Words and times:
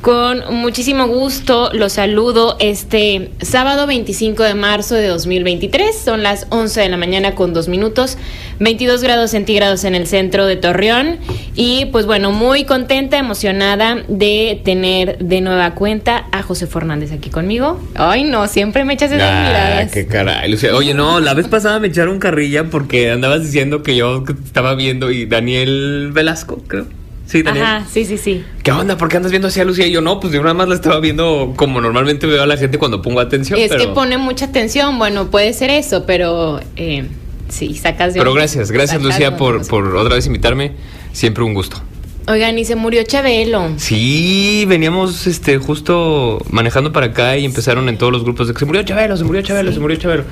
Con 0.00 0.42
muchísimo 0.54 1.06
gusto 1.08 1.68
los 1.74 1.92
saludo 1.92 2.56
este 2.58 3.32
sábado 3.42 3.86
25 3.86 4.42
de 4.44 4.54
marzo 4.54 4.94
de 4.94 5.06
2023. 5.08 5.94
Son 5.94 6.22
las 6.22 6.46
11 6.48 6.80
de 6.80 6.88
la 6.88 6.96
mañana 6.96 7.34
con 7.34 7.52
dos 7.52 7.68
minutos, 7.68 8.16
22 8.60 9.02
grados 9.02 9.32
centígrados 9.32 9.84
en 9.84 9.94
el 9.94 10.06
centro 10.06 10.46
de 10.46 10.56
Torreón. 10.56 11.18
Y 11.54 11.84
pues 11.92 12.06
bueno, 12.06 12.32
muy 12.32 12.64
contenta, 12.64 13.18
emocionada 13.18 14.02
de 14.08 14.62
tener 14.64 15.18
de 15.18 15.42
nueva 15.42 15.74
cuenta 15.74 16.24
a 16.32 16.42
José 16.42 16.66
Fernández 16.66 17.12
aquí 17.12 17.28
conmigo. 17.28 17.78
Ay, 17.94 18.24
no, 18.24 18.48
siempre 18.48 18.86
me 18.86 18.94
echas 18.94 19.12
esas 19.12 19.28
Ah, 19.30 19.44
miradas. 19.46 19.92
qué 19.92 20.06
caray. 20.06 20.54
Oye, 20.72 20.94
no, 20.94 21.20
la 21.20 21.34
vez 21.34 21.46
pasada 21.46 21.78
me 21.78 21.88
echaron 21.88 22.18
carrilla 22.20 22.64
porque 22.70 23.10
andabas 23.10 23.42
diciendo 23.42 23.82
que 23.82 23.96
yo 23.96 24.24
estaba 24.46 24.74
viendo 24.76 25.10
y 25.10 25.26
Daniel 25.26 26.08
Velasco, 26.14 26.62
creo. 26.66 26.86
Sí, 27.30 27.44
Daniel. 27.44 27.64
Ajá, 27.64 27.86
sí, 27.88 28.04
sí, 28.04 28.18
sí. 28.18 28.44
¿Qué 28.64 28.72
onda? 28.72 28.98
¿Por 28.98 29.08
qué 29.08 29.18
andas 29.18 29.30
viendo 29.30 29.46
así 29.46 29.60
a 29.60 29.64
Lucía? 29.64 29.86
Y 29.86 29.92
yo 29.92 30.00
no, 30.00 30.18
pues 30.18 30.32
yo 30.32 30.42
nada 30.42 30.52
más 30.52 30.68
la 30.68 30.74
estaba 30.74 30.98
viendo 30.98 31.52
como 31.54 31.80
normalmente 31.80 32.26
veo 32.26 32.42
a 32.42 32.46
la 32.46 32.56
gente 32.56 32.76
cuando 32.76 33.02
pongo 33.02 33.20
atención. 33.20 33.56
Es 33.56 33.68
pero, 33.68 33.80
que 33.80 33.88
pone 33.90 34.18
mucha 34.18 34.46
atención, 34.46 34.98
bueno, 34.98 35.30
puede 35.30 35.52
ser 35.52 35.70
eso, 35.70 36.04
pero 36.06 36.58
eh, 36.74 37.06
sí, 37.48 37.76
sacas 37.76 38.14
de... 38.14 38.18
pero 38.18 38.34
gracias, 38.34 38.72
gracias 38.72 39.00
Lucía 39.00 39.36
por, 39.36 39.64
por 39.68 39.94
otra 39.94 40.16
vez 40.16 40.26
invitarme. 40.26 40.72
Siempre 41.12 41.44
un 41.44 41.54
gusto. 41.54 41.80
Oigan, 42.26 42.58
y 42.58 42.64
se 42.64 42.74
murió 42.74 43.04
Chabelo. 43.04 43.74
Sí, 43.76 44.64
veníamos 44.66 45.28
este 45.28 45.58
justo 45.58 46.44
manejando 46.50 46.92
para 46.92 47.06
acá 47.06 47.36
y 47.36 47.44
empezaron 47.44 47.88
en 47.88 47.96
todos 47.96 48.12
los 48.12 48.24
grupos 48.24 48.48
de 48.48 48.54
que 48.54 48.58
se 48.58 48.66
murió 48.66 48.82
Chabelo, 48.82 49.16
se 49.16 49.22
murió 49.22 49.40
Chabelo, 49.42 49.70
Sí. 49.70 49.74
se 49.76 49.80
murió 49.80 49.96
Chabelo. 49.98 50.24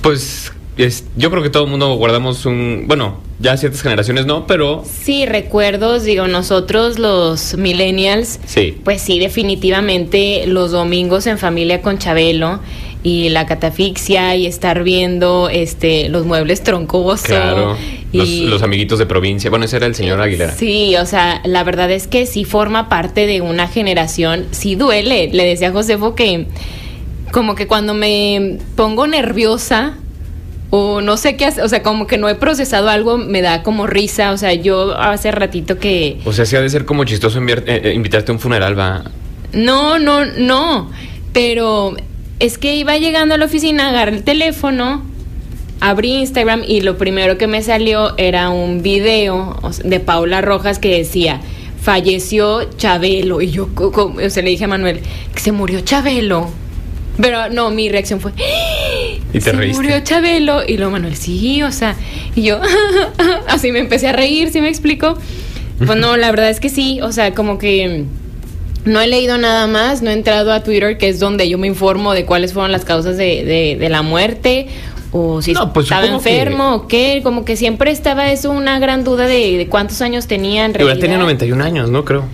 Pues 0.00 0.52
es- 0.76 1.04
yo 1.16 1.30
creo 1.30 1.42
que 1.42 1.50
todo 1.50 1.64
el 1.64 1.70
mundo 1.70 1.94
guardamos 1.94 2.46
un, 2.46 2.84
bueno, 2.86 3.20
ya 3.40 3.56
ciertas 3.56 3.82
generaciones 3.82 4.26
no, 4.26 4.46
pero 4.46 4.84
Sí, 4.84 5.26
recuerdos, 5.26 6.04
digo, 6.04 6.26
nosotros 6.28 6.98
los 6.98 7.56
millennials, 7.56 8.40
sí. 8.46 8.78
pues 8.84 9.02
sí, 9.02 9.18
definitivamente 9.18 10.46
los 10.46 10.70
domingos 10.72 11.26
en 11.26 11.38
familia 11.38 11.80
con 11.82 11.98
Chabelo 11.98 12.60
y 13.02 13.28
la 13.28 13.44
catafixia 13.46 14.34
y 14.36 14.46
estar 14.46 14.82
viendo 14.82 15.48
este 15.50 16.08
los 16.08 16.24
muebles 16.24 16.62
troncosos. 16.62 17.22
Claro. 17.26 17.76
Los, 18.12 18.28
y- 18.28 18.46
los 18.46 18.62
amiguitos 18.62 18.98
de 18.98 19.06
provincia. 19.06 19.50
Bueno, 19.50 19.64
ese 19.66 19.76
era 19.76 19.86
el 19.86 19.94
señor 19.94 20.20
Aguilera. 20.20 20.52
Sí, 20.52 20.94
o 20.96 21.04
sea, 21.04 21.40
la 21.44 21.64
verdad 21.64 21.90
es 21.90 22.06
que 22.06 22.24
sí 22.26 22.44
forma 22.44 22.88
parte 22.88 23.26
de 23.26 23.40
una 23.42 23.66
generación, 23.68 24.46
sí 24.52 24.74
duele. 24.76 25.28
Le 25.32 25.44
decía 25.44 25.68
a 25.68 25.72
Josefo 25.72 26.14
que 26.14 26.46
como 27.32 27.54
que 27.56 27.66
cuando 27.66 27.92
me 27.94 28.58
pongo 28.76 29.06
nerviosa 29.06 29.98
o 30.76 31.00
no 31.00 31.16
sé 31.16 31.36
qué 31.36 31.44
hacer, 31.44 31.62
o 31.62 31.68
sea, 31.68 31.84
como 31.84 32.08
que 32.08 32.18
no 32.18 32.28
he 32.28 32.34
procesado 32.34 32.88
algo, 32.88 33.16
me 33.16 33.42
da 33.42 33.62
como 33.62 33.86
risa. 33.86 34.32
O 34.32 34.36
sea, 34.36 34.54
yo 34.54 34.98
hace 34.98 35.30
ratito 35.30 35.78
que... 35.78 36.18
O 36.24 36.32
sea, 36.32 36.46
sí 36.46 36.56
ha 36.56 36.60
de 36.60 36.68
ser 36.68 36.84
como 36.84 37.04
chistoso 37.04 37.38
eh, 37.38 37.62
eh, 37.66 37.92
invitarte 37.94 38.32
a 38.32 38.34
un 38.34 38.40
funeral, 38.40 38.76
va. 38.76 39.04
No, 39.52 40.00
no, 40.00 40.24
no. 40.24 40.90
Pero 41.32 41.94
es 42.40 42.58
que 42.58 42.74
iba 42.74 42.98
llegando 42.98 43.36
a 43.36 43.38
la 43.38 43.44
oficina, 43.44 43.90
agarré 43.90 44.16
el 44.16 44.24
teléfono, 44.24 45.04
abrí 45.78 46.14
Instagram 46.14 46.64
y 46.66 46.80
lo 46.80 46.98
primero 46.98 47.38
que 47.38 47.46
me 47.46 47.62
salió 47.62 48.18
era 48.18 48.50
un 48.50 48.82
video 48.82 49.56
de 49.84 50.00
Paula 50.00 50.40
Rojas 50.40 50.80
que 50.80 50.96
decía 50.98 51.40
falleció 51.80 52.64
Chabelo 52.78 53.42
y 53.42 53.50
yo 53.50 53.68
o 53.76 54.30
sea, 54.30 54.42
le 54.42 54.50
dije 54.50 54.64
a 54.64 54.68
Manuel 54.68 55.02
que 55.34 55.40
se 55.40 55.52
murió 55.52 55.82
Chabelo. 55.82 56.63
Pero 57.20 57.48
no, 57.50 57.70
mi 57.70 57.88
reacción 57.88 58.20
fue 58.20 58.32
Y 59.32 59.38
te 59.38 59.40
se 59.40 59.52
reíste. 59.52 59.80
murió 59.82 60.00
Chabelo 60.00 60.62
y 60.66 60.76
luego 60.76 60.90
Manuel 60.92 61.14
sí, 61.16 61.62
o 61.62 61.70
sea, 61.70 61.94
y 62.34 62.42
yo 62.42 62.60
así 63.48 63.70
me 63.72 63.78
empecé 63.78 64.08
a 64.08 64.12
reír, 64.12 64.50
¿sí 64.50 64.60
me 64.60 64.68
explico? 64.68 65.16
Pues 65.78 65.98
no, 65.98 66.16
la 66.16 66.30
verdad 66.30 66.50
es 66.50 66.60
que 66.60 66.68
sí, 66.68 67.00
o 67.02 67.12
sea, 67.12 67.32
como 67.34 67.58
que 67.58 68.04
no 68.84 69.00
he 69.00 69.06
leído 69.06 69.38
nada 69.38 69.66
más, 69.66 70.02
no 70.02 70.10
he 70.10 70.12
entrado 70.12 70.52
a 70.52 70.62
Twitter, 70.62 70.98
que 70.98 71.08
es 71.08 71.18
donde 71.20 71.48
yo 71.48 71.56
me 71.58 71.66
informo 71.66 72.12
de 72.14 72.24
cuáles 72.24 72.52
fueron 72.52 72.70
las 72.72 72.84
causas 72.84 73.16
de, 73.16 73.44
de- 73.44 73.76
de 73.78 73.88
la 73.88 74.02
muerte, 74.02 74.66
o 75.12 75.40
si 75.40 75.52
No, 75.52 75.72
pues 75.72 75.86
estaba 75.86 76.02
supongo 76.06 76.22
que- 76.22 76.30
enfermo 76.38 76.74
o 76.74 76.88
qué, 76.88 77.20
como 77.22 77.44
que 77.44 77.56
siempre 77.56 77.90
estaba 77.92 78.30
eso 78.32 78.50
una 78.50 78.78
gran 78.78 79.04
duda 79.04 79.26
de, 79.26 79.56
de 79.56 79.66
cuántos 79.68 80.00
años 80.02 80.26
tenía 80.26 80.64
en 80.64 80.74
realidad. 80.74 80.98
tenía 81.00 81.18
91 81.18 81.62
años, 81.64 81.90
¿no? 81.90 82.04
Creo. 82.04 82.24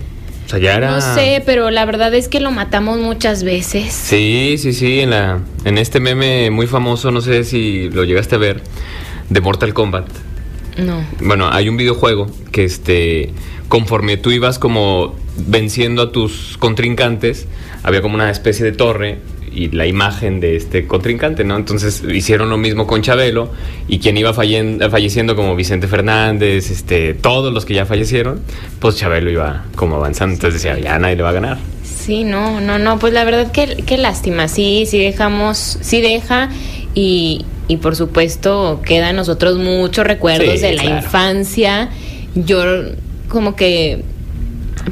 O 0.51 0.57
sea, 0.57 0.59
ya 0.59 0.75
era. 0.75 0.91
No 0.91 0.99
sé, 0.99 1.41
pero 1.45 1.71
la 1.71 1.85
verdad 1.85 2.13
es 2.13 2.27
que 2.27 2.41
lo 2.41 2.51
matamos 2.51 2.99
muchas 2.99 3.45
veces. 3.45 3.93
Sí, 3.93 4.55
sí, 4.57 4.73
sí. 4.73 4.99
En, 4.99 5.11
la, 5.11 5.39
en 5.63 5.77
este 5.77 6.01
meme 6.01 6.51
muy 6.51 6.67
famoso, 6.67 7.09
no 7.09 7.21
sé 7.21 7.45
si 7.45 7.89
lo 7.89 8.03
llegaste 8.03 8.35
a 8.35 8.37
ver, 8.37 8.61
de 9.29 9.39
Mortal 9.39 9.73
Kombat. 9.73 10.09
No. 10.77 11.05
Bueno, 11.21 11.49
hay 11.49 11.69
un 11.69 11.77
videojuego 11.77 12.27
que 12.51 12.65
este 12.65 13.31
conforme 13.69 14.17
tú 14.17 14.31
ibas 14.31 14.59
como 14.59 15.15
venciendo 15.37 16.01
a 16.01 16.11
tus 16.11 16.57
contrincantes, 16.57 17.47
había 17.83 18.01
como 18.01 18.15
una 18.15 18.29
especie 18.29 18.65
de 18.65 18.73
torre 18.73 19.19
y 19.53 19.69
la 19.71 19.85
imagen 19.85 20.39
de 20.39 20.55
este 20.55 20.87
contrincante, 20.87 21.43
¿no? 21.43 21.55
Entonces 21.57 22.03
hicieron 22.09 22.49
lo 22.49 22.57
mismo 22.57 22.87
con 22.87 23.01
Chabelo 23.01 23.51
y 23.87 23.99
quien 23.99 24.17
iba 24.17 24.33
fallen- 24.33 24.79
falleciendo 24.89 25.35
como 25.35 25.55
Vicente 25.55 25.87
Fernández, 25.87 26.71
este, 26.71 27.13
todos 27.13 27.53
los 27.53 27.65
que 27.65 27.73
ya 27.73 27.85
fallecieron, 27.85 28.39
pues 28.79 28.95
Chabelo 28.95 29.29
iba 29.29 29.65
como 29.75 29.95
avanzando, 29.97 30.35
entonces 30.35 30.61
decía, 30.63 30.79
ya 30.79 30.97
nadie 30.99 31.15
le 31.17 31.23
va 31.23 31.29
a 31.29 31.33
ganar. 31.33 31.57
Sí, 31.83 32.23
no, 32.23 32.61
no, 32.61 32.79
no, 32.79 32.97
pues 32.97 33.13
la 33.13 33.23
verdad 33.25 33.51
que 33.51 33.83
qué 33.85 33.97
lástima, 33.97 34.47
sí, 34.47 34.85
sí 34.87 34.97
dejamos, 34.99 35.77
sí 35.81 36.01
deja 36.01 36.49
y, 36.95 37.45
y 37.67 37.77
por 37.77 37.95
supuesto 37.95 38.81
queda 38.83 39.11
en 39.11 39.17
nosotros 39.17 39.57
muchos 39.57 40.07
recuerdos 40.07 40.55
Sí, 40.55 40.59
de 40.61 40.73
la 40.73 40.81
claro. 40.83 40.97
infancia. 41.05 41.89
Yo 42.33 42.63
como 43.27 43.55
que, 43.55 44.03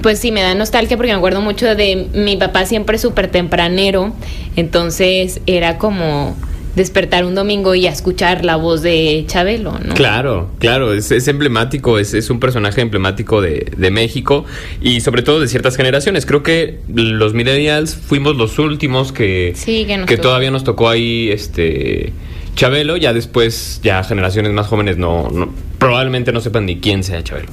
pues 0.02 0.20
sí, 0.20 0.32
me 0.32 0.42
da 0.42 0.54
nostalgia 0.56 0.98
porque 0.98 1.12
me 1.12 1.18
acuerdo 1.18 1.42
mucho 1.42 1.66
de 1.76 2.08
mi 2.14 2.38
papá 2.38 2.66
siempre 2.66 2.98
súper 2.98 3.30
tempranero, 3.30 4.14
entonces 4.56 5.42
era 5.46 5.78
como 5.78 6.36
despertar 6.76 7.26
un 7.26 7.36
domingo 7.36 7.74
y 7.76 7.88
escuchar 7.88 8.46
la 8.46 8.56
voz 8.56 8.82
de 8.84 9.26
Chabelo, 9.28 9.74
¿no? 9.84 9.96
Claro, 9.96 10.52
claro, 10.60 10.94
es, 10.94 11.12
es 11.12 11.28
emblemático, 11.28 11.98
es, 12.00 12.14
es 12.14 12.30
un 12.30 12.40
personaje 12.40 12.80
emblemático 12.82 13.42
de, 13.42 13.72
de 13.76 13.92
México 13.92 14.46
y 14.80 15.02
sobre 15.02 15.24
todo 15.24 15.40
de 15.42 15.48
ciertas 15.48 15.76
generaciones. 15.76 16.26
Creo 16.26 16.44
que 16.44 16.80
los 16.94 17.34
millennials 17.34 17.96
fuimos 17.96 18.38
los 18.38 18.60
últimos 18.60 19.12
que, 19.12 19.54
Sí, 19.56 19.86
que 19.86 19.98
nos 19.98 20.06
tocó. 20.08 20.22
todavía 20.22 20.52
nos 20.52 20.64
tocó 20.64 20.88
ahí 20.90 21.30
este 21.32 22.14
Chabelo, 22.56 22.98
ya 22.98 23.14
después, 23.14 23.80
ya 23.84 24.04
generaciones 24.04 24.52
más 24.54 24.68
jóvenes 24.68 24.98
no, 24.98 25.30
no- 25.32 25.50
probablemente 25.80 26.32
no 26.32 26.40
sepan 26.40 26.66
ni 26.66 26.78
quién 26.80 27.04
sea 27.04 27.24
Chabelo. 27.24 27.50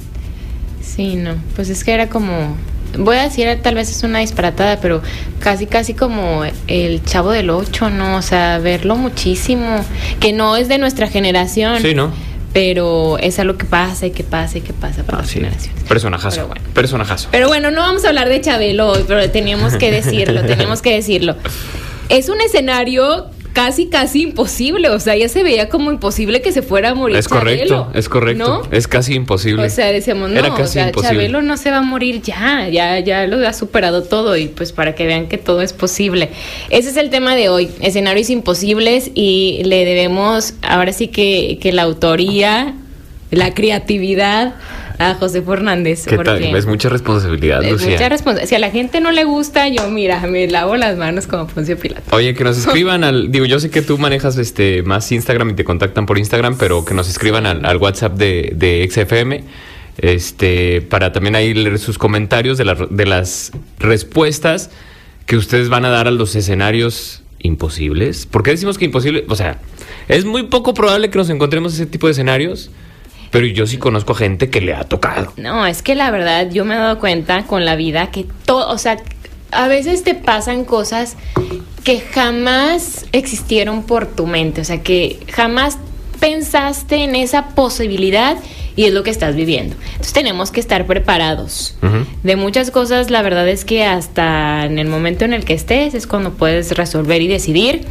Sí, 0.95 1.15
no, 1.15 1.35
pues 1.55 1.69
es 1.69 1.83
que 1.83 1.93
era 1.93 2.07
como, 2.09 2.55
voy 2.97 3.17
a 3.17 3.23
decir, 3.23 3.47
tal 3.61 3.75
vez 3.75 3.89
es 3.91 4.03
una 4.03 4.19
disparatada, 4.19 4.79
pero 4.79 5.01
casi, 5.39 5.65
casi 5.67 5.93
como 5.93 6.43
el 6.67 7.03
chavo 7.03 7.31
del 7.31 7.49
ocho, 7.49 7.89
¿no? 7.89 8.15
O 8.17 8.21
sea, 8.21 8.57
verlo 8.59 8.95
muchísimo, 8.95 9.83
que 10.19 10.33
no 10.33 10.55
es 10.55 10.67
de 10.69 10.77
nuestra 10.77 11.07
generación. 11.07 11.81
Sí, 11.81 11.93
¿no? 11.93 12.11
Pero 12.53 13.17
es 13.19 13.37
algo 13.37 13.57
que 13.57 13.65
pasa 13.65 14.07
y 14.07 14.11
que 14.11 14.23
pasa 14.23 14.57
y 14.57 14.61
que 14.61 14.73
pasa 14.73 15.03
para 15.03 15.19
Ah, 15.19 15.21
las 15.21 15.29
sí, 15.29 15.35
generaciones. 15.35 15.83
personajazo, 15.83 16.35
Pero 16.37 16.47
bueno. 16.47 16.61
personajazo. 16.73 17.27
Pero 17.31 17.47
bueno, 17.49 17.69
no 17.71 17.81
vamos 17.81 18.03
a 18.05 18.07
hablar 18.07 18.29
de 18.29 18.41
Chabelo 18.41 18.87
hoy, 18.93 19.03
pero 19.07 19.29
teníamos 19.29 19.75
que 19.75 19.91
decirlo, 19.91 20.41
teníamos 20.45 20.81
que 20.81 20.93
decirlo. 20.95 21.35
Es 22.09 22.29
un 22.29 22.39
escenario 22.41 23.27
casi, 23.57 23.87
casi 23.87 24.21
imposible, 24.21 24.89
o 24.89 24.99
sea, 24.99 25.15
ya 25.15 25.27
se 25.29 25.41
veía 25.41 25.67
como 25.67 25.91
imposible 25.91 26.43
que 26.43 26.51
se 26.51 26.61
fuera 26.61 26.89
a 26.89 26.93
morir 26.93 27.17
Es 27.17 27.27
correcto, 27.27 27.89
es 27.95 28.07
correcto, 28.07 28.63
¿no? 28.63 28.77
es 28.77 28.87
casi 28.87 29.15
imposible. 29.15 29.65
O 29.65 29.69
sea, 29.71 29.87
decíamos, 29.87 30.29
no, 30.29 30.37
Era 30.37 30.53
o 30.53 30.55
casi 30.55 30.73
sea, 30.73 30.87
imposible. 30.89 31.15
Chabelo 31.15 31.41
no 31.41 31.57
se 31.57 31.71
va 31.71 31.77
a 31.77 31.81
morir 31.81 32.21
ya, 32.21 32.69
ya, 32.69 32.99
ya 32.99 33.25
lo 33.25 33.47
ha 33.47 33.53
superado 33.53 34.03
todo 34.03 34.37
y 34.37 34.47
pues 34.47 34.73
para 34.73 34.93
que 34.93 35.07
vean 35.07 35.27
que 35.27 35.39
todo 35.39 35.63
es 35.63 35.73
posible. 35.73 36.29
Ese 36.69 36.89
es 36.89 36.97
el 36.97 37.09
tema 37.09 37.35
de 37.35 37.49
hoy, 37.49 37.71
escenarios 37.81 38.29
imposibles 38.29 39.09
y 39.15 39.63
le 39.65 39.85
debemos 39.85 40.53
ahora 40.61 40.93
sí 40.93 41.07
que, 41.07 41.57
que 41.59 41.73
la 41.73 41.81
autoría, 41.81 42.75
la 43.31 43.53
creatividad 43.53 44.55
a 44.99 45.13
José 45.15 45.41
Fernández. 45.41 46.05
¿Qué 46.05 46.15
tal? 46.17 46.39
porque 46.39 46.57
Es 46.57 46.65
mucha 46.65 46.89
responsabilidad, 46.89 47.63
es 47.63 47.71
Lucía. 47.73 47.91
mucha 47.91 48.09
responsabilidad. 48.09 48.49
Si 48.49 48.55
a 48.55 48.59
la 48.59 48.71
gente 48.71 48.99
no 49.01 49.11
le 49.11 49.25
gusta, 49.25 49.67
yo 49.67 49.89
mira, 49.89 50.21
me 50.27 50.47
lavo 50.47 50.75
las 50.75 50.97
manos 50.97 51.27
como 51.27 51.45
Poncio 51.47 51.77
Pilato. 51.77 52.15
Oye, 52.15 52.33
que 52.33 52.43
nos 52.43 52.57
escriban 52.65 53.03
al. 53.03 53.31
Digo, 53.31 53.45
yo 53.45 53.59
sé 53.59 53.69
que 53.69 53.81
tú 53.81 53.97
manejas 53.97 54.37
este 54.37 54.81
más 54.83 55.11
Instagram 55.11 55.51
y 55.51 55.53
te 55.53 55.63
contactan 55.63 56.05
por 56.05 56.17
Instagram, 56.17 56.57
pero 56.57 56.83
que 56.85 56.93
nos 56.93 57.09
escriban 57.09 57.45
al, 57.45 57.65
al 57.65 57.77
WhatsApp 57.77 58.13
de, 58.17 58.53
de 58.55 58.87
XFM. 58.89 59.43
Este, 59.99 60.81
para 60.81 61.11
también 61.11 61.35
ahí 61.35 61.53
leer 61.55 61.79
sus 61.79 61.97
comentarios 61.97 62.57
de, 62.59 62.65
la- 62.65 62.87
de 62.89 63.05
las 63.07 63.51
respuestas 63.79 64.69
que 65.25 65.35
ustedes 65.37 65.69
van 65.69 65.85
a 65.85 65.89
dar 65.89 66.07
a 66.07 66.11
los 66.11 66.35
escenarios 66.35 67.23
imposibles. 67.39 68.25
¿Por 68.27 68.43
qué 68.43 68.51
decimos 68.51 68.77
que 68.77 68.85
imposible? 68.85 69.25
O 69.27 69.35
sea, 69.35 69.59
es 70.07 70.23
muy 70.25 70.43
poco 70.43 70.73
probable 70.73 71.09
que 71.09 71.17
nos 71.17 71.29
encontremos 71.29 71.73
ese 71.73 71.85
tipo 71.87 72.07
de 72.07 72.11
escenarios, 72.11 72.69
pero 73.31 73.45
yo 73.45 73.67
sí 73.67 73.77
conozco 73.77 74.13
gente 74.13 74.49
que 74.49 74.61
le 74.61 74.73
ha 74.73 74.83
tocado. 74.83 75.33
No, 75.37 75.65
es 75.65 75.81
que 75.81 75.95
la 75.95 76.11
verdad 76.11 76.49
yo 76.49 76.65
me 76.65 76.75
he 76.75 76.77
dado 76.77 76.99
cuenta 76.99 77.43
con 77.43 77.65
la 77.65 77.75
vida 77.75 78.11
que 78.11 78.25
todo, 78.45 78.69
o 78.69 78.77
sea, 78.77 78.97
a 79.51 79.67
veces 79.67 80.03
te 80.03 80.15
pasan 80.15 80.65
cosas 80.65 81.15
que 81.83 81.99
jamás 81.99 83.05
existieron 83.11 83.83
por 83.83 84.07
tu 84.07 84.27
mente, 84.27 84.61
o 84.61 84.65
sea, 84.65 84.83
que 84.83 85.19
jamás 85.31 85.77
pensaste 86.19 87.03
en 87.03 87.15
esa 87.15 87.49
posibilidad 87.49 88.37
y 88.77 88.85
es 88.85 88.93
lo 88.93 89.03
que 89.03 89.09
estás 89.09 89.35
viviendo. 89.35 89.75
Entonces 89.91 90.13
tenemos 90.13 90.51
que 90.51 90.61
estar 90.61 90.85
preparados. 90.85 91.75
De 92.23 92.35
muchas 92.37 92.71
cosas, 92.71 93.09
la 93.09 93.21
verdad 93.23 93.47
es 93.49 93.65
que 93.65 93.83
hasta 93.83 94.65
en 94.65 94.79
el 94.79 94.87
momento 94.87 95.25
en 95.25 95.33
el 95.33 95.43
que 95.43 95.53
estés 95.53 95.93
es 95.95 96.07
cuando 96.07 96.31
puedes 96.33 96.77
resolver 96.77 97.21
y 97.21 97.27
decidir. 97.27 97.81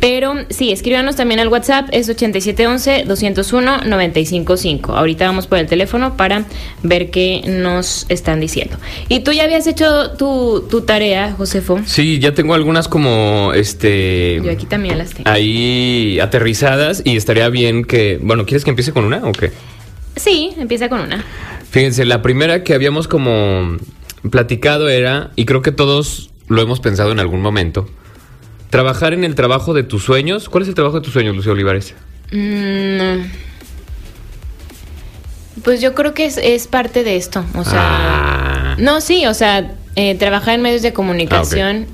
Pero 0.00 0.34
sí, 0.50 0.70
escríbanos 0.72 1.16
también 1.16 1.40
al 1.40 1.48
WhatsApp, 1.48 1.88
es 1.92 2.10
8711-201-955. 2.10 4.96
Ahorita 4.96 5.26
vamos 5.26 5.46
por 5.46 5.58
el 5.58 5.66
teléfono 5.66 6.16
para 6.16 6.44
ver 6.82 7.10
qué 7.10 7.42
nos 7.46 8.06
están 8.08 8.40
diciendo. 8.40 8.76
¿Y 9.08 9.20
tú 9.20 9.32
ya 9.32 9.44
habías 9.44 9.66
hecho 9.66 10.10
tu, 10.12 10.66
tu 10.68 10.82
tarea, 10.82 11.34
Josefo? 11.36 11.80
Sí, 11.86 12.18
ya 12.18 12.34
tengo 12.34 12.54
algunas 12.54 12.88
como 12.88 13.52
este 13.54 14.40
Yo 14.44 14.50
aquí 14.50 14.66
también 14.66 14.98
las 14.98 15.10
tengo. 15.14 15.28
ahí 15.30 16.18
aterrizadas 16.20 17.02
y 17.04 17.16
estaría 17.16 17.48
bien 17.48 17.84
que, 17.84 18.18
bueno, 18.20 18.44
¿quieres 18.44 18.64
que 18.64 18.70
empiece 18.70 18.92
con 18.92 19.04
una 19.04 19.18
o 19.24 19.32
qué? 19.32 19.52
Sí, 20.16 20.50
empieza 20.58 20.88
con 20.88 21.00
una. 21.00 21.24
Fíjense, 21.70 22.04
la 22.04 22.20
primera 22.22 22.62
que 22.64 22.74
habíamos 22.74 23.08
como 23.08 23.76
platicado 24.30 24.88
era, 24.88 25.30
y 25.36 25.46
creo 25.46 25.62
que 25.62 25.72
todos 25.72 26.30
lo 26.48 26.60
hemos 26.62 26.80
pensado 26.80 27.12
en 27.12 27.18
algún 27.20 27.40
momento, 27.40 27.88
trabajar 28.70 29.14
en 29.14 29.24
el 29.24 29.34
trabajo 29.34 29.72
de 29.74 29.82
tus 29.82 30.02
sueños. 30.04 30.48
¿Cuál 30.48 30.62
es 30.62 30.68
el 30.68 30.74
trabajo 30.74 30.96
de 31.00 31.04
tus 31.04 31.12
sueños, 31.12 31.34
Lucio 31.34 31.52
Olivares? 31.52 31.94
Mm, 32.30 33.22
pues 35.64 35.80
yo 35.80 35.94
creo 35.94 36.14
que 36.14 36.26
es, 36.26 36.38
es 36.38 36.66
parte 36.66 37.04
de 37.04 37.16
esto. 37.16 37.44
O 37.54 37.64
sea, 37.64 37.80
Ah. 37.82 38.76
no, 38.78 39.00
sí, 39.00 39.26
o 39.26 39.34
sea, 39.34 39.74
eh, 39.96 40.14
trabajar 40.16 40.54
en 40.54 40.62
medios 40.62 40.82
de 40.82 40.92
comunicación, 40.92 41.86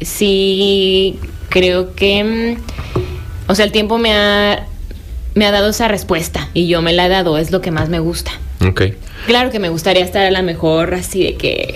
sí, 0.00 1.18
creo 1.48 1.94
que, 1.94 2.56
mm, 2.58 3.50
o 3.50 3.54
sea, 3.54 3.64
el 3.64 3.72
tiempo 3.72 3.98
me 3.98 4.12
ha, 4.12 4.66
me 5.34 5.46
ha 5.46 5.50
dado 5.50 5.70
esa 5.70 5.88
respuesta 5.88 6.48
y 6.54 6.68
yo 6.68 6.82
me 6.82 6.92
la 6.92 7.06
he 7.06 7.08
dado, 7.08 7.38
es 7.38 7.50
lo 7.50 7.60
que 7.60 7.70
más 7.70 7.88
me 7.88 7.98
gusta. 8.00 8.30
Ok. 8.66 8.82
Claro 9.26 9.50
que 9.50 9.58
me 9.58 9.68
gustaría 9.68 10.04
estar 10.04 10.24
a 10.26 10.30
la 10.30 10.42
mejor 10.42 10.94
así 10.94 11.22
de 11.24 11.34
que 11.36 11.74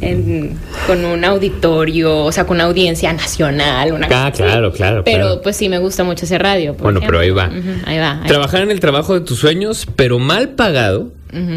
en- 0.00 0.58
con 0.86 1.04
un 1.04 1.24
auditorio, 1.24 2.24
o 2.24 2.32
sea, 2.32 2.46
con 2.46 2.56
una 2.56 2.64
audiencia 2.64 3.12
nacional, 3.12 3.92
una 3.92 4.06
Ah, 4.06 4.08
cosa 4.08 4.26
así. 4.28 4.42
claro, 4.42 4.72
claro, 4.72 5.04
Pero 5.04 5.18
claro. 5.26 5.42
pues 5.42 5.56
sí 5.56 5.68
me 5.68 5.78
gusta 5.78 6.04
mucho 6.04 6.24
ese 6.24 6.38
radio. 6.38 6.74
por 6.74 6.84
Bueno, 6.84 7.00
pero 7.04 7.18
ahí 7.20 7.30
va. 7.30 7.50
ahí 7.86 7.98
va. 7.98 8.20
ahí 8.22 8.28
Trabajar 8.28 8.62
en 8.62 8.70
el 8.70 8.80
trabajo 8.80 9.14
de 9.14 9.20
tus 9.20 9.38
sueños, 9.38 9.86
pero 9.96 10.18
mal 10.18 10.50
pagado. 10.50 11.12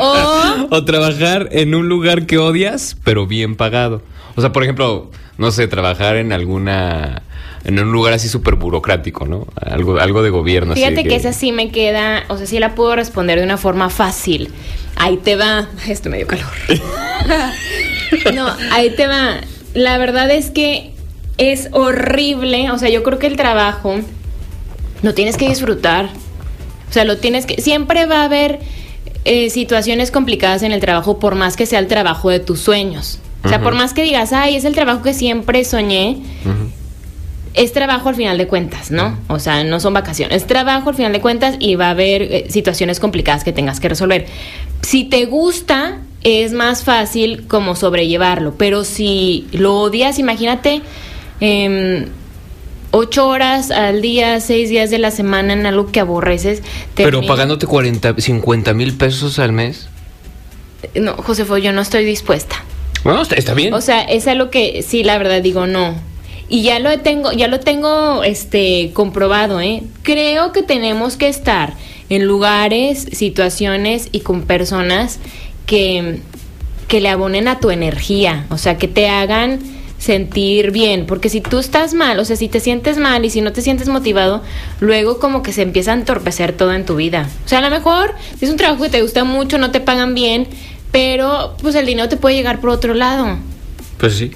O 0.00 0.66
o 0.70 0.84
trabajar 0.84 1.48
en 1.52 1.74
un 1.74 1.88
lugar 1.88 2.26
que 2.26 2.38
odias, 2.38 2.96
pero 3.04 3.26
bien 3.26 3.54
pagado. 3.56 4.02
O 4.36 4.40
sea, 4.40 4.52
por 4.52 4.62
ejemplo, 4.62 5.10
no 5.38 5.52
sé, 5.52 5.68
trabajar 5.68 6.16
en 6.16 6.32
alguna. 6.32 7.22
En 7.64 7.78
un 7.78 7.90
lugar 7.92 8.12
así 8.12 8.28
súper 8.28 8.54
burocrático, 8.54 9.26
¿no? 9.26 9.46
Algo, 9.60 9.98
algo 9.98 10.22
de 10.22 10.30
gobierno. 10.30 10.72
así 10.72 10.80
fíjate 10.80 11.02
de 11.02 11.08
que 11.08 11.16
esa 11.16 11.32
sí 11.32 11.52
me 11.52 11.70
queda, 11.70 12.24
o 12.28 12.36
sea, 12.36 12.46
sí 12.46 12.58
la 12.58 12.74
puedo 12.74 12.94
responder 12.96 13.38
de 13.38 13.44
una 13.44 13.56
forma 13.56 13.90
fácil. 13.90 14.50
Ahí 14.96 15.16
te 15.16 15.36
va. 15.36 15.68
Esto 15.88 16.10
me 16.10 16.18
dio 16.18 16.26
calor. 16.26 16.46
no, 18.34 18.48
ahí 18.72 18.90
te 18.90 19.06
va. 19.06 19.40
La 19.74 19.98
verdad 19.98 20.30
es 20.30 20.50
que 20.50 20.92
es 21.36 21.68
horrible. 21.72 22.70
O 22.70 22.78
sea, 22.78 22.88
yo 22.88 23.02
creo 23.02 23.18
que 23.18 23.28
el 23.28 23.36
trabajo 23.36 23.96
lo 25.02 25.14
tienes 25.14 25.36
que 25.36 25.48
disfrutar. 25.48 26.10
O 26.88 26.92
sea, 26.92 27.04
lo 27.04 27.18
tienes 27.18 27.46
que. 27.46 27.60
Siempre 27.60 28.06
va 28.06 28.22
a 28.22 28.24
haber 28.24 28.60
eh, 29.24 29.50
situaciones 29.50 30.10
complicadas 30.10 30.62
en 30.62 30.72
el 30.72 30.80
trabajo, 30.80 31.18
por 31.20 31.34
más 31.34 31.56
que 31.56 31.66
sea 31.66 31.78
el 31.78 31.86
trabajo 31.86 32.30
de 32.30 32.40
tus 32.40 32.60
sueños. 32.60 33.20
O 33.44 33.48
sea, 33.48 33.62
por 33.62 33.74
más 33.74 33.94
que 33.94 34.02
digas, 34.02 34.32
ay, 34.32 34.56
es 34.56 34.64
el 34.64 34.74
trabajo 34.74 35.02
que 35.02 35.14
siempre 35.14 35.64
soñé, 35.64 36.18
es 37.54 37.72
trabajo 37.72 38.08
al 38.08 38.14
final 38.14 38.38
de 38.38 38.46
cuentas, 38.46 38.90
¿no? 38.90 39.18
O 39.28 39.38
sea, 39.38 39.64
no 39.64 39.80
son 39.80 39.94
vacaciones. 39.94 40.42
Es 40.42 40.46
trabajo 40.46 40.90
al 40.90 40.94
final 40.94 41.12
de 41.12 41.20
cuentas 41.20 41.56
y 41.58 41.74
va 41.74 41.86
a 41.88 41.90
haber 41.90 42.22
eh, 42.22 42.46
situaciones 42.50 43.00
complicadas 43.00 43.44
que 43.44 43.52
tengas 43.52 43.80
que 43.80 43.88
resolver. 43.88 44.26
Si 44.82 45.04
te 45.04 45.24
gusta, 45.26 45.98
es 46.22 46.52
más 46.52 46.84
fácil 46.84 47.46
como 47.46 47.74
sobrellevarlo. 47.74 48.54
Pero 48.54 48.84
si 48.84 49.46
lo 49.52 49.80
odias, 49.80 50.18
imagínate 50.18 50.82
em, 51.40 52.06
ocho 52.90 53.28
horas 53.28 53.70
al 53.70 54.02
día, 54.02 54.40
seis 54.40 54.68
días 54.68 54.90
de 54.90 54.98
la 54.98 55.10
semana 55.10 55.52
en 55.52 55.66
algo 55.66 55.90
que 55.90 56.00
aborreces. 56.00 56.62
Pero 56.94 57.22
pagándote 57.26 57.66
40, 57.66 58.14
50 58.18 58.74
mil 58.74 58.94
pesos 58.94 59.38
al 59.38 59.52
mes. 59.52 59.88
No, 60.94 61.14
Josefo, 61.14 61.58
yo 61.58 61.72
no 61.72 61.80
estoy 61.80 62.04
dispuesta. 62.04 62.56
Bueno, 63.04 63.22
está, 63.22 63.54
bien. 63.54 63.72
O 63.74 63.80
sea, 63.80 64.02
es 64.02 64.26
algo 64.26 64.50
que 64.50 64.82
sí, 64.82 65.02
la 65.02 65.18
verdad 65.18 65.42
digo 65.42 65.66
no. 65.66 65.94
Y 66.48 66.62
ya 66.62 66.78
lo 66.78 66.98
tengo, 67.00 67.32
ya 67.32 67.48
lo 67.48 67.60
tengo 67.60 68.24
este 68.24 68.90
comprobado, 68.94 69.60
¿eh? 69.60 69.82
Creo 70.02 70.52
que 70.52 70.62
tenemos 70.62 71.16
que 71.16 71.28
estar 71.28 71.74
en 72.08 72.24
lugares, 72.24 73.06
situaciones 73.12 74.08
y 74.12 74.20
con 74.20 74.42
personas 74.42 75.18
que, 75.66 76.20
que 76.88 77.00
le 77.00 77.10
abonen 77.10 77.48
a 77.48 77.60
tu 77.60 77.70
energía, 77.70 78.46
o 78.48 78.56
sea, 78.56 78.78
que 78.78 78.88
te 78.88 79.08
hagan 79.08 79.58
sentir 79.98 80.70
bien, 80.70 81.06
porque 81.06 81.28
si 81.28 81.40
tú 81.40 81.58
estás 81.58 81.92
mal, 81.92 82.18
o 82.20 82.24
sea, 82.24 82.36
si 82.36 82.48
te 82.48 82.60
sientes 82.60 82.98
mal 82.98 83.24
y 83.24 83.30
si 83.30 83.40
no 83.40 83.52
te 83.52 83.62
sientes 83.62 83.88
motivado, 83.88 84.42
luego 84.80 85.18
como 85.18 85.42
que 85.42 85.52
se 85.52 85.62
empieza 85.62 85.90
a 85.90 85.94
entorpecer 85.94 86.52
todo 86.52 86.72
en 86.72 86.86
tu 86.86 86.96
vida. 86.96 87.28
O 87.44 87.48
sea, 87.48 87.58
a 87.58 87.62
lo 87.62 87.70
mejor 87.70 88.14
si 88.38 88.44
es 88.44 88.50
un 88.50 88.56
trabajo 88.56 88.84
que 88.84 88.90
te 88.90 89.02
gusta 89.02 89.24
mucho, 89.24 89.58
no 89.58 89.70
te 89.70 89.80
pagan 89.80 90.14
bien, 90.14 90.46
pero 90.92 91.56
pues 91.60 91.74
el 91.74 91.86
dinero 91.86 92.08
te 92.08 92.16
puede 92.16 92.36
llegar 92.36 92.60
por 92.60 92.70
otro 92.70 92.94
lado. 92.94 93.38
pues 93.98 94.14
sí. 94.14 94.32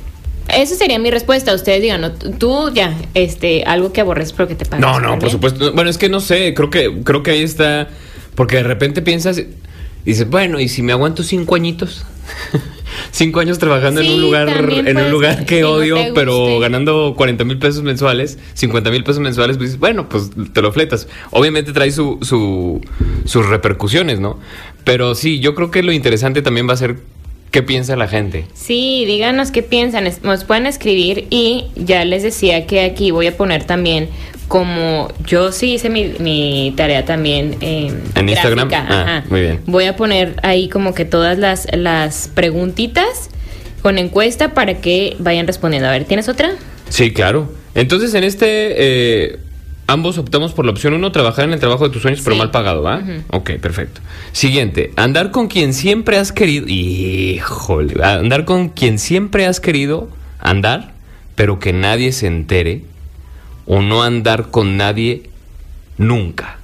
Esa 0.48 0.74
sería 0.74 0.98
mi 0.98 1.10
respuesta. 1.10 1.54
Ustedes 1.54 1.80
digan, 1.80 2.00
¿no? 2.00 2.12
tú 2.12 2.70
ya, 2.74 2.96
este, 3.14 3.64
algo 3.64 3.92
que 3.92 4.00
aborres 4.00 4.32
pero 4.32 4.48
que 4.48 4.54
te 4.54 4.64
pagan. 4.64 4.80
No, 4.80 5.00
no, 5.00 5.18
por 5.18 5.30
supuesto. 5.30 5.72
Bueno, 5.72 5.88
es 5.88 5.98
que 5.98 6.08
no 6.08 6.20
sé, 6.20 6.52
creo 6.54 6.68
que, 6.68 7.02
creo 7.04 7.22
que 7.22 7.30
ahí 7.30 7.42
está. 7.42 7.88
Porque 8.34 8.56
de 8.56 8.62
repente 8.64 9.02
piensas 9.02 9.38
y 9.38 9.48
dices, 10.04 10.28
bueno, 10.28 10.58
¿y 10.58 10.68
si 10.68 10.82
me 10.82 10.92
aguanto 10.92 11.22
cinco 11.22 11.54
añitos? 11.54 12.04
cinco 13.10 13.40
años 13.40 13.58
trabajando 13.58 14.00
en 14.00 14.10
un 14.10 14.20
lugar, 14.20 14.48
en 14.48 14.96
un 14.96 15.10
lugar 15.10 15.44
que 15.44 15.64
odio, 15.64 15.96
pero 16.14 16.58
ganando 16.58 17.14
40 17.16 17.44
mil 17.44 17.58
pesos 17.58 17.82
mensuales, 17.82 18.38
50 18.54 18.90
mil 18.90 19.04
pesos 19.04 19.20
mensuales, 19.20 19.56
pues 19.56 19.70
dices, 19.70 19.80
bueno, 19.80 20.08
pues 20.08 20.30
te 20.52 20.62
lo 20.62 20.72
fletas. 20.72 21.08
Obviamente 21.30 21.72
trae 21.72 21.90
su, 21.90 22.18
su, 22.22 22.80
sus 23.24 23.46
repercusiones, 23.46 24.20
¿no? 24.20 24.38
Pero 24.84 25.14
sí, 25.14 25.40
yo 25.40 25.54
creo 25.54 25.70
que 25.70 25.82
lo 25.82 25.92
interesante 25.92 26.42
también 26.42 26.68
va 26.68 26.74
a 26.74 26.76
ser 26.76 26.96
qué 27.50 27.62
piensa 27.62 27.96
la 27.96 28.08
gente. 28.08 28.46
Sí, 28.54 29.04
díganos 29.06 29.50
qué 29.50 29.62
piensan. 29.62 30.08
Nos 30.22 30.44
pueden 30.44 30.66
escribir 30.66 31.26
y 31.30 31.66
ya 31.76 32.04
les 32.04 32.22
decía 32.22 32.66
que 32.66 32.80
aquí 32.80 33.10
voy 33.10 33.26
a 33.26 33.36
poner 33.36 33.64
también 33.64 34.08
como 34.48 35.08
yo 35.24 35.50
sí 35.50 35.74
hice 35.74 35.88
mi, 35.88 36.14
mi 36.18 36.74
tarea 36.76 37.06
también 37.06 37.56
eh, 37.62 37.90
¿En 38.14 38.28
Instagram? 38.28 38.68
Ah, 38.72 38.86
ajá. 38.88 39.24
muy 39.30 39.40
bien. 39.40 39.60
Voy 39.66 39.84
a 39.84 39.96
poner 39.96 40.34
ahí 40.42 40.68
como 40.68 40.92
que 40.92 41.06
todas 41.06 41.38
las, 41.38 41.66
las 41.72 42.28
preguntitas 42.34 43.30
con 43.80 43.98
encuesta 43.98 44.52
para 44.54 44.80
que 44.80 45.16
vayan 45.18 45.46
respondiendo. 45.46 45.88
A 45.88 45.92
ver, 45.92 46.04
¿tienes 46.04 46.28
otra? 46.28 46.52
Sí, 46.88 47.12
claro. 47.12 47.50
Entonces, 47.74 48.12
en 48.14 48.24
este, 48.24 48.46
eh, 48.76 49.38
ambos 49.86 50.18
optamos 50.18 50.52
por 50.52 50.64
la 50.64 50.72
opción 50.72 50.94
uno, 50.94 51.12
trabajar 51.12 51.44
en 51.44 51.52
el 51.52 51.60
trabajo 51.60 51.84
de 51.84 51.90
tus 51.90 52.02
sueños, 52.02 52.20
pero 52.24 52.36
mal 52.36 52.50
pagado, 52.50 52.82
¿va? 52.82 53.02
Ok, 53.30 53.52
perfecto. 53.60 54.00
Siguiente, 54.32 54.92
andar 54.96 55.30
con 55.30 55.48
quien 55.48 55.74
siempre 55.74 56.16
has 56.18 56.32
querido. 56.32 56.66
Híjole, 56.68 58.02
andar 58.04 58.44
con 58.44 58.68
quien 58.68 58.98
siempre 58.98 59.46
has 59.46 59.60
querido 59.60 60.08
andar, 60.38 60.92
pero 61.34 61.58
que 61.58 61.72
nadie 61.72 62.12
se 62.12 62.26
entere. 62.26 62.84
O 63.64 63.80
no 63.80 64.02
andar 64.02 64.50
con 64.50 64.76
nadie 64.76 65.30
nunca. 65.96 66.58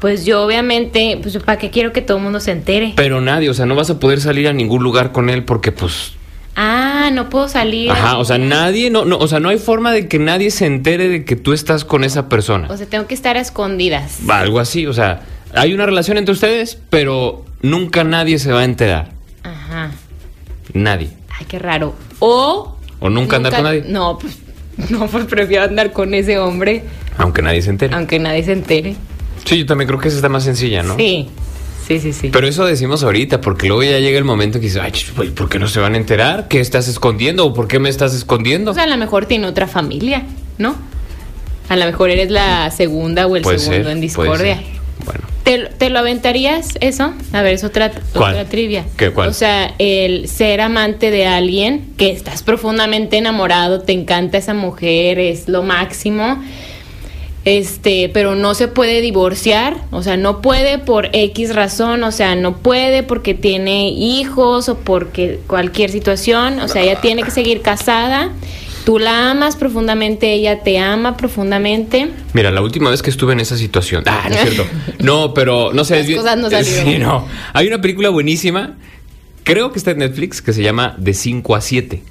Pues 0.00 0.24
yo 0.24 0.44
obviamente, 0.44 1.18
pues 1.22 1.36
¿para 1.38 1.58
qué 1.58 1.70
quiero 1.70 1.92
que 1.92 2.02
todo 2.02 2.18
el 2.18 2.22
mundo 2.22 2.38
se 2.38 2.52
entere? 2.52 2.92
Pero 2.94 3.20
nadie, 3.20 3.48
o 3.50 3.54
sea, 3.54 3.66
no 3.66 3.74
vas 3.74 3.90
a 3.90 3.98
poder 3.98 4.20
salir 4.20 4.46
a 4.48 4.52
ningún 4.52 4.82
lugar 4.82 5.12
con 5.12 5.30
él 5.30 5.44
porque, 5.44 5.72
pues, 5.72 6.12
Ah, 6.56 7.10
no 7.12 7.28
puedo 7.30 7.48
salir. 7.48 7.90
Ajá, 7.90 8.18
o 8.18 8.24
sea, 8.24 8.38
nadie, 8.38 8.90
no, 8.90 9.04
no, 9.04 9.18
o 9.18 9.26
sea, 9.28 9.40
no 9.40 9.48
hay 9.48 9.58
forma 9.58 9.92
de 9.92 10.06
que 10.08 10.18
nadie 10.18 10.50
se 10.50 10.66
entere 10.66 11.08
de 11.08 11.24
que 11.24 11.36
tú 11.36 11.52
estás 11.52 11.84
con 11.84 12.04
esa 12.04 12.28
persona. 12.28 12.68
O 12.70 12.76
sea, 12.76 12.86
tengo 12.86 13.06
que 13.06 13.14
estar 13.14 13.36
a 13.36 13.40
escondidas. 13.40 14.18
Va, 14.28 14.40
Algo 14.40 14.60
así, 14.60 14.86
o 14.86 14.92
sea, 14.92 15.22
hay 15.54 15.72
una 15.74 15.86
relación 15.86 16.16
entre 16.16 16.32
ustedes, 16.32 16.78
pero 16.90 17.44
nunca 17.62 18.04
nadie 18.04 18.38
se 18.38 18.52
va 18.52 18.60
a 18.60 18.64
enterar. 18.64 19.10
Ajá. 19.42 19.90
Nadie. 20.72 21.10
Ay, 21.38 21.46
qué 21.48 21.58
raro. 21.58 21.94
O. 22.20 22.76
O 23.00 23.10
nunca 23.10 23.36
andar 23.36 23.52
con 23.54 23.64
nadie. 23.64 23.84
No, 23.88 24.18
pues. 24.18 24.38
No, 24.90 25.06
pues 25.06 25.24
prefiero 25.26 25.62
andar 25.64 25.92
con 25.92 26.14
ese 26.14 26.36
hombre, 26.40 26.82
Aunque 27.18 27.42
nadie 27.42 27.62
se 27.62 27.70
entere. 27.70 27.94
aunque 27.94 28.18
nadie 28.18 28.42
se 28.42 28.50
entere. 28.52 28.96
Sí, 29.44 29.58
yo 29.58 29.66
también 29.66 29.86
creo 29.86 30.00
que 30.00 30.08
esa 30.08 30.16
está 30.16 30.28
más 30.28 30.42
sencilla, 30.42 30.82
¿no? 30.82 30.96
Sí. 30.96 31.28
Sí, 31.86 32.00
sí, 32.00 32.12
sí. 32.12 32.30
Pero 32.32 32.46
eso 32.46 32.64
decimos 32.64 33.02
ahorita, 33.02 33.40
porque 33.40 33.68
luego 33.68 33.82
ya 33.82 33.98
llega 33.98 34.16
el 34.16 34.24
momento 34.24 34.58
que 34.58 34.66
dices, 34.66 34.80
ay, 34.82 35.30
¿por 35.30 35.48
qué 35.48 35.58
no 35.58 35.68
se 35.68 35.80
van 35.80 35.94
a 35.94 35.96
enterar? 35.98 36.48
¿Qué 36.48 36.60
estás 36.60 36.88
escondiendo? 36.88 37.44
¿O 37.46 37.52
por 37.52 37.68
qué 37.68 37.78
me 37.78 37.90
estás 37.90 38.14
escondiendo? 38.14 38.70
O 38.70 38.74
sea, 38.74 38.84
a 38.84 38.86
lo 38.86 38.96
mejor 38.96 39.26
tiene 39.26 39.46
otra 39.46 39.66
familia, 39.66 40.22
¿no? 40.56 40.76
A 41.68 41.76
lo 41.76 41.84
mejor 41.84 42.10
eres 42.10 42.30
la 42.30 42.70
segunda 42.70 43.26
o 43.26 43.36
el 43.36 43.42
Puede 43.42 43.58
segundo 43.58 43.84
ser, 43.84 43.92
en 43.92 44.00
discordia. 44.00 44.62
Bueno. 45.04 45.20
¿Te, 45.44 45.58
te 45.76 45.90
lo 45.90 45.98
aventarías 45.98 46.70
eso? 46.80 47.12
A 47.32 47.42
ver, 47.42 47.54
es 47.54 47.64
otra, 47.64 47.92
¿Cuál? 48.14 48.32
otra 48.32 48.44
trivia. 48.46 48.86
¿Qué, 48.96 49.10
cuál? 49.10 49.28
O 49.28 49.34
sea, 49.34 49.74
el 49.78 50.28
ser 50.28 50.62
amante 50.62 51.10
de 51.10 51.26
alguien 51.26 51.92
que 51.98 52.10
estás 52.10 52.42
profundamente 52.42 53.18
enamorado, 53.18 53.82
te 53.82 53.92
encanta 53.92 54.38
esa 54.38 54.54
mujer, 54.54 55.18
es 55.18 55.48
lo 55.48 55.62
máximo. 55.62 56.42
Este, 57.44 58.10
pero 58.12 58.34
no 58.34 58.54
se 58.54 58.68
puede 58.68 59.02
divorciar, 59.02 59.76
o 59.90 60.02
sea, 60.02 60.16
no 60.16 60.40
puede 60.40 60.78
por 60.78 61.10
X 61.12 61.54
razón, 61.54 62.02
o 62.02 62.10
sea, 62.10 62.34
no 62.36 62.56
puede 62.56 63.02
porque 63.02 63.34
tiene 63.34 63.90
hijos 63.90 64.70
o 64.70 64.78
porque 64.78 65.40
cualquier 65.46 65.90
situación, 65.90 66.58
o 66.60 66.68
sea, 66.68 66.82
ella 66.82 67.02
tiene 67.02 67.22
que 67.22 67.30
seguir 67.30 67.60
casada. 67.60 68.32
Tú 68.86 68.98
la 68.98 69.30
amas 69.30 69.56
profundamente, 69.56 70.32
ella 70.32 70.62
te 70.62 70.78
ama 70.78 71.16
profundamente. 71.16 72.10
Mira, 72.34 72.50
la 72.50 72.60
última 72.60 72.90
vez 72.90 73.02
que 73.02 73.10
estuve 73.10 73.32
en 73.32 73.40
esa 73.40 73.56
situación. 73.56 74.04
Ah, 74.06 74.26
no 74.28 74.34
es 74.34 74.40
cierto. 74.40 74.66
No, 75.00 75.32
pero 75.32 75.72
no 75.72 75.84
sé. 75.84 75.98
Las 75.98 76.08
es 76.08 76.16
cosas 76.16 76.36
no 76.38 76.50
salieron. 76.50 76.92
Sí, 76.92 76.98
no. 76.98 77.26
Hay 77.52 77.66
una 77.66 77.80
película 77.80 78.10
buenísima, 78.10 78.74
creo 79.42 79.70
que 79.70 79.78
está 79.78 79.90
en 79.90 79.98
Netflix, 79.98 80.40
que 80.40 80.52
se 80.52 80.62
llama 80.62 80.94
De 80.98 81.12
5 81.12 81.56
a 81.56 81.60
7. 81.60 82.02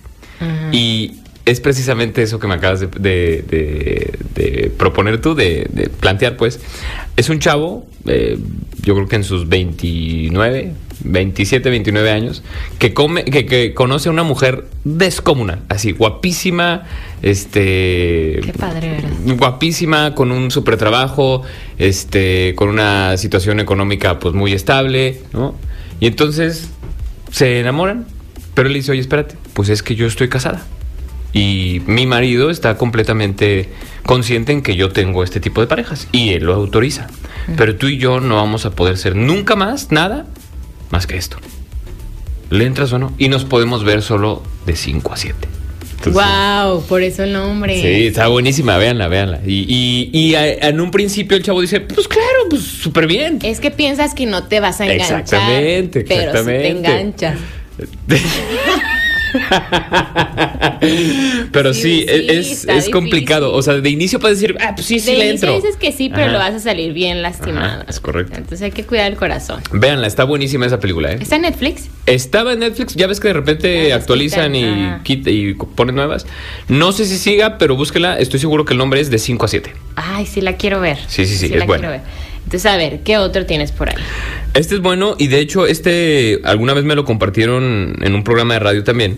Y 0.71 1.22
es 1.45 1.59
precisamente 1.59 2.21
eso 2.23 2.39
que 2.39 2.47
me 2.47 2.53
acabas 2.55 2.79
de, 2.79 2.87
de- 2.87 3.43
de- 3.47 4.19
de 4.35 4.69
proponer 4.77 5.19
tú, 5.21 5.35
de, 5.35 5.89
plantear, 5.99 6.37
pues. 6.37 6.59
Es 7.17 7.29
un 7.29 7.39
chavo, 7.39 7.85
eh, 8.07 8.37
yo 8.81 8.95
creo 8.95 9.07
que 9.07 9.17
en 9.17 9.23
sus 9.23 9.47
29, 9.49 10.71
27, 11.03 11.69
29 11.69 12.11
años, 12.11 12.43
que, 12.79 12.93
come, 12.93 13.25
que, 13.25 13.45
que 13.45 13.73
conoce 13.73 14.09
a 14.09 14.11
una 14.11 14.23
mujer 14.23 14.65
descomunal, 14.85 15.61
así, 15.69 15.91
guapísima, 15.91 16.83
este... 17.21 18.39
Qué 18.43 18.53
padre, 18.57 18.89
¿verdad? 18.91 19.09
Guapísima, 19.37 20.15
con 20.15 20.31
un 20.31 20.49
super 20.49 20.77
trabajo, 20.77 21.43
este, 21.77 22.53
con 22.55 22.69
una 22.69 23.17
situación 23.17 23.59
económica 23.59 24.19
pues 24.19 24.33
muy 24.33 24.53
estable, 24.53 25.19
¿no? 25.33 25.55
Y 25.99 26.07
entonces 26.07 26.69
se 27.31 27.59
enamoran, 27.59 28.05
pero 28.53 28.67
él 28.69 28.73
dice, 28.75 28.91
oye, 28.91 29.01
espérate, 29.01 29.35
pues 29.53 29.69
es 29.69 29.83
que 29.83 29.95
yo 29.95 30.07
estoy 30.07 30.29
casada. 30.29 30.65
Y 31.33 31.81
mi 31.87 32.05
marido 32.05 32.49
está 32.51 32.77
completamente 32.77 33.69
consciente 34.05 34.51
en 34.51 34.61
que 34.61 34.75
yo 34.75 34.89
tengo 34.91 35.23
este 35.23 35.39
tipo 35.39 35.61
de 35.61 35.67
parejas 35.67 36.07
y 36.11 36.29
él 36.33 36.43
lo 36.43 36.53
autoriza. 36.53 37.07
Pero 37.57 37.75
tú 37.75 37.87
y 37.87 37.97
yo 37.97 38.19
no 38.19 38.35
vamos 38.35 38.65
a 38.65 38.71
poder 38.71 38.97
ser 38.97 39.15
nunca 39.15 39.55
más 39.55 39.91
nada 39.91 40.25
más 40.91 41.07
que 41.07 41.17
esto. 41.17 41.37
¿Le 42.51 42.65
entras 42.65 42.93
o 42.93 42.99
no? 42.99 43.13
Y 43.17 43.29
nos 43.29 43.45
podemos 43.45 43.83
ver 43.83 44.01
solo 44.03 44.43
de 44.67 44.75
5 44.75 45.11
a 45.13 45.17
7. 45.17 45.47
wow, 46.11 46.83
por 46.85 47.01
eso 47.01 47.23
el 47.23 47.33
nombre. 47.33 47.81
Sí, 47.81 48.07
está 48.07 48.27
buenísima, 48.27 48.77
véanla, 48.77 49.07
véanla. 49.07 49.39
Y, 49.45 49.65
y, 49.67 50.09
y 50.17 50.35
a- 50.35 50.67
en 50.69 50.79
un 50.81 50.91
principio 50.91 51.35
el 51.35 51.41
chavo 51.43 51.61
dice, 51.61 51.79
pues 51.81 52.07
claro, 52.07 52.27
pues 52.49 52.61
súper 52.61 53.07
bien. 53.07 53.39
Es 53.41 53.59
que 53.59 53.71
piensas 53.71 54.13
que 54.13 54.25
no 54.27 54.43
te 54.43 54.59
vas 54.59 54.79
a 54.81 54.85
enganchar. 54.85 55.21
Exactamente, 55.21 56.01
Pero 56.01 56.21
si 56.21 56.27
exactamente. 56.27 56.61
te 56.61 56.69
enganchas. 56.69 57.37
Pero 61.51 61.73
Sí, 61.73 61.81
sí, 61.81 62.05
sí, 62.07 62.25
es, 62.29 62.65
es 62.67 62.89
complicado. 62.89 63.53
O 63.53 63.61
sea, 63.61 63.75
de 63.75 63.89
inicio 63.89 64.19
puedes 64.19 64.39
decir, 64.39 64.57
ah, 64.61 64.73
pues 64.75 64.87
sí, 64.87 64.99
sí 64.99 65.11
de 65.13 65.17
le 65.17 65.29
entro. 65.31 65.55
dices 65.55 65.77
que 65.77 65.91
sí, 65.91 66.09
pero 66.09 66.23
Ajá. 66.23 66.31
lo 66.33 66.39
vas 66.39 66.53
a 66.55 66.59
salir 66.59 66.93
bien 66.93 67.21
lastimado. 67.21 67.81
Ajá, 67.81 67.85
es 67.87 67.99
correcto. 67.99 68.33
Entonces 68.35 68.61
hay 68.61 68.71
que 68.71 68.83
cuidar 68.85 69.11
el 69.11 69.17
corazón. 69.17 69.61
Véanla, 69.71 70.07
está 70.07 70.23
buenísima 70.25 70.65
esa 70.65 70.79
película, 70.79 71.13
¿eh? 71.13 71.17
¿Está 71.21 71.37
en 71.37 71.43
Netflix? 71.43 71.89
Estaba 72.05 72.53
en 72.53 72.59
Netflix, 72.59 72.95
ya 72.95 73.07
ves 73.07 73.19
que 73.19 73.29
de 73.29 73.33
repente 73.33 73.93
Ah, 73.93 73.97
actualizan 73.97 74.53
quitan, 74.53 74.55
y, 74.55 74.83
ah. 74.83 75.01
quit- 75.03 75.31
y 75.31 75.53
ponen 75.53 75.95
nuevas. 75.95 76.25
No 76.67 76.91
sé 76.91 77.05
si 77.05 77.17
siga, 77.17 77.57
pero 77.57 77.75
búsquela. 77.75 78.17
Estoy 78.19 78.39
seguro 78.39 78.65
que 78.65 78.73
el 78.73 78.77
nombre 78.79 78.99
es 78.99 79.09
de 79.09 79.19
5 79.19 79.45
a 79.45 79.47
7. 79.47 79.73
Ay, 79.95 80.25
sí 80.25 80.41
la 80.41 80.57
quiero 80.57 80.81
ver. 80.81 80.97
Sí, 81.07 81.25
sí, 81.25 81.37
sí, 81.37 81.45
es 81.47 81.55
la 81.55 81.65
buena. 81.65 81.87
quiero 81.89 82.03
ver. 82.03 82.32
Entonces, 82.45 82.65
a 82.65 82.77
ver, 82.77 83.01
¿qué 83.03 83.17
otro 83.17 83.45
tienes 83.45 83.71
por 83.71 83.89
ahí? 83.89 83.95
Este 84.53 84.75
es 84.75 84.81
bueno 84.81 85.15
y 85.17 85.27
de 85.27 85.39
hecho 85.39 85.65
este 85.65 86.41
alguna 86.43 86.73
vez 86.73 86.83
me 86.83 86.95
lo 86.95 87.05
compartieron 87.05 87.95
en 88.01 88.13
un 88.13 88.23
programa 88.23 88.53
de 88.53 88.59
radio 88.59 88.83
también 88.83 89.17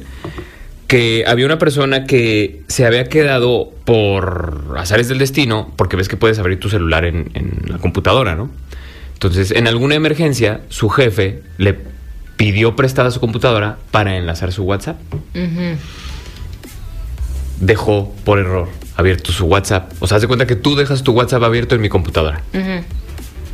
que 0.88 1.25
había 1.27 1.46
una 1.46 1.58
persona 1.58 2.05
que 2.05 2.62
se 2.67 2.86
había 2.86 3.05
quedado 3.10 3.74
por 3.84 4.75
azares 4.77 5.10
del 5.10 5.17
destino 5.17 5.74
porque 5.75 5.98
ves 5.98 6.08
que 6.08 6.15
puedes 6.15 6.39
abrir 6.39 6.60
tu 6.60 6.70
celular 6.70 7.05
en, 7.05 7.32
en 7.34 7.63
la 7.67 7.79
computadora, 7.79 8.36
¿no? 8.36 8.50
Entonces 9.13 9.51
en 9.51 9.67
alguna 9.67 9.96
emergencia 9.96 10.62
su 10.70 10.89
jefe 10.89 11.41
le 11.58 11.75
pidió 12.38 12.75
prestada 12.75 13.12
su 13.12 13.20
computadora 13.20 13.77
para 13.91 14.15
enlazar 14.17 14.51
su 14.51 14.63
WhatsApp. 14.63 14.98
Dejó 17.60 18.13
por 18.24 18.39
error 18.39 18.67
abierto 18.96 19.32
su 19.32 19.46
WhatsApp. 19.46 19.91
O 20.00 20.08
sea, 20.08 20.17
haz 20.17 20.22
de 20.22 20.27
cuenta 20.27 20.46
que 20.46 20.55
tú 20.55 20.75
dejas 20.75 21.03
tu 21.03 21.13
WhatsApp 21.13 21.44
abierto 21.44 21.75
en 21.75 21.82
mi 21.82 21.89
computadora. 21.89 22.41
Ujú. 22.53 22.84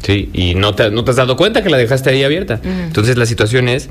Sí, 0.02 0.30
y 0.34 0.56
no 0.56 0.74
te, 0.74 0.90
no 0.90 1.04
te 1.04 1.12
has 1.12 1.18
dado 1.18 1.36
cuenta 1.38 1.64
que 1.64 1.70
la 1.70 1.78
dejaste 1.78 2.10
ahí 2.10 2.24
abierta. 2.24 2.60
Entonces 2.64 3.18
la 3.18 3.26
situación 3.26 3.70
es 3.70 3.90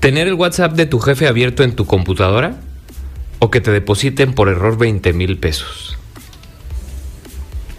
tener 0.00 0.26
el 0.26 0.34
WhatsApp 0.34 0.72
de 0.72 0.86
tu 0.86 0.98
jefe 0.98 1.28
abierto 1.28 1.62
en 1.62 1.76
tu 1.76 1.86
computadora 1.86 2.56
o 3.38 3.50
que 3.50 3.60
te 3.60 3.70
depositen 3.70 4.34
por 4.34 4.48
error 4.48 4.76
20 4.76 5.12
mil 5.12 5.38
pesos. 5.38 5.96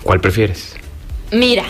¿Cuál 0.04 0.22
prefieres? 0.22 0.76
Mira, 1.32 1.64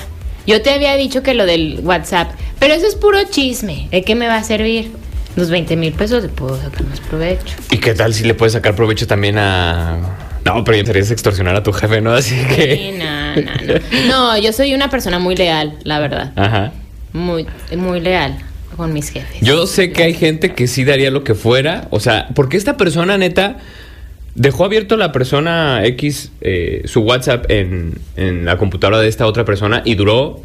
yo 0.45 0.61
te 0.61 0.71
había 0.71 0.95
dicho 0.95 1.23
que 1.23 1.33
lo 1.33 1.45
del 1.45 1.79
WhatsApp, 1.83 2.31
pero 2.59 2.73
eso 2.73 2.87
es 2.87 2.95
puro 2.95 3.17
chisme. 3.29 3.87
¿De 3.91 4.03
qué 4.03 4.15
me 4.15 4.27
va 4.27 4.37
a 4.37 4.43
servir? 4.43 4.91
Los 5.35 5.49
20 5.49 5.75
mil 5.75 5.93
pesos 5.93 6.21
le 6.21 6.29
puedo 6.29 6.61
sacar 6.61 6.83
más 6.85 6.99
provecho. 6.99 7.55
¿Y 7.71 7.77
qué 7.77 7.93
tal 7.93 8.13
si 8.13 8.23
le 8.23 8.35
puedes 8.35 8.53
sacar 8.53 8.75
provecho 8.75 9.07
también 9.07 9.37
a... 9.37 9.97
No, 10.45 10.63
pero 10.63 10.85
serías 10.85 11.09
extorsionar 11.11 11.55
a 11.55 11.63
tu 11.63 11.71
jefe, 11.71 12.01
¿no? 12.01 12.13
Así 12.13 12.35
Sí, 12.35 12.55
que... 12.55 12.95
no, 12.99 13.35
no, 13.41 13.51
no. 13.73 14.07
No, 14.07 14.37
yo 14.37 14.51
soy 14.53 14.73
una 14.73 14.89
persona 14.89 15.19
muy 15.19 15.35
leal, 15.35 15.77
la 15.83 15.99
verdad. 15.99 16.33
Ajá. 16.35 16.73
Muy, 17.13 17.45
muy 17.77 17.99
leal 18.01 18.37
con 18.75 18.91
mis 18.91 19.09
jefes. 19.09 19.37
Yo 19.41 19.67
sé 19.67 19.91
que 19.91 20.03
hay 20.03 20.13
gente 20.13 20.53
que 20.53 20.67
sí 20.67 20.83
daría 20.83 21.11
lo 21.11 21.23
que 21.23 21.35
fuera. 21.35 21.87
O 21.91 21.99
sea, 21.99 22.27
porque 22.35 22.57
esta 22.57 22.75
persona 22.75 23.17
neta 23.17 23.57
dejó 24.35 24.65
abierto 24.65 24.97
la 24.97 25.11
persona 25.11 25.85
X 25.85 26.31
eh, 26.41 26.81
su 26.85 27.01
WhatsApp 27.01 27.45
en, 27.49 27.99
en 28.17 28.45
la 28.45 28.57
computadora 28.57 28.99
de 28.99 29.07
esta 29.07 29.27
otra 29.27 29.45
persona 29.45 29.81
y 29.85 29.95
duró 29.95 30.41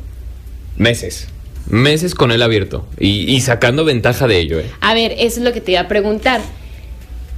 meses. 0.76 1.28
Meses 1.70 2.14
con 2.14 2.30
él 2.30 2.42
abierto. 2.42 2.86
Y, 3.00 3.34
y 3.34 3.40
sacando 3.40 3.84
ventaja 3.84 4.26
de 4.26 4.38
ello, 4.38 4.58
¿eh? 4.60 4.66
A 4.80 4.94
ver, 4.94 5.12
eso 5.18 5.40
es 5.40 5.44
lo 5.44 5.52
que 5.52 5.60
te 5.60 5.72
iba 5.72 5.80
a 5.80 5.88
preguntar. 5.88 6.40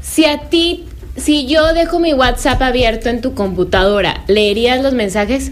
Si 0.03 0.25
a 0.25 0.49
ti, 0.51 0.85
si 1.17 1.47
yo 1.47 1.73
dejo 1.75 1.99
mi 2.01 2.13
WhatsApp 2.15 2.63
abierto 2.63 3.09
en 3.09 3.21
tu 3.21 3.35
computadora, 3.35 4.25
¿leerías 4.29 4.83
los 4.83 4.95
mensajes? 4.95 5.51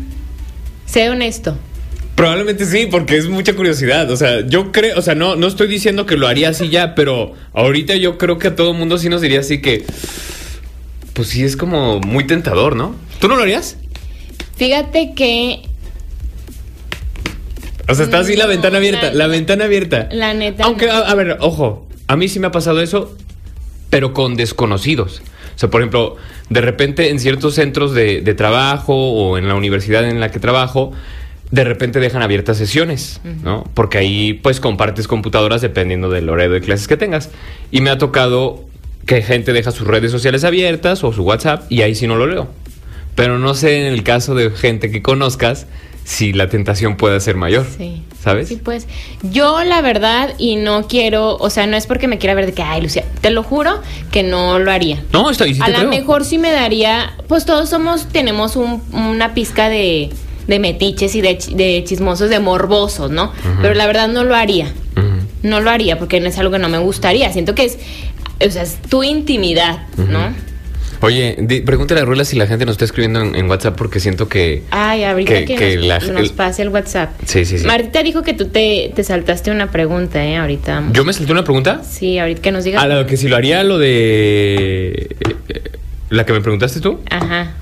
Sé 0.87 1.11
honesto. 1.11 1.57
Probablemente 2.15 2.65
sí, 2.67 2.87
porque 2.91 3.17
es 3.17 3.29
mucha 3.29 3.55
curiosidad. 3.55 4.11
O 4.11 4.17
sea, 4.17 4.41
yo 4.47 4.73
creo, 4.73 4.99
o 4.99 5.03
sea, 5.03 5.15
no, 5.15 5.37
no 5.37 5.47
estoy 5.47 5.69
diciendo 5.69 6.05
que 6.07 6.17
lo 6.17 6.27
haría 6.27 6.49
así 6.49 6.69
ya, 6.69 6.95
pero 6.95 7.35
ahorita 7.53 7.95
yo 7.97 8.19
creo 8.19 8.39
que 8.39 8.49
a 8.49 8.57
todo 8.57 8.73
mundo 8.75 8.99
sí 8.99 9.09
nos 9.09 9.21
diría 9.21 9.41
así 9.41 9.61
que. 9.61 9.85
Pues 11.13 11.29
sí, 11.29 11.45
es 11.45 11.57
como 11.57 12.01
muy 12.01 12.27
tentador, 12.27 12.75
¿no? 12.77 12.95
¿Tú 13.21 13.29
no 13.29 13.37
lo 13.37 13.43
harías? 13.43 13.77
Fíjate 14.57 15.13
que 15.15 15.63
O 17.89 17.95
sea, 17.95 18.05
está 18.05 18.19
así 18.21 18.37
la 18.37 18.47
ventana 18.47 18.79
abierta, 18.79 19.09
la- 19.09 19.15
la, 19.15 19.27
ventana 19.29 19.65
abierta. 19.67 20.09
la 20.13 20.35
neta 20.35 20.65
Aunque, 20.65 20.87
no. 20.87 20.93
a, 20.93 20.99
a 21.11 21.15
ver, 21.15 21.37
ojo, 21.41 21.87
a 22.07 22.17
mí 22.17 22.29
sí 22.29 22.39
me 22.41 22.49
ha 22.49 22.53
pasado 22.53 22.81
eso, 22.83 23.17
pero 23.91 24.13
con 24.13 24.35
desconocidos. 24.37 25.23
O 25.59 25.61
sea, 25.61 25.71
por 25.71 25.81
ejemplo, 25.81 26.15
de 26.51 26.61
repente 26.61 27.11
en 27.11 27.19
ciertos 27.19 27.57
centros 27.57 27.93
de, 27.93 28.21
de 28.21 28.35
trabajo 28.35 28.95
o 28.95 29.39
en 29.39 29.49
la 29.49 29.57
universidad 29.57 30.09
en 30.09 30.21
la 30.21 30.31
que 30.31 30.39
trabajo, 30.39 30.93
de 31.51 31.65
repente 31.65 31.99
dejan 31.99 32.23
abiertas 32.23 32.59
sesiones, 32.59 33.21
¿no? 33.43 33.65
Porque 33.75 33.99
ahí 33.99 34.35
pues 34.35 34.61
compartes 34.61 35.09
computadoras 35.09 35.61
dependiendo 35.61 36.11
del 36.11 36.29
horario 36.29 36.53
de 36.53 36.61
clases 36.61 36.87
que 36.87 36.97
tengas. 36.97 37.31
Y 37.73 37.81
me 37.81 37.91
ha 37.91 37.99
tocado 37.99 38.67
que 39.05 39.21
gente 39.21 39.53
deja 39.53 39.73
sus 39.73 39.85
redes 39.85 40.13
sociales 40.13 40.45
abiertas 40.45 41.03
o 41.03 41.13
su 41.13 41.25
WhatsApp 41.25 41.65
y 41.71 41.83
ahí 41.83 41.97
sí 41.97 42.07
no 42.07 42.15
lo 42.15 42.29
leo. 42.29 42.49
Pero 43.17 43.41
no 43.41 43.55
sé 43.55 43.81
en 43.81 43.93
el 43.93 44.05
caso 44.05 44.37
de 44.37 44.51
gente 44.51 44.93
que 44.93 45.03
conozcas 45.03 45.67
si 46.09 46.33
la 46.33 46.49
tentación 46.49 46.97
puede 46.97 47.21
ser 47.21 47.37
mayor. 47.37 47.67
Sí. 47.77 48.03
¿Sabes? 48.25 48.49
Sí, 48.49 48.57
pues. 48.57 48.87
Yo, 49.23 49.63
la 49.63 49.83
verdad, 49.83 50.35
y 50.39 50.57
no 50.57 50.87
quiero, 50.89 51.37
o 51.37 51.51
sea, 51.51 51.67
no 51.67 51.77
es 51.77 51.87
porque 51.87 52.09
me 52.09 52.17
quiera 52.19 52.35
ver 52.35 52.47
de 52.47 52.53
que, 52.55 52.63
ay, 52.63 52.81
Lucía, 52.81 53.05
te 53.21 53.31
lo 53.31 53.43
juro 53.43 53.81
que 54.11 54.23
no 54.23 54.59
lo 54.59 54.73
haría. 54.73 55.03
No, 55.13 55.31
está, 55.31 55.47
y 55.47 55.55
sí 55.55 55.61
a 55.63 55.69
lo 55.69 55.89
mejor 55.91 56.25
sí 56.25 56.39
me 56.39 56.51
daría, 56.51 57.13
pues 57.29 57.45
todos 57.45 57.69
somos, 57.69 58.09
tenemos 58.09 58.57
un- 58.57 58.83
una 58.93 59.35
pizca 59.35 59.69
de, 59.69 60.09
de 60.47 60.59
metiches 60.59 61.15
y 61.15 61.21
de, 61.21 61.37
chi- 61.39 61.55
de 61.55 61.85
chismosos, 61.87 62.31
de 62.31 62.41
morbosos, 62.41 63.11
¿no? 63.11 63.33
Pero 63.61 63.75
la 63.75 63.87
verdad 63.87 64.09
no 64.09 64.25
lo 64.25 64.35
haría. 64.35 64.73
No 65.43 65.61
lo 65.61 65.71
haría 65.71 65.99
porque 65.99 66.21
no 66.21 66.27
es 66.29 66.39
algo 66.39 66.51
que 66.53 66.59
no 66.59 66.69
me 66.71 66.79
gustaría. 66.79 67.31
Siento 67.33 67.55
que 67.55 67.67
es, 67.67 67.79
o 68.45 68.51
sea, 68.51 68.63
es 68.63 68.79
tu 68.89 69.05
intimidad, 69.05 69.87
¿no? 69.97 70.35
Oye, 71.01 71.37
di- 71.39 71.61
pregúntale 71.61 72.01
a 72.01 72.05
Ruela 72.05 72.25
si 72.25 72.37
la 72.37 72.47
gente 72.47 72.65
nos 72.67 72.73
está 72.75 72.85
escribiendo 72.85 73.21
en, 73.21 73.35
en 73.37 73.49
WhatsApp 73.49 73.77
porque 73.77 74.01
siento 74.01 74.29
que... 74.29 74.65
Ay, 74.71 75.05
ahorita 75.05 75.33
Que- 75.33 75.45
que, 75.45 75.55
que 75.55 75.77
nos, 75.77 75.87
la- 75.87 75.99
nos 76.01 76.31
pase 76.33 76.63
el 76.63 76.71
WhatsApp. 76.71 77.11
Sí, 77.25 77.45
sí, 77.45 77.59
sí. 77.59 77.67
Martita 77.67 78.03
dijo 78.03 78.23
que 78.23 78.35
tú 78.35 78.47
te, 78.49 78.91
te 78.95 79.05
saltaste 79.05 79.51
una 79.51 79.71
pregunta, 79.71 80.25
¿eh? 80.25 80.37
Ahorita. 80.37 80.75
vamos. 80.75 80.93
¿Yo 80.95 81.05
me 81.05 81.13
salté 81.13 81.31
una 81.33 81.45
pregunta? 81.45 81.83
Sí, 81.89 82.19
ahorita 82.19 82.43
que 82.43 82.51
nos 82.53 82.65
digas. 82.65 82.83
A 82.83 82.87
lo 82.89 83.07
que 83.07 83.17
si 83.17 83.29
lo 83.29 83.37
haría 83.37 83.63
lo 83.63 83.79
de... 83.79 85.17
eh, 85.49 85.63
¿La 86.11 86.25
que 86.27 86.33
me 86.33 86.41
preguntaste 86.41 86.81
tú? 86.81 87.01
Ajá. 87.11 87.53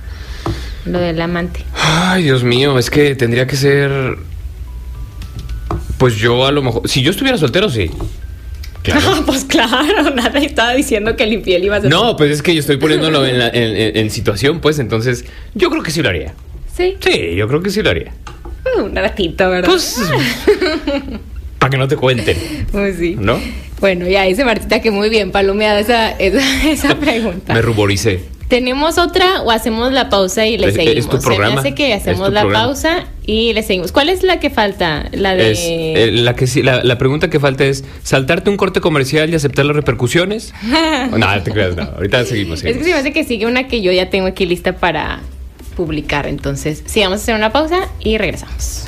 Lo 0.86 0.98
del 1.00 1.20
amante. 1.20 1.60
Ay, 1.74 2.22
Dios 2.22 2.42
mío, 2.44 2.78
es 2.78 2.90
que 2.90 3.14
tendría 3.16 3.46
que 3.46 3.56
ser... 3.56 4.16
Pues 5.98 6.14
yo 6.16 6.46
a 6.46 6.52
lo 6.52 6.62
mejor... 6.62 6.88
Si 6.88 7.02
yo 7.02 7.10
estuviera 7.10 7.38
soltero, 7.38 7.68
sí. 7.70 7.90
Claro. 8.86 9.22
pues 9.26 9.44
claro, 9.44 10.10
nada 10.14 10.38
estaba 10.40 10.74
diciendo 10.74 11.14
que 11.16 11.24
el 11.24 11.32
infiel 11.34 11.64
iba 11.64 11.76
a 11.76 11.80
ser. 11.80 11.90
No, 11.90 12.16
pues 12.16 12.30
es 12.30 12.42
que 12.42 12.54
yo 12.54 12.60
estoy 12.60 12.76
poniéndolo 12.78 13.24
en, 13.26 13.38
la- 13.38 13.48
en- 13.48 13.76
en- 13.76 13.96
en 13.96 14.10
situación, 14.10 14.60
pues 14.60 14.78
entonces 14.78 15.24
yo 15.54 15.70
creo 15.70 15.82
que 15.82 15.90
sí 15.90 16.02
lo 16.02 16.08
haría. 16.08 16.34
Sí, 16.74 16.96
Sí, 17.00 17.34
yo 17.36 17.48
creo 17.48 17.62
que 17.62 17.70
sí 17.70 17.82
lo 17.82 17.90
haría. 17.90 18.12
un 18.82 18.94
ratito, 18.94 19.48
¿verdad? 19.50 19.68
Pues... 19.68 20.00
Para 21.58 21.70
que 21.70 21.78
no 21.78 21.88
te 21.88 21.96
cuenten, 21.96 22.36
Pues 22.70 22.98
sí. 22.98 23.16
¿no? 23.18 23.38
Bueno, 23.80 24.06
ya 24.06 24.22
dice 24.24 24.44
Martita 24.44 24.80
que 24.80 24.90
muy 24.90 25.08
bien 25.08 25.30
palomeada 25.32 25.80
esa, 25.80 26.10
esa, 26.12 26.68
esa 26.70 26.94
pregunta. 26.96 27.54
Me 27.54 27.62
ruboricé. 27.62 28.20
¿Tenemos 28.48 28.96
otra 28.96 29.42
o 29.42 29.50
hacemos 29.50 29.92
la 29.92 30.08
pausa 30.08 30.46
y 30.46 30.56
le 30.56 30.68
Es- 30.68 30.76
es 30.76 30.84
seguimos? 30.84 31.10
tu 31.10 31.18
programa. 31.18 31.48
Se 31.48 31.54
me 31.54 31.60
hace 31.60 31.74
que 31.74 31.92
hacemos 31.94 32.32
la 32.32 32.42
programa. 32.42 32.66
pausa 32.66 33.04
y 33.26 33.52
le 33.54 33.62
seguimos. 33.64 33.90
¿Cuál 33.90 34.08
es 34.08 34.22
la 34.22 34.38
que 34.38 34.50
falta? 34.50 35.08
La 35.12 35.34
de... 35.34 35.50
Es, 35.50 35.58
eh, 35.62 36.10
la, 36.12 36.36
que 36.36 36.46
la, 36.62 36.84
la 36.84 36.96
pregunta 36.96 37.28
que 37.28 37.40
falta 37.40 37.64
es 37.64 37.82
saltarte 38.04 38.48
un 38.48 38.56
corte 38.56 38.80
comercial 38.80 39.30
y 39.30 39.34
aceptar 39.34 39.64
las 39.64 39.74
repercusiones. 39.74 40.54
no, 40.62 41.18
no 41.18 41.42
te 41.42 41.50
creas, 41.50 41.74
no. 41.74 41.82
Ahorita 41.96 42.24
seguimos. 42.24 42.62
Es 42.62 42.76
que 42.76 42.84
se 42.84 42.90
me 42.90 42.94
hace 42.94 43.12
que 43.12 43.24
sigue 43.24 43.46
una 43.46 43.66
que 43.66 43.82
yo 43.82 43.90
ya 43.90 44.10
tengo 44.10 44.28
aquí 44.28 44.46
lista 44.46 44.74
para 44.76 45.18
publicar. 45.76 46.28
Entonces, 46.28 46.84
sí, 46.86 47.00
vamos 47.00 47.18
a 47.18 47.22
hacer 47.22 47.34
una 47.34 47.50
pausa 47.52 47.80
y 47.98 48.16
regresamos. 48.16 48.84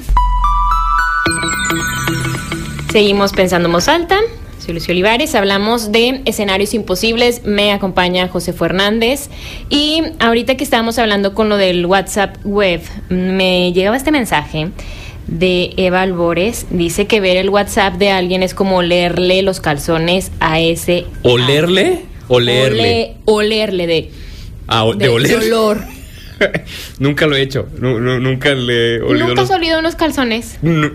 Seguimos 2.92 3.32
pensando 3.32 3.66
en 3.68 3.72
voz 3.72 3.88
alta. 3.88 4.18
Soy 4.68 4.74
Lucio 4.74 4.92
Olivares. 4.92 5.34
Hablamos 5.34 5.92
de 5.92 6.20
escenarios 6.26 6.74
imposibles. 6.74 7.40
Me 7.46 7.72
acompaña 7.72 8.28
José 8.28 8.52
Fernández. 8.52 9.30
Y 9.70 10.02
ahorita 10.18 10.58
que 10.58 10.64
estábamos 10.64 10.98
hablando 10.98 11.32
con 11.32 11.48
lo 11.48 11.56
del 11.56 11.86
WhatsApp 11.86 12.36
web, 12.44 12.82
me 13.08 13.72
llegaba 13.72 13.96
este 13.96 14.10
mensaje 14.10 14.68
de 15.26 15.72
Eva 15.78 16.02
Albores. 16.02 16.66
Dice 16.68 17.06
que 17.06 17.18
ver 17.18 17.38
el 17.38 17.48
WhatsApp 17.48 17.94
de 17.94 18.10
alguien 18.10 18.42
es 18.42 18.52
como 18.52 18.82
leerle 18.82 19.40
los 19.40 19.60
calzones 19.60 20.32
a 20.38 20.60
ese. 20.60 21.06
¿Olerle? 21.22 22.00
Olerle. 22.28 22.82
Ole- 22.82 23.14
olerle 23.24 23.86
de, 23.86 24.10
Ah, 24.66 24.84
de, 24.84 24.96
de, 24.98 25.08
oler. 25.08 25.30
de 25.30 25.36
olor. 25.46 25.78
nunca 26.98 27.26
lo 27.26 27.36
he 27.36 27.42
hecho. 27.42 27.68
Nu- 27.78 28.00
nu- 28.00 28.20
nunca 28.20 28.54
le 28.54 28.96
he 28.96 29.00
olido 29.02 29.28
¿Nunca 29.28 29.42
los- 29.42 29.50
has 29.50 29.56
olido 29.56 29.78
unos 29.78 29.94
calzones? 29.96 30.58
No, 30.62 30.90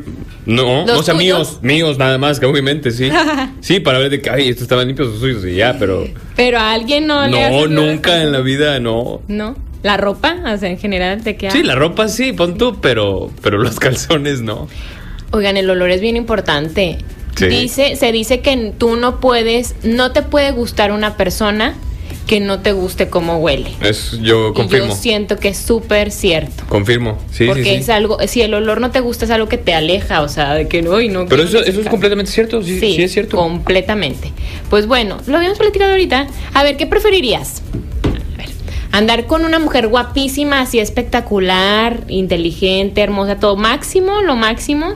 no, 0.46 0.86
¿Los 0.86 1.00
o 1.00 1.04
sea, 1.04 1.14
tuyos? 1.16 1.18
míos, 1.18 1.60
míos 1.62 1.98
nada 1.98 2.18
más, 2.18 2.40
que 2.40 2.46
obviamente, 2.46 2.92
sí. 2.92 3.10
Sí, 3.62 3.80
para 3.80 4.00
ver 4.00 4.10
de 4.10 4.22
que, 4.22 4.30
ay, 4.30 4.50
estos 4.50 4.64
estaban 4.64 4.88
limpios 4.88 5.10
los 5.10 5.20
suyos 5.20 5.46
y 5.46 5.56
ya, 5.56 5.78
pero... 5.80 6.08
Pero 6.36 6.60
a 6.60 6.74
alguien 6.74 7.08
no 7.08 7.26
le 7.28 7.50
No, 7.50 7.68
nunca 7.68 8.22
en 8.22 8.32
la 8.32 8.42
vida, 8.42 8.80
no. 8.80 9.22
¿No? 9.28 9.56
¿La 9.84 9.98
ropa? 9.98 10.36
O 10.54 10.58
sea, 10.58 10.70
en 10.70 10.78
general, 10.78 11.24
¿de 11.24 11.36
qué 11.36 11.52
Sí, 11.52 11.62
la 11.64 11.76
ropa 11.76 12.08
sí, 12.08 12.32
pon 12.34 12.58
tú, 12.58 12.80
pero, 12.82 13.32
pero 13.42 13.58
los 13.58 13.80
calzones 13.80 14.42
no. 14.42 14.68
Oigan, 15.32 15.58
el 15.58 15.70
olor 15.70 15.90
es 15.92 16.00
bien 16.02 16.16
importante. 16.16 16.98
Sí. 17.36 17.48
Dice, 17.48 17.96
se 17.96 18.12
dice 18.12 18.42
que 18.42 18.74
tú 18.78 18.96
no 18.96 19.20
puedes, 19.20 19.76
no 19.84 20.12
te 20.12 20.22
puede 20.22 20.52
gustar 20.52 20.92
una 20.92 21.18
persona 21.18 21.74
que 22.28 22.40
no 22.40 22.60
te 22.62 22.72
guste 22.72 23.10
cómo 23.10 23.38
huele. 23.38 23.72
Es, 23.82 24.18
yo 24.22 24.50
Y 24.50 24.54
confirmo. 24.54 24.88
yo 24.88 24.96
siento 24.96 25.38
que 25.38 25.50
es 25.50 25.58
súper 25.58 26.10
cierto. 26.12 26.64
Confirmo, 26.70 27.18
sí, 27.32 27.46
porque 27.48 27.64
sí, 27.64 27.70
sí. 27.70 27.76
es 27.76 27.90
algo, 27.90 28.18
si 28.28 28.42
el 28.42 28.54
olor 28.54 28.80
no 28.80 28.92
te 28.92 29.02
gusta, 29.02 29.26
es 29.26 29.32
algo 29.32 29.48
que 29.50 29.58
te 29.58 29.74
aleja, 29.74 30.22
o 30.22 30.30
sea, 30.30 30.54
de 30.54 30.68
que 30.68 30.82
no, 30.82 31.02
y 31.02 31.10
no. 31.10 31.26
Pero 31.26 31.44
eso, 31.44 31.60
eso 31.64 31.82
es 31.82 31.88
completamente 31.90 32.32
cierto, 32.32 32.64
sí, 32.64 32.80
sí, 32.80 33.04
es 33.04 33.12
cierto. 33.12 33.36
Completamente. 33.38 34.32
Pues 34.70 34.88
bueno, 34.88 35.18
lo 35.28 35.38
habíamos 35.38 35.58
platicado 35.60 35.92
ahorita. 35.92 36.28
A 36.54 36.64
ver, 36.64 36.78
¿qué 36.78 36.88
preferirías? 36.88 37.62
A 38.34 38.38
ver, 38.38 38.50
andar 38.92 39.26
con 39.26 39.44
una 39.44 39.60
mujer 39.60 39.88
guapísima, 39.90 40.62
así 40.62 40.80
espectacular, 40.80 42.06
inteligente, 42.08 43.02
hermosa, 43.02 43.40
todo 43.40 43.58
máximo, 43.58 44.22
lo 44.22 44.36
máximo, 44.36 44.94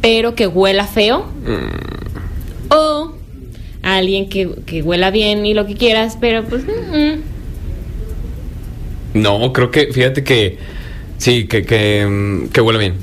pero 0.00 0.34
que 0.34 0.46
huela 0.48 0.86
feo. 0.86 1.20
Mm. 1.44 2.74
O 2.74 3.12
alguien 3.96 4.28
que, 4.28 4.50
que 4.66 4.82
huela 4.82 5.10
bien 5.10 5.46
y 5.46 5.54
lo 5.54 5.66
que 5.66 5.74
quieras, 5.74 6.18
pero 6.20 6.44
pues... 6.44 6.64
mm, 6.64 6.96
mm. 6.96 7.22
No, 9.14 9.52
creo 9.52 9.70
que, 9.70 9.92
fíjate 9.92 10.22
que, 10.22 10.58
sí, 11.16 11.46
que, 11.46 11.64
que, 11.64 12.06
mm, 12.06 12.48
que 12.48 12.60
huele 12.60 12.78
bien. 12.78 12.94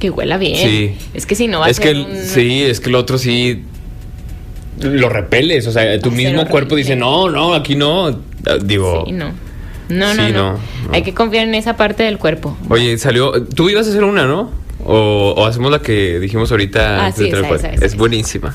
que 0.00 0.10
huela 0.10 0.36
bien. 0.38 0.56
Sí. 0.56 0.94
Es 1.14 1.24
que 1.26 1.34
si 1.34 1.48
no 1.48 1.60
va 1.60 1.70
es 1.70 1.78
a 1.78 1.82
que, 1.82 1.88
ser 1.88 1.96
el- 1.96 2.06
un- 2.06 2.16
sí, 2.16 2.62
es 2.64 2.80
que 2.80 2.88
el 2.90 2.94
otro 2.96 3.16
sí 3.18 3.62
lo 4.80 5.08
repeles, 5.08 5.66
o 5.66 5.72
sea, 5.72 5.98
tu 6.00 6.10
mismo 6.10 6.46
cuerpo 6.48 6.76
dice, 6.76 6.96
no, 6.96 7.30
no, 7.30 7.54
aquí 7.54 7.76
no. 7.76 8.08
Ah, 8.46 8.58
Digo, 8.62 9.04
Sí, 9.06 9.12
no. 9.12 9.32
No, 9.88 10.12
no, 10.14 10.26
Sí, 10.26 10.32
no, 10.32 10.52
no, 10.52 10.52
no. 10.52 10.58
Hay 10.92 11.02
que 11.02 11.14
confiar 11.14 11.46
en 11.46 11.54
esa 11.54 11.76
parte 11.76 12.02
del 12.02 12.18
cuerpo. 12.18 12.56
oye, 12.68 12.98
salió, 12.98 13.44
tú 13.44 13.70
ibas 13.70 13.86
a 13.86 13.90
hacer 13.90 14.02
una, 14.04 14.26
¿no? 14.26 14.50
O, 14.88 15.34
o 15.36 15.46
hacemos 15.46 15.72
la 15.72 15.80
que 15.80 16.20
dijimos 16.20 16.52
ahorita. 16.52 17.06
Ah, 17.06 17.12
sí, 17.12 17.28
esa, 17.28 17.70
es 17.70 17.96
buenísima. 17.96 18.54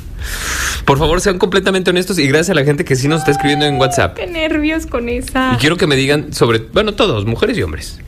Por 0.85 0.97
favor, 0.97 1.19
sean 1.19 1.37
completamente 1.37 1.89
honestos 1.89 2.17
y 2.19 2.27
gracias 2.27 2.51
a 2.51 2.53
la 2.53 2.63
gente 2.63 2.85
que 2.85 2.95
sí 2.95 3.09
nos 3.09 3.19
está 3.19 3.31
escribiendo 3.31 3.65
en 3.65 3.75
WhatsApp. 3.75 4.15
Qué 4.15 4.27
nervios 4.27 4.85
con 4.85 5.09
esa. 5.09 5.53
Y 5.53 5.57
quiero 5.57 5.75
que 5.75 5.87
me 5.87 5.97
digan 5.97 6.31
sobre, 6.31 6.59
bueno, 6.59 6.93
todos, 6.93 7.25
mujeres 7.25 7.57
y 7.57 7.63
hombres. 7.63 7.99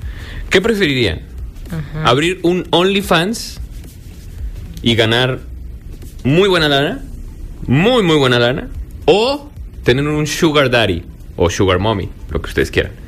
¿Qué 0.49 0.61
preferirían? 0.61 1.21
Ajá. 1.69 2.09
¿Abrir 2.09 2.39
un 2.43 2.65
OnlyFans 2.69 3.59
y 4.81 4.95
ganar 4.95 5.39
muy 6.23 6.47
buena 6.47 6.69
lana? 6.69 7.03
Muy, 7.67 8.03
muy 8.03 8.15
buena 8.15 8.39
lana. 8.39 8.69
¿O 9.03 9.49
tener 9.83 10.07
un 10.07 10.27
Sugar 10.27 10.69
Daddy 10.69 11.03
o 11.35 11.49
Sugar 11.49 11.79
Mommy, 11.79 12.09
lo 12.29 12.41
que 12.41 12.47
ustedes 12.47 12.71
quieran? 12.71 13.02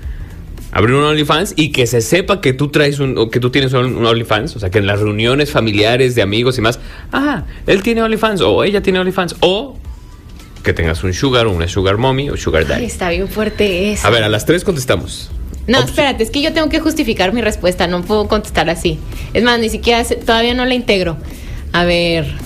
Abrir 0.75 0.93
un 0.93 1.05
OnlyFans 1.05 1.53
y 1.55 1.71
que 1.71 1.87
se 1.87 2.01
sepa 2.01 2.41
que 2.41 2.51
tú 2.51 2.67
traes 2.67 2.99
un, 2.99 3.29
que 3.29 3.39
tú 3.39 3.49
tienes 3.49 3.71
un, 3.71 3.95
un 3.95 4.05
OnlyFans, 4.05 4.57
o 4.57 4.59
sea, 4.59 4.69
que 4.69 4.79
en 4.79 4.87
las 4.87 4.99
reuniones 4.99 5.49
familiares 5.49 6.15
de 6.15 6.21
amigos 6.21 6.57
y 6.57 6.61
más, 6.61 6.81
ah, 7.13 7.45
él 7.65 7.81
tiene 7.81 8.03
OnlyFans 8.03 8.41
o 8.41 8.61
ella 8.61 8.81
tiene 8.81 8.99
OnlyFans, 8.99 9.37
o 9.39 9.77
que 10.63 10.73
tengas 10.73 11.01
un 11.05 11.13
Sugar 11.13 11.45
o 11.45 11.51
una 11.51 11.69
Sugar 11.69 11.97
Mommy 11.97 12.29
o 12.29 12.35
Sugar 12.35 12.63
Ay, 12.63 12.67
Daddy. 12.67 12.85
está 12.85 13.09
bien 13.09 13.29
fuerte 13.29 13.93
eso. 13.93 14.05
A 14.05 14.09
ver, 14.09 14.23
a 14.23 14.27
las 14.27 14.45
tres 14.45 14.65
contestamos. 14.65 15.31
No, 15.65 15.79
espérate, 15.79 16.23
es 16.23 16.29
que 16.29 16.41
yo 16.41 16.51
tengo 16.51 16.67
que 16.67 16.81
justificar 16.81 17.31
mi 17.31 17.41
respuesta, 17.41 17.87
no 17.87 18.01
puedo 18.01 18.27
contestar 18.27 18.69
así. 18.69 18.99
Es 19.33 19.43
más, 19.43 19.57
ni 19.59 19.69
siquiera 19.69 20.03
todavía 20.25 20.53
no 20.53 20.65
la 20.65 20.75
integro. 20.75 21.15
A 21.71 21.85
ver. 21.85 22.44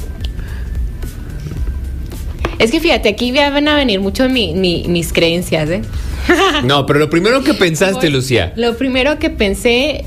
Es 2.60 2.72
que 2.72 2.80
fíjate, 2.80 3.10
aquí 3.10 3.32
ya 3.32 3.50
van 3.50 3.68
a 3.68 3.76
venir 3.76 4.00
mucho 4.02 4.28
mi- 4.30 4.54
mi- 4.54 4.84
mis 4.88 5.12
creencias, 5.14 5.70
¿eh? 5.70 5.82
No, 6.64 6.86
pero 6.86 7.00
lo 7.00 7.10
primero 7.10 7.42
que 7.44 7.54
pensaste, 7.54 8.10
Lucía. 8.10 8.54
Lo 8.58 8.76
primero 8.78 9.18
que 9.18 9.30
pensé, 9.30 10.06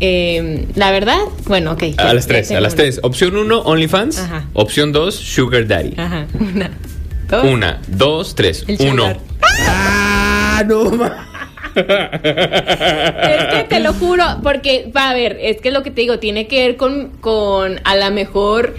eh, 0.00 0.66
la 0.74 0.90
verdad, 0.90 1.18
bueno, 1.46 1.72
ok. 1.72 1.82
ya- 1.96 2.10
A 2.10 2.14
las 2.14 2.26
tres, 2.26 2.50
a 2.50 2.60
las 2.60 2.74
una. 2.74 2.82
tres. 2.82 3.00
Opción 3.02 3.36
uno, 3.36 3.60
OnlyFans. 3.60 4.18
Ajá. 4.18 4.44
Opción 4.52 4.92
dos, 4.92 5.14
Sugar 5.14 5.66
Daddy. 5.66 5.94
Ajá, 5.96 6.26
una. 6.38 6.70
Dos. 7.28 7.44
Una, 7.46 7.80
dos, 7.88 8.34
tres. 8.34 8.64
El 8.68 8.76
Uno. 8.90 9.02
sugar. 9.04 9.18
¡Ah, 9.66 10.62
no 10.68 10.84
ma- 10.90 11.28
Es 11.74 13.44
que 13.54 13.64
te 13.68 13.80
lo 13.80 13.92
juro, 13.94 14.24
porque, 14.42 14.90
va 14.94 15.10
a 15.10 15.14
ver, 15.14 15.38
es 15.40 15.60
que 15.60 15.70
lo 15.70 15.82
que 15.82 15.90
te 15.90 16.02
digo, 16.02 16.18
tiene 16.18 16.46
que 16.46 16.66
ver 16.66 16.76
con, 16.76 17.08
con 17.20 17.80
a 17.84 17.96
lo 17.96 18.10
mejor 18.12 18.74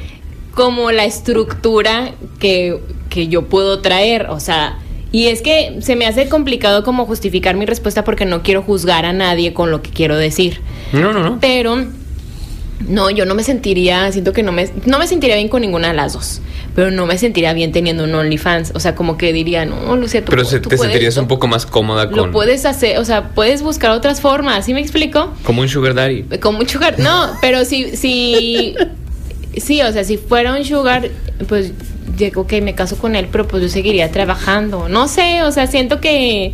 como 0.56 0.92
la 0.92 1.06
estructura 1.06 2.12
que, 2.40 2.80
que 3.10 3.28
yo 3.28 3.44
puedo 3.44 3.80
traer, 3.82 4.28
o 4.30 4.40
sea, 4.40 4.80
y 5.12 5.28
es 5.28 5.42
que 5.42 5.78
se 5.82 5.96
me 5.96 6.06
hace 6.08 6.28
complicado 6.30 6.84
como 6.84 7.06
justificar 7.06 7.56
mi 7.56 7.66
respuesta 7.66 8.04
porque 8.04 8.26
no 8.26 8.42
quiero 8.42 8.64
juzgar 8.64 9.06
a 9.06 9.14
nadie 9.14 9.54
con 9.54 9.70
lo 9.70 9.82
que 9.82 9.92
quiero 9.92 10.18
decir, 10.18 10.62
No, 10.94 11.14
no, 11.14 11.22
no. 11.24 11.38
pero 11.40 11.86
no, 12.88 13.10
yo 13.10 13.26
no 13.26 13.36
me 13.36 13.44
sentiría, 13.44 14.12
siento 14.12 14.34
que 14.34 14.44
no 14.44 14.52
me, 14.52 14.70
no 14.86 15.00
me 15.00 15.08
sentiría 15.08 15.36
bien 15.36 15.48
con 15.48 15.62
ninguna 15.62 15.90
de 15.90 15.94
las 15.94 16.14
dos. 16.14 16.42
Pero 16.76 16.92
no 16.92 17.06
me 17.06 17.18
sentiría 17.18 17.54
bien 17.54 17.72
teniendo 17.72 18.04
un 18.04 18.14
OnlyFans. 18.14 18.74
O 18.76 18.82
sea, 18.82 18.96
como 18.96 19.18
que 19.18 19.32
diría, 19.32 19.66
no, 19.66 19.96
Lucia, 19.96 20.20
tú 20.26 20.30
Pero 20.32 20.44
se- 20.44 20.60
tú 20.60 20.68
te 20.68 20.76
puedes- 20.76 20.92
sentirías 20.92 21.16
un 21.16 21.28
poco 21.30 21.48
más 21.48 21.66
cómoda 21.66 22.08
con. 22.10 22.18
lo 22.18 22.32
puedes 22.32 22.66
hacer, 22.66 22.98
o 22.98 23.06
sea, 23.06 23.30
puedes 23.30 23.62
buscar 23.62 23.92
otras 23.92 24.20
formas, 24.20 24.66
¿sí 24.66 24.74
me 24.74 24.82
explico? 24.82 25.32
Como 25.44 25.62
un 25.62 25.70
Sugar 25.70 25.94
Daddy. 25.94 26.24
Como 26.42 26.60
un 26.60 26.68
sugar, 26.68 27.00
no, 27.00 27.30
pero 27.40 27.64
si, 27.64 27.96
si, 27.96 28.76
sí, 29.58 29.82
o 29.82 29.92
sea, 29.92 30.04
si 30.04 30.18
fuera 30.18 30.56
un 30.56 30.64
sugar, 30.66 31.10
pues, 31.48 31.72
digo, 32.18 32.42
ok, 32.42 32.54
me 32.62 32.76
caso 32.76 32.98
con 32.98 33.16
él, 33.16 33.28
pero 33.32 33.48
pues 33.48 33.62
yo 33.64 33.70
seguiría 33.70 34.12
trabajando, 34.12 34.88
no 34.90 35.08
sé, 35.08 35.42
o 35.44 35.52
sea, 35.52 35.68
siento 35.68 36.00
que, 36.02 36.54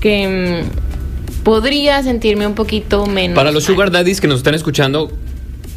que 0.00 0.64
mm, 0.64 1.42
podría 1.44 2.02
sentirme 2.02 2.46
un 2.46 2.54
poquito 2.54 3.06
menos. 3.06 3.34
Para 3.36 3.50
los 3.52 3.64
mal. 3.68 3.74
Sugar 3.74 3.90
Daddies 3.90 4.20
que 4.20 4.26
nos 4.28 4.38
están 4.38 4.54
escuchando, 4.54 5.10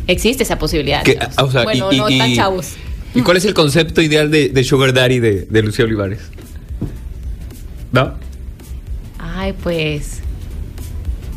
Existe 0.07 0.43
esa 0.43 0.57
posibilidad. 0.57 1.03
que, 1.03 1.15
chavos. 1.17 1.35
o 1.37 1.51
sea, 1.51 1.63
bueno, 1.63 1.91
y, 1.93 1.97
no 1.97 2.09
y- 2.09 2.17
tan 2.17 2.29
y- 2.31 2.35
chavos. 2.35 2.73
¿Y 3.13 3.21
cuál 3.21 3.37
es 3.37 3.45
el 3.45 3.53
concepto 3.53 4.01
ideal 4.01 4.31
de, 4.31 4.49
de 4.49 4.63
Sugar 4.63 4.93
Daddy 4.93 5.19
de, 5.19 5.45
de 5.49 5.61
Lucía 5.61 5.83
Olivares? 5.85 6.19
¿No? 7.91 8.13
Ay, 9.19 9.53
pues. 9.61 10.21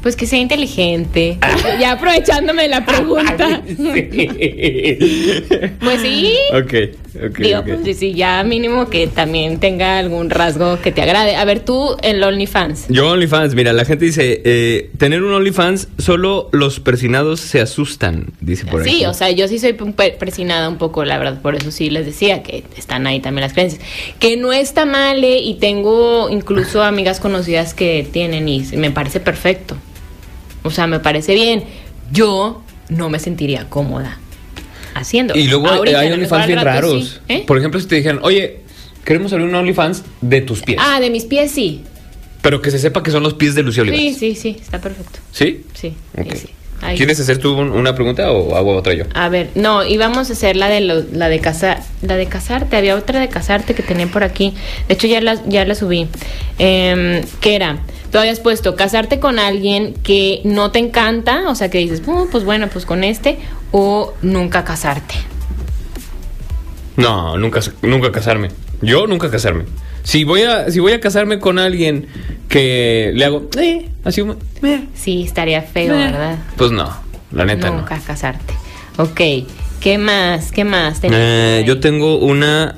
Pues 0.05 0.14
que 0.17 0.27
sea 0.27 0.38
inteligente. 0.38 1.38
ya 1.81 1.93
aprovechándome 1.93 2.64
de 2.64 2.69
la 2.69 2.85
pregunta. 2.85 3.62
pues 5.81 6.03
sí. 6.03 6.35
Ok, 6.53 6.75
ok. 7.27 7.38
Digo, 7.38 7.64
pues 7.64 7.97
sí, 7.97 8.12
ya 8.12 8.45
mínimo 8.45 8.90
que 8.90 9.07
también 9.07 9.61
tenga 9.61 9.99
algún 9.99 10.29
rasgo 10.29 10.79
que 10.83 10.93
te 10.93 11.01
agrade. 11.01 11.37
A 11.37 11.47
ver, 11.47 11.61
tú 11.61 11.97
el 12.03 12.23
OnlyFans. 12.23 12.85
Yo 12.90 13.12
OnlyFans, 13.12 13.55
mira, 13.55 13.73
la 13.73 13.87
gente 13.87 14.05
dice, 14.05 14.43
eh, 14.45 14.90
tener 14.99 15.23
un 15.23 15.33
OnlyFans, 15.33 15.88
solo 15.97 16.51
los 16.53 16.81
persinados 16.81 17.40
se 17.40 17.62
asustan, 17.62 18.27
dice 18.43 18.67
por 18.67 18.83
ahí. 18.83 18.90
Sí, 18.90 19.07
o 19.07 19.14
sea, 19.14 19.31
yo 19.31 19.49
sí 19.49 19.59
soy 19.59 19.73
presionada 19.73 20.69
un 20.69 20.77
poco, 20.77 21.07
la 21.07 21.17
verdad, 21.17 21.40
por 21.40 21.55
eso 21.55 21.71
sí 21.71 21.88
les 21.88 22.05
decía 22.05 22.43
que 22.43 22.62
están 22.77 23.07
ahí 23.07 23.21
también 23.21 23.40
las 23.40 23.55
creencias. 23.55 23.81
Que 24.19 24.37
no 24.37 24.53
está 24.53 24.85
mal, 24.85 25.25
eh, 25.25 25.38
y 25.38 25.55
tengo 25.55 26.29
incluso 26.29 26.83
amigas 26.83 27.21
conocidas 27.21 27.73
que 27.73 28.07
tienen 28.12 28.51
y 28.51 28.67
me 28.77 28.90
parece 28.90 29.19
perfecto. 29.19 29.79
O 30.64 30.70
sea, 30.70 30.87
me 30.88 30.98
parece 31.00 31.35
bien. 31.35 31.62
Yo 32.12 32.62
no 32.88 33.09
me 33.11 33.18
sentiría 33.20 33.68
cómoda 33.68 34.18
haciendo. 34.94 35.35
Y 35.37 35.48
luego 35.48 35.68
Ahorita, 35.68 36.00
hay 36.00 36.12
OnlyFans 36.12 36.46
bien 36.46 36.59
rato 36.59 36.68
raros. 36.70 37.05
sí. 37.29 37.35
¿Eh? 37.35 37.44
Por 37.46 37.59
ejemplo, 37.59 37.79
si 37.81 37.87
te 37.87 37.96
dijeran, 37.96 38.20
oye, 38.22 38.61
queremos 39.05 39.33
abrir 39.33 39.48
un 39.48 39.55
OnlyFans 39.55 40.03
de 40.20 40.40
tus 40.40 40.62
pies. 40.62 40.79
Ah, 40.81 41.00
de 41.00 41.11
mis 41.11 41.24
pies 41.24 41.50
sí. 41.50 41.83
Pero 42.42 42.61
que 42.61 42.70
se 42.70 42.79
sepa 42.79 43.03
que 43.03 43.11
son 43.11 43.22
los 43.22 43.35
pies 43.35 43.55
de 43.55 43.62
Lucía 43.62 43.85
Sí, 43.85 43.88
Olivares. 43.90 44.18
sí, 44.18 44.35
sí, 44.35 44.57
está 44.61 44.81
perfecto. 44.81 45.18
¿Sí? 45.33 45.64
Sí, 45.74 45.94
Ok. 46.18 46.33
sí, 46.33 46.38
sí. 46.38 46.48
Ahí. 46.83 46.96
¿Quieres 46.98 47.18
hacer 47.18 47.38
tú 47.38 47.55
un- 47.57 47.70
una 47.70 47.94
pregunta 47.94 48.31
o 48.31 48.57
hago 48.57 48.77
otra 48.77 48.92
yo? 48.92 49.05
A 49.14 49.31
ver, 49.31 49.48
no, 49.55 49.87
íbamos 49.87 50.29
a 50.29 50.33
hacer 50.35 50.55
la 50.57 50.68
de 50.68 50.81
lo- 50.83 51.05
la 51.12 51.31
de 51.31 51.38
casar, 51.40 51.83
la 52.03 52.16
de 52.16 52.27
casarte, 52.27 52.77
había 52.77 52.94
otra 52.96 53.20
de 53.20 53.29
casarte 53.29 53.74
que 53.74 53.83
tenía 53.83 54.07
por 54.09 54.22
aquí. 54.22 54.53
De 54.88 54.94
hecho 54.94 55.07
ya 55.07 55.22
la, 55.22 55.40
ya 55.46 55.64
la 55.64 55.74
subí. 55.74 56.07
Em, 56.59 57.22
¿Qué 57.40 57.55
era? 57.55 57.79
Tú 58.14 58.20
habías 58.20 58.38
puesto 58.38 58.77
casarte 58.77 59.18
con 59.18 59.40
alguien 59.40 59.92
que 60.05 60.40
no 60.44 60.70
te 60.70 60.79
encanta, 60.79 61.48
o 61.48 61.57
sea 61.57 61.68
que 61.68 61.79
dices, 61.79 62.00
"Oh, 62.07 62.29
pues 62.31 62.44
bueno, 62.44 62.68
pues 62.72 62.87
con 62.87 63.03
este, 63.03 63.38
o 63.72 64.14
nunca 64.22 64.62
casarte. 64.62 65.16
No, 66.96 67.37
nunca, 67.38 67.59
nunca 67.83 68.12
casarme. 68.12 68.50
Yo 68.81 69.09
nunca 69.09 69.33
casarme. 69.33 69.64
Si 70.05 70.22
voy 70.22 70.42
a, 70.42 70.70
si 70.70 70.79
voy 70.79 70.92
a 70.92 71.00
casarme 71.00 71.40
con 71.40 71.59
alguien 71.59 72.07
que 72.48 73.11
le 73.16 73.24
hago, 73.24 73.48
eh, 73.59 73.88
así 74.05 74.22
eh, 74.62 74.87
Sí, 74.94 75.24
estaría 75.24 75.62
feo, 75.62 75.96
eh, 75.96 76.05
¿verdad? 76.05 76.38
Pues 76.57 76.70
no, 76.70 76.96
la 77.33 77.44
neta 77.44 77.70
nunca 77.70 77.98
casarte. 77.98 78.55
Ok, 78.96 79.48
¿qué 79.81 79.98
más? 79.98 80.53
¿Qué 80.53 80.62
más? 80.62 81.03
no. 81.03 81.09
Eh, 81.11 81.64
yo 81.66 81.81
tengo 81.81 82.18
una. 82.18 82.77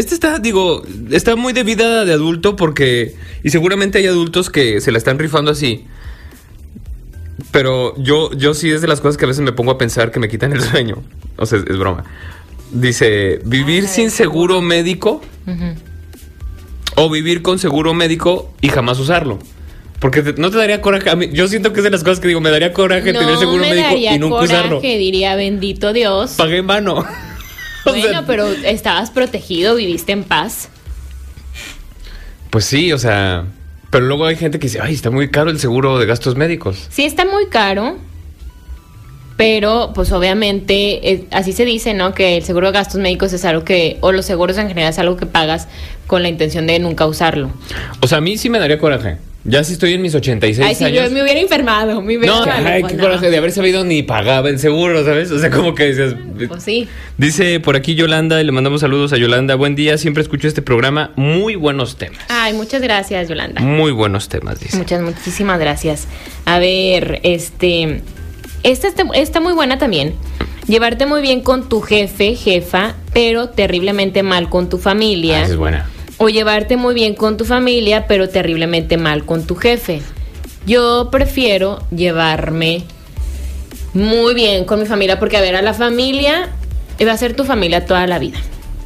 Este 0.00 0.14
está, 0.14 0.38
digo, 0.38 0.82
está 1.10 1.36
muy 1.36 1.52
de 1.52 1.62
vida 1.62 2.06
de 2.06 2.12
adulto 2.14 2.56
porque. 2.56 3.14
Y 3.44 3.50
seguramente 3.50 3.98
hay 3.98 4.06
adultos 4.06 4.48
que 4.48 4.80
se 4.80 4.90
la 4.92 4.98
están 4.98 5.18
rifando 5.18 5.50
así. 5.50 5.84
Pero 7.52 7.94
yo, 7.98 8.32
yo 8.32 8.54
sí 8.54 8.70
es 8.70 8.80
de 8.80 8.88
las 8.88 9.00
cosas 9.00 9.16
que 9.18 9.24
a 9.26 9.28
veces 9.28 9.42
me 9.42 9.52
pongo 9.52 9.72
a 9.72 9.78
pensar 9.78 10.10
que 10.10 10.18
me 10.20 10.28
quitan 10.28 10.52
el 10.52 10.62
sueño. 10.62 11.02
O 11.36 11.44
sea, 11.46 11.58
es, 11.58 11.64
es 11.68 11.76
broma. 11.78 12.04
Dice, 12.72 13.40
vivir 13.44 13.88
sin 13.88 14.10
seguro 14.10 14.60
médico 14.62 15.20
o 16.96 17.10
vivir 17.10 17.42
con 17.42 17.58
seguro 17.58 17.92
médico 17.94 18.52
y 18.60 18.68
jamás 18.68 18.98
usarlo. 19.00 19.38
Porque 19.98 20.22
te- 20.22 20.40
no 20.40 20.50
te 20.50 20.56
daría 20.56 20.80
coraje. 20.80 21.10
A 21.10 21.16
mí, 21.16 21.28
yo 21.32 21.46
siento 21.48 21.72
que 21.74 21.80
es 21.80 21.84
de 21.84 21.90
las 21.90 22.02
cosas 22.04 22.20
que 22.20 22.28
digo, 22.28 22.40
me 22.40 22.50
daría 22.50 22.72
coraje 22.72 23.12
tener 23.12 23.22
No 23.34 23.38
seguro 23.38 23.64
me 23.64 23.70
médico 23.70 23.88
daría 23.88 24.14
y 24.14 24.18
nunca 24.18 24.36
coraje, 24.36 24.54
usarlo. 24.54 24.80
diría 24.80 25.34
bendito 25.36 25.92
Dios. 25.92 26.32
Pagué 26.38 26.58
en 26.58 26.66
O 27.86 27.90
Bueno, 27.90 28.08
sea, 28.08 28.26
pero 28.26 28.46
estabas 28.46 29.10
protegido, 29.10 29.74
viviste 29.74 30.12
en 30.12 30.24
paz. 30.24 30.68
Pues 32.50 32.64
sí, 32.64 32.92
o 32.92 32.98
sea. 32.98 33.44
Pero 33.90 34.06
luego 34.06 34.26
hay 34.26 34.36
gente 34.36 34.58
que 34.58 34.66
dice, 34.68 34.80
ay, 34.80 34.94
está 34.94 35.10
muy 35.10 35.30
caro 35.30 35.50
el 35.50 35.58
seguro 35.58 35.98
de 35.98 36.06
gastos 36.06 36.36
médicos. 36.36 36.86
Sí 36.90 37.04
está 37.04 37.24
muy 37.24 37.48
caro, 37.48 37.98
pero 39.36 39.92
pues 39.94 40.12
obviamente 40.12 41.10
eh, 41.10 41.24
así 41.32 41.52
se 41.52 41.64
dice, 41.64 41.92
¿no? 41.94 42.14
Que 42.14 42.36
el 42.36 42.44
seguro 42.44 42.68
de 42.68 42.72
gastos 42.74 43.00
médicos 43.00 43.32
es 43.32 43.44
algo 43.44 43.64
que, 43.64 43.96
o 44.00 44.12
los 44.12 44.26
seguros 44.26 44.58
en 44.58 44.68
general 44.68 44.90
es 44.90 44.98
algo 45.00 45.16
que 45.16 45.26
pagas 45.26 45.66
con 46.06 46.22
la 46.22 46.28
intención 46.28 46.66
de 46.68 46.78
nunca 46.78 47.06
usarlo. 47.06 47.50
O 48.00 48.06
sea, 48.06 48.18
a 48.18 48.20
mí 48.20 48.36
sí 48.36 48.48
me 48.48 48.60
daría 48.60 48.78
coraje. 48.78 49.16
Ya 49.42 49.64
si 49.64 49.72
estoy 49.72 49.94
en 49.94 50.02
mis 50.02 50.14
86 50.14 50.66
Ay, 50.68 50.74
si 50.74 50.84
años. 50.84 51.08
yo 51.08 51.10
me 51.14 51.22
hubiera 51.22 51.40
enfermado, 51.40 52.02
me 52.02 52.18
hubiera 52.18 52.34
No, 52.34 52.38
enfermado, 52.44 52.68
ay, 52.74 52.80
pues, 52.82 52.92
qué 52.92 52.98
no. 52.98 53.04
coraje 53.04 53.30
de 53.30 53.36
haber 53.38 53.52
sabido 53.52 53.84
ni 53.84 54.02
pagaba 54.02 54.50
el 54.50 54.58
seguro, 54.58 55.02
¿sabes? 55.02 55.30
O 55.30 55.38
sea, 55.38 55.50
como 55.50 55.74
que 55.74 55.84
decías. 55.92 56.14
Pues 56.46 56.62
sí. 56.62 56.88
Dice 57.16 57.58
por 57.58 57.74
aquí 57.74 57.94
Yolanda, 57.94 58.38
y 58.40 58.44
le 58.44 58.52
mandamos 58.52 58.82
saludos 58.82 59.14
a 59.14 59.16
Yolanda. 59.16 59.54
Buen 59.54 59.74
día, 59.76 59.96
siempre 59.96 60.22
escucho 60.22 60.46
este 60.46 60.60
programa. 60.60 61.12
Muy 61.16 61.54
buenos 61.54 61.96
temas. 61.96 62.18
Ay, 62.28 62.52
muchas 62.52 62.82
gracias, 62.82 63.28
Yolanda. 63.30 63.62
Muy 63.62 63.92
buenos 63.92 64.28
temas, 64.28 64.60
dice. 64.60 64.76
Muchas, 64.76 65.00
muchísimas 65.00 65.58
gracias. 65.58 66.06
A 66.44 66.58
ver, 66.58 67.20
este. 67.22 68.02
Esta 68.62 68.88
está, 68.88 69.04
está 69.14 69.40
muy 69.40 69.54
buena 69.54 69.78
también. 69.78 70.14
Llevarte 70.68 71.06
muy 71.06 71.22
bien 71.22 71.40
con 71.40 71.66
tu 71.68 71.80
jefe, 71.80 72.34
jefa, 72.36 72.94
pero 73.14 73.48
terriblemente 73.48 74.22
mal 74.22 74.50
con 74.50 74.68
tu 74.68 74.76
Ah, 74.76 74.80
familia. 74.80 75.42
esa 75.42 75.52
es 75.52 75.56
buena. 75.56 75.88
O 76.22 76.28
llevarte 76.28 76.76
muy 76.76 76.92
bien 76.92 77.14
con 77.14 77.38
tu 77.38 77.46
familia, 77.46 78.06
pero 78.06 78.28
terriblemente 78.28 78.98
mal 78.98 79.24
con 79.24 79.46
tu 79.46 79.54
jefe. 79.54 80.02
Yo 80.66 81.08
prefiero 81.10 81.82
llevarme 81.90 82.84
muy 83.94 84.34
bien 84.34 84.66
con 84.66 84.80
mi 84.80 84.84
familia, 84.84 85.18
porque 85.18 85.38
a 85.38 85.40
ver, 85.40 85.56
a 85.56 85.62
la 85.62 85.72
familia 85.72 86.50
va 87.06 87.12
a 87.12 87.16
ser 87.16 87.34
tu 87.34 87.44
familia 87.44 87.86
toda 87.86 88.06
la 88.06 88.18
vida. 88.18 88.38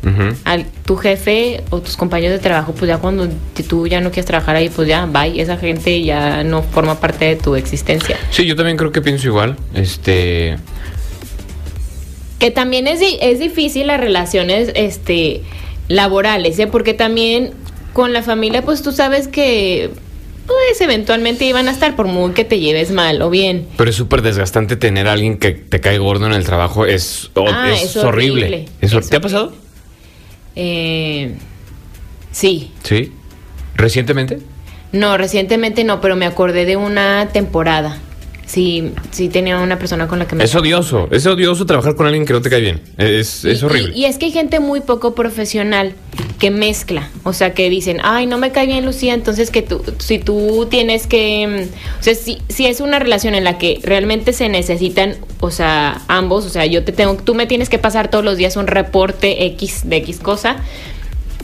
Ujú. 0.04 0.36
Al 0.44 0.66
tu 0.86 0.94
jefe 0.94 1.64
o 1.70 1.80
tus 1.80 1.96
compañeros 1.96 2.36
de 2.36 2.38
trabajo, 2.38 2.72
pues 2.72 2.88
ya 2.88 2.98
cuando 2.98 3.28
tú 3.68 3.88
ya 3.88 4.00
no 4.00 4.10
quieres 4.10 4.26
trabajar 4.26 4.54
ahí, 4.54 4.68
pues 4.68 4.86
ya, 4.86 5.06
bye, 5.06 5.40
esa 5.40 5.56
gente 5.56 6.04
ya 6.04 6.44
no 6.44 6.62
forma 6.62 7.00
parte 7.00 7.24
de 7.24 7.34
tu 7.34 7.56
existencia. 7.56 8.16
Sí, 8.30 8.46
yo 8.46 8.54
también 8.54 8.76
creo 8.76 8.92
que 8.92 9.02
pienso 9.02 9.26
igual. 9.26 9.56
Este. 9.74 10.56
Que 12.38 12.52
también 12.52 12.86
es, 12.86 13.00
es 13.02 13.40
difícil 13.40 13.88
las 13.88 13.98
relaciones 13.98 14.70
este, 14.76 15.42
laborales, 15.88 16.58
¿eh? 16.58 16.66
porque 16.66 16.94
también 16.94 17.50
con 17.92 18.12
la 18.12 18.22
familia, 18.22 18.62
pues 18.62 18.82
tú 18.82 18.92
sabes 18.92 19.28
que 19.28 19.90
pues 20.46 20.80
eventualmente 20.82 21.46
iban 21.46 21.68
a 21.68 21.70
estar 21.70 21.96
por 21.96 22.06
muy 22.06 22.32
que 22.32 22.44
te 22.44 22.60
lleves 22.60 22.90
mal 22.90 23.22
o 23.22 23.30
bien. 23.30 23.66
Pero 23.78 23.88
es 23.90 23.96
súper 23.96 24.20
desgastante 24.20 24.76
tener 24.76 25.08
a 25.08 25.12
alguien 25.12 25.38
que 25.38 25.52
te 25.52 25.80
cae 25.80 25.96
gordo 25.98 26.26
en 26.26 26.32
el 26.32 26.44
trabajo. 26.44 26.84
Es, 26.84 27.30
Ah, 27.36 27.70
es, 27.72 27.82
es 27.82 27.96
horrible. 27.96 28.46
horrible. 28.46 28.68
Es 28.80 29.08
¿Te 29.08 29.16
ha 29.16 29.20
pasado? 29.20 29.54
Eh, 30.56 31.34
sí, 32.30 32.72
Sí. 32.82 33.12
¿Recientemente? 33.76 34.38
no, 34.92 35.16
recientemente 35.16 35.82
no, 35.82 36.00
pero 36.00 36.14
me 36.14 36.26
acordé 36.26 36.64
de 36.66 36.76
una 36.76 37.28
temporada. 37.32 37.98
Sí, 38.46 38.92
sí 39.10 39.28
tenía 39.28 39.58
una 39.58 39.78
persona 39.78 40.06
con 40.06 40.18
la 40.18 40.26
que 40.28 40.36
me... 40.36 40.44
Es 40.44 40.54
odioso. 40.54 41.08
Es 41.10 41.26
odioso 41.26 41.64
trabajar 41.66 41.94
con 41.96 42.06
alguien 42.06 42.26
que 42.26 42.32
no 42.34 42.42
te 42.42 42.50
cae 42.50 42.60
bien. 42.60 42.80
Es, 42.98 43.44
es 43.44 43.62
Y- 43.62 43.64
horrible. 43.64 43.92
Y, 43.96 44.00
y 44.02 44.04
es 44.04 44.18
que 44.18 44.26
hay 44.26 44.32
gente 44.32 44.60
muy 44.60 44.80
poco 44.80 45.14
profesional 45.14 45.94
que 46.38 46.50
mezcla, 46.50 47.08
o 47.22 47.32
sea, 47.32 47.54
que 47.54 47.70
dicen, 47.70 47.98
ay, 48.02 48.26
no 48.26 48.36
me 48.38 48.52
cae 48.52 48.66
bien 48.66 48.84
Lucía, 48.84 49.14
entonces 49.14 49.50
que 49.50 49.62
tú, 49.62 49.82
si 49.98 50.18
tú 50.18 50.66
tienes 50.70 51.06
que, 51.06 51.68
mm, 51.70 52.00
o 52.00 52.02
sea, 52.02 52.14
si, 52.14 52.38
si 52.48 52.66
es 52.66 52.80
una 52.80 52.98
relación 52.98 53.34
en 53.34 53.44
la 53.44 53.56
que 53.56 53.80
realmente 53.82 54.32
se 54.32 54.48
necesitan, 54.48 55.16
o 55.40 55.50
sea, 55.50 56.02
ambos, 56.08 56.44
o 56.44 56.48
sea, 56.50 56.66
yo 56.66 56.84
te 56.84 56.92
tengo, 56.92 57.14
tú 57.16 57.34
me 57.34 57.46
tienes 57.46 57.68
que 57.68 57.78
pasar 57.78 58.10
todos 58.10 58.24
los 58.24 58.36
días 58.36 58.56
un 58.56 58.66
reporte 58.66 59.46
X 59.46 59.82
de 59.88 59.96
X 59.98 60.18
cosa. 60.20 60.56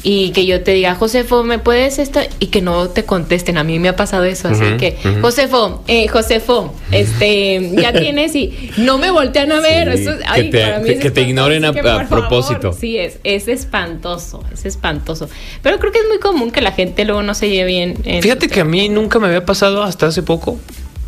Y 0.03 0.31
que 0.31 0.47
yo 0.47 0.63
te 0.63 0.73
diga, 0.73 0.95
Josefo, 0.95 1.45
¿me 1.45 1.59
puedes 1.59 1.99
esto? 1.99 2.21
Y 2.39 2.47
que 2.47 2.63
no 2.63 2.89
te 2.89 3.05
contesten. 3.05 3.59
A 3.59 3.65
mí 3.65 3.79
me 3.79 3.91
ha 3.91 3.97
pasado 3.97 4.25
eso. 4.25 4.49
Así 4.49 4.65
que, 4.79 4.97
ujú. 5.05 5.21
Josefo, 5.21 5.85
eh, 5.89 6.09
Josefo, 6.09 6.73
este, 6.91 7.71
ya 7.75 7.93
tienes 7.99 8.35
y 8.35 8.71
no 8.79 8.97
me 8.97 9.11
voltean 9.11 9.53
a 9.53 9.61
ver. 9.61 9.95
Sí, 9.99 10.05
Eso, 10.05 10.13
que 10.35 10.43
te- 10.45 10.61
para 10.63 10.79
mí 10.79 10.87
que- 10.87 10.93
es 10.95 11.01
que 11.01 11.11
te 11.11 11.21
ignoren 11.21 11.67
a- 11.67 11.73
que, 11.73 11.81
a 11.81 11.83
por 11.83 11.93
favor, 12.07 12.09
propósito. 12.29 12.73
Sí, 12.73 12.97
es, 12.97 13.19
es 13.25 13.47
espantoso, 13.49 14.43
es 14.51 14.65
espantoso. 14.65 15.29
Pero 15.63 15.79
creo 15.79 15.93
que 15.93 15.99
es 15.99 16.09
muy 16.09 16.19
común 16.19 16.51
que 16.51 16.63
la 16.63 16.73
gente 16.73 17.05
luego 17.05 17.23
no 17.23 17.35
se 17.35 17.51
lleve 17.51 17.67
bien. 17.71 17.99
en 18.05 18.23
Fíjate 18.23 18.49
su 18.49 18.55
que 18.55 18.61
a 18.61 18.65
mí 18.65 18.89
nunca 18.89 19.19
me 19.19 19.27
había 19.27 19.45
pasado 19.45 19.83
hasta 19.83 20.07
hace 20.07 20.23
poco. 20.23 20.59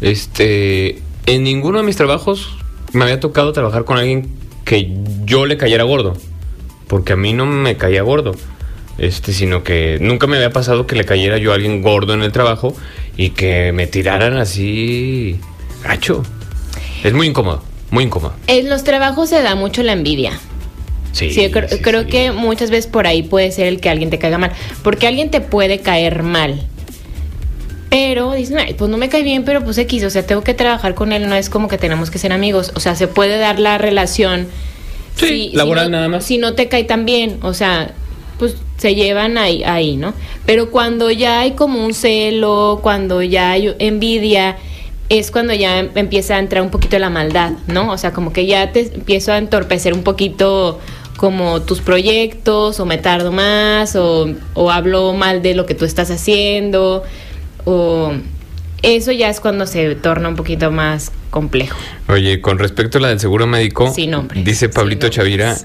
Este, 0.03 0.99
en 1.27 1.45
ninguno 1.45 1.79
de 1.79 1.85
mis 1.85 1.97
trabajos 1.97 2.51
me 2.93 3.05
había 3.05 3.21
tocado 3.21 3.53
trabajar 3.53 3.85
con 3.87 3.97
alguien 3.97 4.29
que 4.67 4.91
yo 5.25 5.47
le 5.47 5.57
cayera 5.57 5.85
gordo, 5.85 6.13
porque 6.89 7.15
a 7.15 7.17
mí 7.17 7.33
no 7.33 7.47
me 7.47 7.77
caía 7.79 8.03
gordo. 8.03 8.33
Este, 8.99 9.33
sino 9.33 9.63
que 9.65 9.99
nunca 10.01 10.27
me 10.27 10.37
había 10.37 10.51
pasado 10.51 10.87
que 10.87 10.95
le 10.97 11.05
cayera 11.05 11.39
yo 11.39 11.53
a 11.53 11.55
alguien 11.55 11.83
gordo 11.83 12.15
en 12.15 12.23
el 12.23 12.31
trabajo 12.31 12.77
y 13.17 13.31
que 13.31 13.73
me 13.73 13.87
tiraran 13.87 14.37
así 14.37 15.39
gacho. 15.83 16.23
Es 17.03 17.13
muy 17.15 17.27
incómodo, 17.27 17.63
muy 17.91 18.05
incómodo. 18.05 18.35
En 18.47 18.69
los 18.69 18.85
trabajos 18.85 19.31
se 19.31 19.43
da 19.43 19.55
mucho 19.55 19.83
la 19.83 19.93
envidia. 19.93 20.33
Sí, 21.13 21.31
Sí, 21.31 21.51
creo, 21.51 21.69
sí, 21.69 21.79
creo 21.81 22.03
sí. 22.03 22.09
que 22.09 22.33
muchas 22.33 22.71
veces 22.71 22.87
por 22.91 23.07
ahí 23.07 23.23
puede 23.23 23.51
ser 23.51 23.67
el 23.67 23.81
que 23.81 23.91
alguien 23.91 24.09
te 24.11 24.19
caiga 24.19 24.39
mal. 24.39 24.53
Porque 24.83 25.07
alguien 25.07 25.31
te 25.31 25.41
puede 25.41 25.81
caer 25.81 26.23
mal. 26.23 26.67
Pero 27.91 28.33
dicen, 28.33 28.59
"Ay, 28.59 28.75
pues 28.75 28.91
no 28.91 28.97
me 28.97 29.09
cae 29.11 29.23
bien, 29.23 29.45
pero 29.45 29.63
pues 29.63 29.77
X, 29.77 30.05
o 30.05 30.11
sea, 30.11 30.27
tengo 30.27 30.43
que 30.43 30.55
trabajar 30.55 30.95
con 30.95 31.13
él, 31.13 31.29
no 31.29 31.35
es 31.35 31.51
como 31.51 31.69
que 31.69 31.77
tenemos 31.77 32.11
que 32.11 32.19
ser 32.19 32.33
amigos. 32.33 32.73
O 32.75 32.81
sea, 32.81 32.95
se 32.95 33.07
puede 33.09 33.37
dar 33.39 33.59
la 33.59 33.77
relación. 33.77 34.47
Sí, 35.17 35.51
laboral 35.53 35.91
no- 35.91 35.99
nada 35.99 36.09
más. 36.09 36.25
Si 36.25 36.39
no 36.39 36.55
te 36.55 36.69
cae 36.69 36.85
tan 36.85 37.05
bien, 37.05 37.39
o 37.43 37.53
sea, 37.53 37.93
pues 38.39 38.57
se 38.83 38.95
llevan 38.95 39.39
ahí, 39.39 39.63
ahí, 39.65 39.97
¿no? 39.97 40.13
Pero 40.45 40.71
cuando 40.71 41.11
ya 41.11 41.41
hay 41.41 41.53
como 41.53 41.83
un 41.85 41.95
celo, 41.95 42.81
cuando 42.83 43.23
ya 43.23 43.53
hay 43.53 43.75
envidia, 43.79 44.57
es 45.09 45.31
cuando 45.31 45.55
ya 45.55 45.79
empieza 45.79 46.37
a 46.37 46.39
entrar 46.41 46.63
un 46.63 46.71
poquito 46.71 46.99
la 46.99 47.09
maldad, 47.11 47.53
¿no? 47.69 47.93
O 47.93 47.97
sea, 47.99 48.13
como 48.13 48.33
que 48.33 48.45
ya 48.47 48.73
te 48.73 48.81
empiezo 48.95 49.33
a 49.33 49.39
entorpecer 49.39 49.95
un 49.95 50.03
poquito 50.03 50.81
como 51.17 51.63
tus 51.63 51.81
proyectos, 51.81 52.81
o 52.81 52.85
me 52.87 52.99
tardo 52.99 53.31
más, 53.31 53.95
o, 53.95 54.29
o 54.55 54.71
hablo 54.71 55.13
mal 55.13 55.41
de 55.43 55.55
lo 55.55 55.65
que 55.65 55.75
tú 55.75 55.85
estás 55.85 56.11
haciendo, 56.11 57.05
o 57.65 58.13
eso 58.83 59.13
ya 59.13 59.31
es 59.31 59.39
cuando 59.39 59.67
se 59.67 59.95
torna 59.95 60.29
un 60.29 60.35
poquito 60.35 60.73
más 60.73 61.13
complejo. 61.31 61.79
Oye, 62.09 62.41
con 62.41 62.59
respecto 62.59 62.99
a 62.99 63.01
la 63.03 63.09
del 63.09 63.21
seguro 63.21 63.47
médico, 63.47 63.93
Sin 63.95 64.11
nombres. 64.11 64.45
dice 64.45 64.69
Pablito 64.69 65.07
Sin 65.07 65.13
Chavira. 65.15 65.57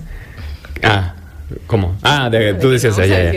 Ah, 0.84 1.15
¿cómo? 1.67 1.95
Ah, 2.03 2.29
de- 2.29 2.53
tú 2.55 2.69
decías 2.69 2.97
allá. 2.99 3.31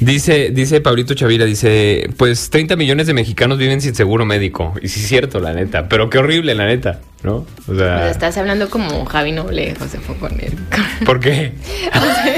Dice, 0.00 0.50
dice 0.52 0.80
Pablito 0.80 1.14
Chavira, 1.14 1.44
dice, 1.44 2.08
pues 2.16 2.50
30 2.50 2.76
millones 2.76 3.06
de 3.06 3.14
mexicanos 3.14 3.58
viven 3.58 3.80
sin 3.80 3.94
seguro 3.94 4.24
médico. 4.24 4.74
Y 4.82 4.88
sí 4.88 5.00
es 5.00 5.06
cierto, 5.08 5.40
la 5.40 5.52
neta. 5.52 5.88
Pero 5.88 6.10
qué 6.10 6.18
horrible, 6.18 6.54
la 6.54 6.66
neta, 6.66 7.00
¿no? 7.22 7.46
O 7.68 7.74
sea, 7.74 7.98
sea, 7.98 8.10
estás 8.10 8.36
hablando 8.38 8.68
como 8.70 9.04
Javi 9.04 9.32
Noble, 9.32 9.74
José 9.78 9.98
Foconet. 9.98 10.52
¿por 11.04 11.20
qué? 11.20 11.52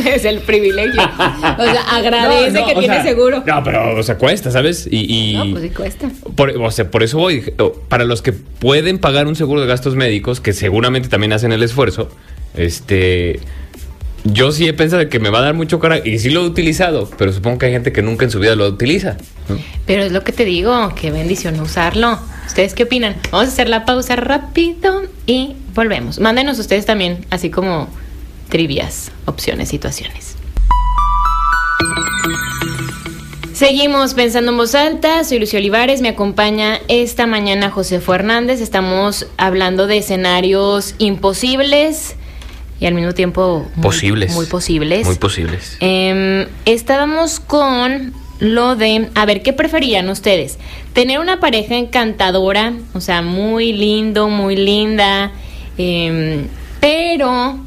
es 0.07 0.25
el 0.25 0.41
privilegio. 0.41 1.03
O 1.03 1.65
sea, 1.65 1.83
agradece 1.91 2.51
No, 2.55 2.61
no, 2.61 2.67
que 2.67 2.75
tiene 2.75 2.95
sea, 2.95 3.03
seguro. 3.05 3.43
No, 3.47 3.63
pero, 3.65 3.97
o 3.97 4.03
sea, 4.03 4.17
cuesta, 4.19 4.51
¿sabes? 4.51 4.87
Y, 4.91 5.07
y- 5.33 5.33
No, 5.37 5.51
pues 5.53 5.63
sí 5.65 5.71
cuesta. 5.71 6.09
Por, 6.37 6.51
o 6.51 6.71
sea, 6.71 6.91
por 6.91 7.03
eso 7.03 7.19
voy. 7.19 7.53
Para 7.89 8.05
los 8.05 8.23
que 8.23 8.33
pueden 8.33 8.99
pagar 8.99 9.27
un 9.27 9.37
seguro 9.37 9.61
de 9.61 9.67
gastos 9.67 9.95
médicos, 9.97 10.41
que 10.41 10.53
seguramente 10.53 11.09
también 11.09 11.33
hacen 11.33 11.53
el 11.53 11.63
esfuerzo, 11.63 12.11
este. 12.55 13.41
Yo 14.25 14.53
sí 14.53 14.67
he 14.67 14.73
pensado 14.73 15.07
que 15.11 15.21
me 15.21 15.29
va 15.29 15.41
a 15.41 15.43
dar 15.43 15.55
mucho 15.55 15.79
coraje 15.79 16.09
y 16.09 16.19
sí 16.19 16.31
lo 16.31 16.41
he 16.41 16.47
utilizado, 16.47 17.11
pero 17.19 17.31
supongo 17.31 17.59
que 17.59 17.67
hay 17.67 17.73
gente 17.73 17.93
que 17.93 18.01
nunca 18.01 18.25
en 18.25 18.31
su 18.31 18.41
vida 18.41 18.57
lo 18.57 18.67
utiliza. 18.67 19.19
Pero 19.87 20.03
es 20.03 20.13
lo 20.13 20.25
que 20.25 20.33
te 20.33 20.47
digo, 20.47 20.95
qué 20.99 21.11
bendición 21.11 21.61
usarlo. 21.61 22.19
¿Ustedes 22.47 22.73
qué 22.73 22.85
opinan? 22.85 23.17
Vamos 23.31 23.49
a 23.49 23.53
hacer 23.53 23.69
la 23.69 23.85
pausa 23.85 24.17
rápido 24.17 25.03
y 25.27 25.57
volvemos. 25.75 26.21
Mándenos 26.21 26.59
ustedes 26.59 26.87
también, 26.87 27.27
así 27.29 27.51
como 27.51 27.89
trivias, 28.49 29.13
opciones, 29.27 29.69
situaciones. 29.69 30.37
Seguimos 33.53 34.15
pensando 34.15 34.53
en 34.53 34.57
voz 34.57 34.75
alta, 34.75 35.23
soy 35.25 35.39
Lucio 35.39 35.59
Olivares, 35.59 36.01
me 36.01 36.09
acompaña 36.09 36.81
esta 36.89 37.27
mañana 37.27 37.71
José 37.71 38.01
Hernández, 38.09 38.63
estamos 38.63 39.27
hablando 39.37 39.87
de 39.87 39.99
escenarios 39.99 40.95
imposibles 40.99 42.17
y 42.85 42.87
al 42.87 42.93
mismo 42.93 43.15
tiempo 43.15 43.67
muy- 43.77 43.83
Posibles. 43.83 44.35
Muy 44.35 44.45
posibles. 44.45 45.07
Muy 45.07 45.17
posibles. 45.17 45.79
Em, 45.81 46.47
estábamos 46.67 47.41
con 47.41 48.13
lo 48.41 48.77
de, 48.77 49.09
a 49.15 49.25
ver, 49.25 49.41
¿qué 49.43 49.55
preferían 49.55 50.11
ustedes? 50.11 50.59
Tener 50.93 51.19
una 51.19 51.41
pareja 51.41 51.77
encantadora, 51.77 52.75
o 52.93 53.01
sea, 53.01 53.23
muy 53.23 53.73
lindo, 53.73 54.29
muy 54.29 54.55
linda, 54.57 55.33
em, 55.79 56.47
pero 56.79 57.59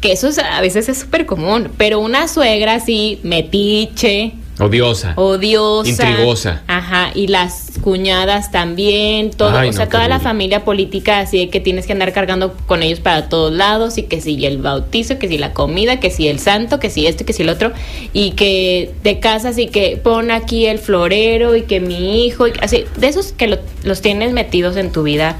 que 0.00 0.12
eso 0.12 0.28
es- 0.28 0.38
a 0.38 0.60
veces 0.60 0.88
es 0.88 0.98
súper 0.98 1.26
común, 1.26 1.70
pero 1.76 1.98
una 1.98 2.28
suegra 2.28 2.74
así, 2.74 3.18
metiche, 3.24 4.34
Odiosa. 4.58 5.12
odiosa, 5.16 5.88
Intrigosa. 5.90 6.62
ajá, 6.66 7.10
y 7.14 7.28
las 7.28 7.72
cuñadas 7.80 8.50
también, 8.50 9.30
todo, 9.30 9.56
Ay, 9.56 9.68
o 9.68 9.72
sea, 9.72 9.88
toda 9.88 10.08
la 10.08 10.18
familia 10.20 10.64
política 10.64 11.20
así 11.20 11.38
de 11.38 11.48
que 11.48 11.60
tienes 11.60 11.86
que 11.86 11.92
andar 11.92 12.12
cargando 12.12 12.54
con 12.66 12.82
ellos 12.82 13.00
para 13.00 13.28
todos 13.28 13.52
lados 13.52 13.98
y 13.98 14.02
que 14.04 14.20
si 14.20 14.44
el 14.44 14.58
bautizo, 14.58 15.18
que 15.18 15.28
si 15.28 15.38
la 15.38 15.52
comida, 15.52 16.00
que 16.00 16.10
si 16.10 16.26
el 16.28 16.38
santo, 16.40 16.80
que 16.80 16.90
si 16.90 17.06
esto, 17.06 17.24
que 17.24 17.32
si 17.32 17.42
el 17.42 17.48
otro 17.50 17.72
y 18.12 18.32
que 18.32 18.92
te 19.02 19.20
casas 19.20 19.58
y 19.58 19.68
que 19.68 19.96
pon 20.02 20.30
aquí 20.30 20.66
el 20.66 20.78
florero 20.78 21.54
y 21.56 21.62
que 21.62 21.80
mi 21.80 22.26
hijo, 22.26 22.48
y 22.48 22.52
así, 22.60 22.84
de 22.96 23.08
esos 23.08 23.32
que 23.32 23.46
lo- 23.46 23.58
los 23.84 24.00
tienes 24.02 24.32
metidos 24.32 24.76
en 24.76 24.90
tu 24.92 25.04
vida 25.04 25.36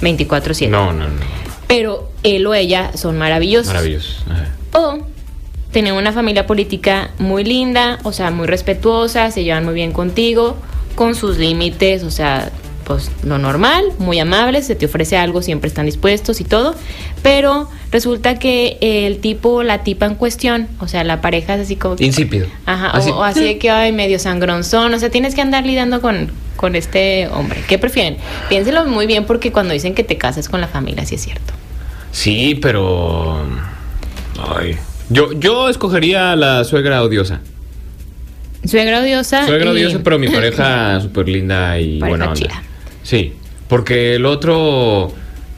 24/7. 0.00 0.68
No, 0.70 0.92
no, 0.92 1.08
no. 1.08 1.14
Pero 1.68 2.10
él 2.22 2.46
o 2.46 2.54
ella 2.54 2.90
son 2.96 3.18
maravillosos. 3.18 3.68
Maravilloso. 3.68 4.14
Ajá. 4.30 4.48
O 4.78 4.98
tener 5.72 5.92
una 5.94 6.12
familia 6.12 6.46
política 6.46 7.10
muy 7.18 7.44
linda, 7.44 7.98
o 8.04 8.12
sea, 8.12 8.30
muy 8.30 8.46
respetuosa, 8.46 9.30
se 9.30 9.42
llevan 9.44 9.64
muy 9.64 9.74
bien 9.74 9.92
contigo, 9.92 10.56
con 10.94 11.14
sus 11.14 11.38
límites, 11.38 12.02
o 12.04 12.10
sea, 12.10 12.50
pues 12.84 13.10
lo 13.24 13.38
normal, 13.38 13.84
muy 13.98 14.18
amables, 14.18 14.66
se 14.66 14.74
te 14.74 14.86
ofrece 14.86 15.16
algo, 15.16 15.40
siempre 15.40 15.68
están 15.68 15.86
dispuestos 15.86 16.40
y 16.40 16.44
todo, 16.44 16.74
pero 17.22 17.68
resulta 17.92 18.38
que 18.38 18.76
el 18.80 19.18
tipo 19.18 19.62
la 19.62 19.82
tipa 19.84 20.06
en 20.06 20.16
cuestión, 20.16 20.68
o 20.80 20.88
sea, 20.88 21.04
la 21.04 21.20
pareja 21.20 21.54
es 21.54 21.62
así 21.62 21.76
como... 21.76 21.96
que- 21.96 22.04
Insípido. 22.04 22.46
Ajá, 22.66 22.90
Así. 22.90 23.10
O, 23.10 23.18
o 23.18 23.22
así 23.24 23.42
de 23.42 23.58
que 23.58 23.70
ay, 23.70 23.92
medio 23.92 24.18
sangronzón, 24.18 24.92
o 24.92 24.98
sea, 24.98 25.10
tienes 25.10 25.34
que 25.34 25.40
andar 25.40 25.64
lidiando 25.64 26.00
con, 26.02 26.32
con 26.56 26.74
este 26.76 27.28
hombre. 27.28 27.60
¿Qué 27.68 27.78
prefieren? 27.78 28.16
Piénselo 28.48 28.84
muy 28.86 29.06
bien 29.06 29.24
porque 29.26 29.52
cuando 29.52 29.72
dicen 29.72 29.94
que 29.94 30.02
te 30.04 30.18
casas 30.18 30.48
con 30.48 30.60
la 30.60 30.66
familia, 30.68 31.06
sí 31.06 31.14
es 31.14 31.22
cierto. 31.22 31.52
Sí, 32.10 32.58
pero. 32.60 33.46
Ay. 34.54 34.76
Yo, 35.12 35.32
yo 35.32 35.68
escogería 35.68 36.32
a 36.32 36.36
la 36.36 36.64
suegra 36.64 37.02
odiosa. 37.02 37.40
Suegra 38.64 39.00
odiosa. 39.00 39.46
Suegra 39.46 39.66
y- 39.66 39.72
odiosa, 39.74 40.00
pero 40.02 40.18
mi 40.18 40.28
pareja 40.30 41.00
súper 41.00 41.28
linda 41.28 41.78
y 41.78 41.98
Pareja 41.98 42.08
buena 42.08 42.24
onda. 42.32 42.34
chida. 42.40 42.62
Sí, 43.02 43.32
porque 43.68 44.14
el 44.14 44.26
otro, 44.26 45.12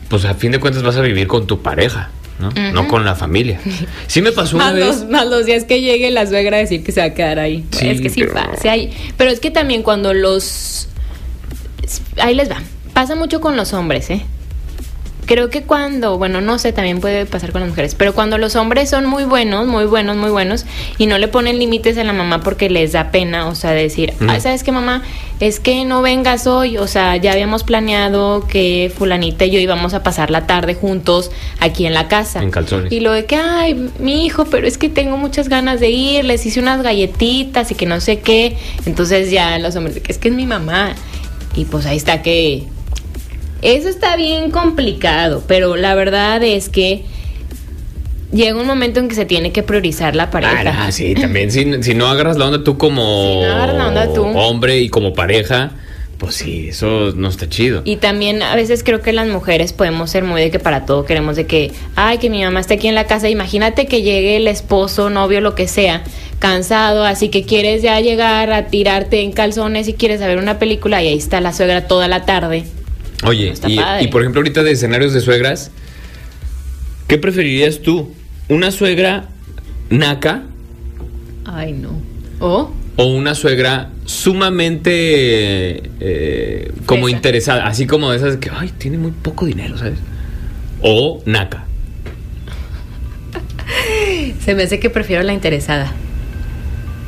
pues 0.08 0.24
a 0.24 0.34
fin 0.34 0.52
de 0.52 0.60
cuentas 0.60 0.82
vas 0.82 0.96
a 0.96 1.02
vivir 1.02 1.26
con 1.26 1.46
tu 1.46 1.60
pareja, 1.60 2.10
¿no? 2.40 2.50
No 2.72 2.88
con 2.88 3.04
la 3.04 3.14
familia. 3.14 3.60
Sí 4.06 4.22
me 4.22 4.32
pasó 4.32 4.56
una 4.56 4.66
Más 4.66 4.74
vez. 4.74 4.86
los, 4.86 5.08
más 5.10 5.26
los 5.26 5.44
días 5.46 5.64
que 5.64 5.80
llegue 5.82 6.10
la 6.10 6.26
suegra 6.26 6.56
a 6.56 6.60
decir 6.60 6.82
que 6.82 6.92
se 6.92 7.00
va 7.00 7.06
a 7.06 7.14
quedar 7.14 7.38
ahí. 7.38 7.64
Sí, 7.70 7.88
es 7.88 8.00
que 8.00 8.08
sí 8.10 8.20
pero- 8.20 8.34
pasa. 8.34 8.72
ahí. 8.72 8.90
Pero 9.18 9.30
es 9.30 9.40
que 9.40 9.50
también 9.50 9.82
cuando 9.82 10.14
los... 10.14 10.88
Ahí 12.18 12.34
les 12.34 12.50
va. 12.50 12.62
Pasa 12.94 13.14
mucho 13.14 13.40
con 13.40 13.56
los 13.56 13.72
hombres, 13.74 14.08
¿eh? 14.10 14.22
Creo 15.26 15.48
que 15.48 15.62
cuando, 15.62 16.18
bueno, 16.18 16.40
no 16.40 16.58
sé, 16.58 16.72
también 16.72 17.00
puede 17.00 17.24
pasar 17.24 17.50
con 17.52 17.62
las 17.62 17.70
mujeres, 17.70 17.94
pero 17.94 18.14
cuando 18.14 18.36
los 18.36 18.56
hombres 18.56 18.90
son 18.90 19.06
muy 19.06 19.24
buenos, 19.24 19.66
muy 19.66 19.86
buenos, 19.86 20.16
muy 20.16 20.30
buenos, 20.30 20.66
y 20.98 21.06
no 21.06 21.16
le 21.18 21.28
ponen 21.28 21.58
límites 21.58 21.96
a 21.96 22.04
la 22.04 22.12
mamá 22.12 22.40
porque 22.40 22.68
les 22.68 22.92
da 22.92 23.10
pena, 23.10 23.48
o 23.48 23.54
sea, 23.54 23.70
decir. 23.70 24.12
"Ay, 24.28 24.40
¿sabes 24.40 24.62
qué, 24.62 24.72
mamá? 24.72 25.02
Es 25.40 25.60
que 25.60 25.84
no 25.84 26.02
vengas 26.02 26.46
hoy, 26.46 26.78
o 26.78 26.86
sea, 26.86 27.16
ya 27.16 27.32
habíamos 27.32 27.64
planeado 27.64 28.46
que 28.46 28.92
fulanita 28.96 29.44
y 29.46 29.50
yo 29.50 29.58
íbamos 29.60 29.94
a 29.94 30.02
pasar 30.02 30.30
la 30.30 30.46
tarde 30.46 30.74
juntos 30.74 31.30
aquí 31.58 31.86
en 31.86 31.94
la 31.94 32.06
casa. 32.06 32.42
En 32.42 32.50
calzones. 32.50 32.92
Y 32.92 33.00
lo 33.00 33.12
de 33.12 33.24
que, 33.24 33.36
ay, 33.36 33.90
mi 33.98 34.26
hijo, 34.26 34.44
pero 34.44 34.66
es 34.66 34.78
que 34.78 34.88
tengo 34.88 35.16
muchas 35.16 35.48
ganas 35.48 35.80
de 35.80 35.90
ir, 35.90 36.24
les 36.24 36.44
hice 36.46 36.60
unas 36.60 36.82
galletitas 36.82 37.70
y 37.70 37.74
que 37.74 37.86
no 37.86 38.00
sé 38.00 38.20
qué. 38.20 38.56
Entonces 38.86 39.30
ya 39.30 39.58
los 39.58 39.74
hombres, 39.76 40.00
es 40.06 40.18
que 40.18 40.28
es 40.28 40.34
mi 40.34 40.46
mamá. 40.46 40.94
Y 41.56 41.64
pues 41.64 41.86
ahí 41.86 41.96
está 41.96 42.22
que... 42.22 42.64
Eso 43.64 43.88
está 43.88 44.14
bien 44.16 44.50
complicado, 44.50 45.42
pero 45.48 45.74
la 45.76 45.94
verdad 45.94 46.42
es 46.42 46.68
que 46.68 47.04
llega 48.30 48.60
un 48.60 48.66
momento 48.66 49.00
en 49.00 49.08
que 49.08 49.14
se 49.14 49.24
tiene 49.24 49.52
que 49.52 49.62
priorizar 49.62 50.14
la 50.14 50.30
pareja. 50.30 50.84
Ah, 50.86 50.92
sí, 50.92 51.14
también. 51.20 51.50
Si, 51.50 51.82
si 51.82 51.94
no 51.94 52.06
agarras 52.08 52.36
la 52.36 52.46
onda 52.46 52.62
tú 52.62 52.76
como 52.76 53.02
Si 53.02 53.46
no 53.46 53.52
agarras 53.54 53.76
la 53.76 53.88
onda 53.88 54.12
tú. 54.12 54.22
hombre 54.22 54.80
y 54.80 54.90
como 54.90 55.14
pareja, 55.14 55.72
pues 56.18 56.34
sí, 56.34 56.68
eso 56.68 57.12
no 57.16 57.28
está 57.28 57.48
chido. 57.48 57.80
Y 57.86 57.96
también 57.96 58.42
a 58.42 58.54
veces 58.54 58.84
creo 58.84 59.00
que 59.00 59.14
las 59.14 59.28
mujeres 59.28 59.72
podemos 59.72 60.10
ser 60.10 60.24
muy 60.24 60.42
de 60.42 60.50
que 60.50 60.58
para 60.58 60.84
todo 60.84 61.06
queremos 61.06 61.34
de 61.34 61.46
que, 61.46 61.72
ay, 61.96 62.18
que 62.18 62.28
mi 62.28 62.44
mamá 62.44 62.60
esté 62.60 62.74
aquí 62.74 62.88
en 62.88 62.94
la 62.94 63.06
casa. 63.06 63.30
Imagínate 63.30 63.86
que 63.86 64.02
llegue 64.02 64.36
el 64.36 64.46
esposo, 64.46 65.08
novio, 65.08 65.40
lo 65.40 65.54
que 65.54 65.68
sea, 65.68 66.04
cansado, 66.38 67.04
así 67.04 67.30
que 67.30 67.44
quieres 67.44 67.80
ya 67.80 67.98
llegar 68.00 68.52
a 68.52 68.66
tirarte 68.66 69.22
en 69.22 69.32
calzones 69.32 69.88
y 69.88 69.94
quieres 69.94 70.20
ver 70.20 70.36
una 70.36 70.58
película 70.58 71.02
y 71.02 71.08
ahí 71.08 71.16
está 71.16 71.40
la 71.40 71.54
suegra 71.54 71.86
toda 71.86 72.08
la 72.08 72.26
tarde. 72.26 72.64
Oye, 73.22 73.54
y, 74.00 74.08
por 74.08 74.22
ejemplo, 74.22 74.40
ahorita 74.40 74.62
de 74.62 74.72
escenarios 74.72 75.12
de 75.12 75.20
suegras, 75.20 75.70
¿qué 77.06 77.16
preferirías 77.18 77.80
tú? 77.80 78.12
¿Una 78.48 78.70
suegra 78.70 79.28
naca 79.88 80.42
Ay, 81.46 81.72
no. 81.72 82.02
¿O? 82.40 82.70
o 82.96 83.04
una 83.06 83.34
suegra 83.34 83.90
sumamente 84.04 85.82
eh, 86.00 86.72
como 86.86 87.08
interesada? 87.08 87.66
Así 87.66 87.86
como 87.86 88.10
de 88.10 88.18
esas 88.18 88.36
que, 88.36 88.50
ay, 88.54 88.72
tiene 88.76 88.98
muy 88.98 89.12
poco 89.12 89.46
dinero, 89.46 89.78
¿sabes? 89.78 89.98
O 90.82 91.22
naca. 91.24 91.64
Se 94.40 94.54
me 94.54 94.64
hace 94.64 94.78
que 94.78 94.90
prefiero 94.90 95.22
la 95.22 95.32
interesada. 95.32 95.92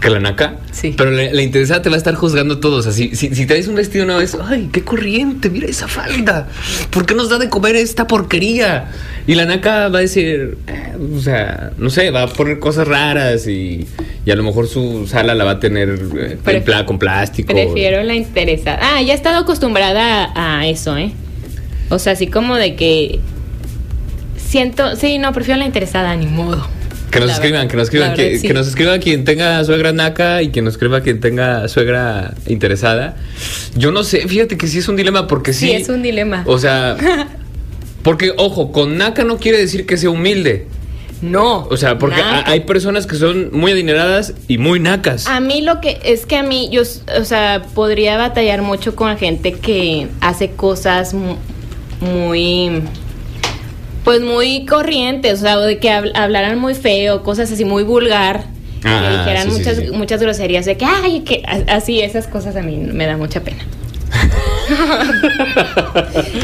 ¿Que 0.00 0.10
la 0.10 0.20
naca? 0.20 0.56
Sí. 0.72 0.94
Pero 0.96 1.10
la, 1.10 1.32
la 1.32 1.42
interesada 1.42 1.80
te 1.82 1.88
va 1.88 1.94
a 1.94 1.98
estar 1.98 2.14
juzgando 2.14 2.58
todo. 2.60 2.76
O 2.76 2.82
sea, 2.82 2.92
si, 2.92 3.16
si, 3.16 3.34
si 3.34 3.46
traes 3.46 3.66
un 3.66 3.74
vestido 3.76 4.04
nuevo, 4.04 4.20
es, 4.20 4.36
ay, 4.40 4.68
qué 4.70 4.82
corriente, 4.82 5.48
mira 5.48 5.66
esa 5.68 5.88
falda. 5.88 6.48
¿Por 6.90 7.06
qué 7.06 7.14
nos 7.14 7.30
da 7.30 7.38
de 7.38 7.48
comer 7.48 7.76
esta 7.76 8.06
porquería? 8.06 8.90
Y 9.26 9.34
la 9.34 9.46
naca 9.46 9.88
va 9.88 9.98
a 9.98 10.02
decir, 10.02 10.58
eh, 10.66 10.92
o 11.16 11.18
sea, 11.20 11.72
no 11.78 11.88
sé, 11.90 12.10
va 12.10 12.22
a 12.24 12.26
poner 12.28 12.58
cosas 12.58 12.86
raras 12.86 13.46
y, 13.48 13.86
y 14.26 14.30
a 14.30 14.36
lo 14.36 14.42
mejor 14.42 14.68
su 14.68 15.06
sala 15.08 15.34
la 15.34 15.44
va 15.44 15.52
a 15.52 15.60
tener 15.60 15.88
eh, 15.88 16.38
Pref- 16.44 16.56
en 16.56 16.64
pla- 16.64 16.84
con 16.86 16.98
plástico. 16.98 17.54
Prefiero 17.54 18.02
la 18.02 18.14
interesada. 18.14 18.78
Ah, 18.82 19.02
ya 19.02 19.14
he 19.14 19.16
estado 19.16 19.38
acostumbrada 19.38 20.26
a, 20.34 20.58
a 20.60 20.66
eso, 20.66 20.96
¿eh? 20.98 21.12
O 21.88 21.98
sea, 21.98 22.12
así 22.12 22.26
como 22.26 22.56
de 22.56 22.76
que 22.76 23.18
siento, 24.36 24.94
sí, 24.96 25.18
no, 25.18 25.32
prefiero 25.32 25.58
la 25.58 25.66
interesada, 25.66 26.14
ni 26.16 26.26
modo. 26.26 26.68
Que 27.10 27.20
nos 27.20 27.28
La 27.28 27.34
escriban, 27.34 27.60
verdad, 27.60 27.70
que 27.70 27.76
nos 27.76 27.84
escriban, 27.84 28.14
que, 28.14 28.22
verdad, 28.24 28.40
sí. 28.40 28.46
que 28.48 28.54
nos 28.54 28.66
escriba 28.68 28.98
quien 28.98 29.24
tenga 29.24 29.64
suegra 29.64 29.92
naca 29.92 30.42
y 30.42 30.48
que 30.50 30.60
nos 30.62 30.74
escriba 30.74 31.00
quien 31.02 31.20
tenga 31.20 31.68
suegra 31.68 32.34
interesada. 32.46 33.16
Yo 33.76 33.92
no 33.92 34.02
sé, 34.04 34.26
fíjate 34.28 34.56
que 34.58 34.66
sí 34.66 34.78
es 34.78 34.88
un 34.88 34.96
dilema 34.96 35.26
porque 35.26 35.52
sí. 35.52 35.66
Sí, 35.68 35.72
es 35.72 35.88
un 35.88 36.02
dilema. 36.02 36.42
O 36.46 36.58
sea, 36.58 36.96
porque 38.02 38.32
ojo, 38.36 38.72
con 38.72 38.98
naca 38.98 39.24
no 39.24 39.38
quiere 39.38 39.58
decir 39.58 39.86
que 39.86 39.96
sea 39.96 40.10
humilde. 40.10 40.66
No. 41.22 41.66
O 41.70 41.76
sea, 41.78 41.96
porque 41.98 42.20
hay 42.20 42.60
personas 42.60 43.06
que 43.06 43.16
son 43.16 43.48
muy 43.52 43.72
adineradas 43.72 44.34
y 44.48 44.58
muy 44.58 44.80
nacas. 44.80 45.26
A 45.26 45.40
mí 45.40 45.62
lo 45.62 45.80
que 45.80 45.98
es 46.04 46.26
que 46.26 46.36
a 46.36 46.42
mí 46.42 46.68
yo, 46.70 46.82
o 47.18 47.24
sea, 47.24 47.62
podría 47.74 48.18
batallar 48.18 48.60
mucho 48.60 48.94
con 48.94 49.16
gente 49.16 49.52
que 49.52 50.08
hace 50.20 50.50
cosas 50.50 51.14
mu- 51.14 51.36
muy 52.00 52.82
pues 54.06 54.20
muy 54.22 54.64
corrientes, 54.66 55.40
o 55.40 55.42
sea, 55.42 55.56
de 55.58 55.78
que 55.78 55.90
habl- 55.90 56.12
hablaran 56.14 56.60
muy 56.60 56.74
feo, 56.74 57.24
cosas 57.24 57.50
así 57.50 57.64
muy 57.64 57.82
vulgar, 57.82 58.44
Ah, 58.84 59.02
que 59.02 59.18
dijeran 59.18 59.50
sí, 59.50 59.58
muchas 59.58 59.76
sí. 59.78 59.90
muchas 59.92 60.20
groserías 60.22 60.64
de 60.64 60.76
que 60.76 60.84
ay, 60.84 61.20
que 61.22 61.42
así 61.66 62.00
esas 62.00 62.28
cosas 62.28 62.54
a 62.54 62.62
mí 62.62 62.76
me 62.76 63.04
da 63.06 63.16
mucha 63.16 63.40
pena. 63.42 63.64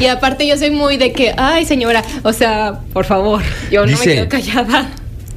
y 0.01 0.07
aparte 0.07 0.46
yo 0.46 0.57
soy 0.57 0.70
muy 0.70 0.96
de 0.96 1.12
que, 1.12 1.33
ay, 1.37 1.64
señora, 1.64 2.03
o 2.25 2.33
sea, 2.33 2.81
por 2.92 3.05
favor, 3.05 3.42
yo 3.70 3.83
no 3.83 3.88
Dice- 3.92 4.09
me 4.09 4.14
quedo 4.16 4.29
callada. 4.29 4.90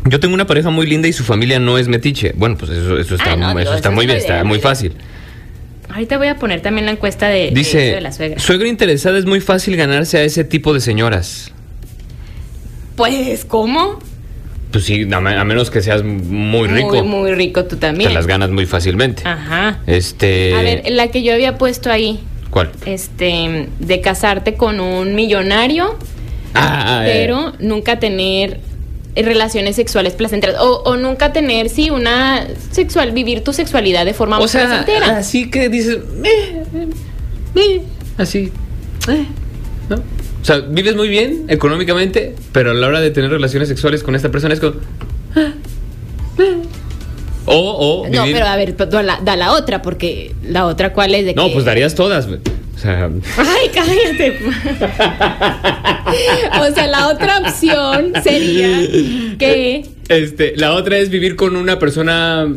Yo 0.07 0.19
tengo 0.19 0.33
una 0.35 0.45
pareja 0.47 0.69
muy 0.69 0.85
linda 0.87 1.07
y 1.07 1.13
su 1.13 1.23
familia 1.23 1.59
no 1.59 1.77
es 1.77 1.87
metiche. 1.87 2.33
Bueno, 2.35 2.57
pues 2.57 2.71
eso, 2.71 2.97
eso 2.99 3.15
está, 3.15 3.33
Ah, 3.33 3.35
no, 3.35 3.59
eso 3.59 3.73
está 3.73 3.89
eso 3.89 3.95
muy 3.95 4.05
bien, 4.05 4.17
está 4.17 4.43
muy 4.43 4.59
fácil. 4.59 4.93
Ahorita 5.89 6.17
voy 6.17 6.27
a 6.27 6.35
poner 6.37 6.61
también 6.61 6.85
la 6.85 6.91
encuesta 6.91 7.27
de, 7.27 7.45
de 7.45 7.51
Dice, 7.51 7.87
eso 7.87 7.95
de 7.95 8.01
la 8.01 8.11
suegra. 8.11 8.39
suegra 8.39 8.67
interesada 8.67 9.17
es 9.17 9.25
muy 9.25 9.41
fácil 9.41 9.75
ganarse 9.77 10.17
a 10.17 10.23
ese 10.23 10.43
tipo 10.43 10.73
de 10.73 10.81
señoras. 10.81 11.51
Pues, 12.95 13.45
¿cómo? 13.45 13.99
Pues 14.71 14.85
sí, 14.85 15.07
a, 15.11 15.19
me- 15.21 15.35
a 15.37 15.43
menos 15.43 15.69
que 15.71 15.81
seas 15.81 16.03
muy 16.03 16.67
rico. 16.67 16.89
Muy, 16.89 17.03
muy 17.03 17.31
rico 17.33 17.65
tú 17.65 17.77
también. 17.77 18.09
Te 18.09 18.13
las 18.15 18.27
ganas 18.27 18.49
muy 18.49 18.65
fácilmente. 18.65 19.23
Ajá. 19.25 19.79
Este. 19.87 20.53
A 20.55 20.61
ver, 20.61 20.83
la 20.91 21.07
que 21.09 21.23
yo 21.23 21.33
había 21.33 21.57
puesto 21.57 21.89
ahí, 21.91 22.19
¿Cuál? 22.49 22.71
este, 22.85 23.69
de 23.79 24.01
casarte 24.01 24.55
con 24.55 24.79
un 24.79 25.15
millonario, 25.15 25.97
Ah, 26.53 26.99
ah, 26.99 27.07
eh, 27.07 27.11
pero 27.13 27.53
nunca 27.59 27.99
tener 27.99 28.59
relaciones 29.15 29.75
sexuales 29.77 30.13
placenteras 30.13 30.57
o, 30.61 30.83
o 30.85 30.97
nunca 30.97 31.31
tener, 31.33 31.69
sí, 31.69 31.89
una 31.89 32.45
sexual, 32.71 33.11
vivir 33.11 33.43
tu 33.43 33.53
sexualidad 33.53 34.05
de 34.05 34.13
forma 34.13 34.39
O 34.39 34.47
sea, 34.47 34.65
placentera. 34.67 35.17
así 35.17 35.49
que 35.49 35.69
dices. 35.69 35.99
"Eh, 36.23 36.63
eh, 36.73 36.87
eh", 37.55 37.81
así. 38.17 38.51
eh, 39.09 39.25
¿no? 39.89 39.97
O 40.45 40.47
sea, 40.47 40.59
vives 40.59 40.95
muy 40.95 41.09
bien 41.09 41.45
económicamente, 41.47 42.35
pero 42.51 42.69
a 42.69 42.73
la 42.75 42.85
hora 42.85 43.01
de 43.01 43.09
tener 43.09 43.31
relaciones 43.31 43.67
sexuales 43.67 44.03
con 44.03 44.13
esta 44.13 44.29
persona 44.29 44.53
es 44.53 44.59
como. 44.59 44.75
O, 47.47 48.03
o. 48.03 48.09
no, 48.09 48.23
pero 48.25 48.45
a 48.45 48.55
ver, 48.55 48.75
da 48.75 49.01
la, 49.03 49.19
da 49.23 49.35
la 49.35 49.53
otra, 49.53 49.81
porque 49.81 50.33
la 50.47 50.65
otra 50.67 50.93
cuál 50.93 51.15
es 51.15 51.25
de 51.25 51.33
No, 51.33 51.47
que- 51.47 51.53
pues 51.53 51.65
darías 51.65 51.95
todas. 51.95 52.27
güey. 52.27 52.39
O 52.75 52.77
sea. 52.77 53.09
Ay, 53.37 53.69
cállate. 53.73 54.37
o 56.59 56.73
sea, 56.75 56.87
la 56.87 57.07
otra 57.07 57.39
opción 57.39 58.13
sería 58.23 58.67
que 59.39 59.83
Este, 60.09 60.53
la 60.57 60.73
otra 60.73 60.97
es 60.99 61.09
vivir 61.09 61.35
con 61.35 61.55
una 61.55 61.79
persona 61.79 62.47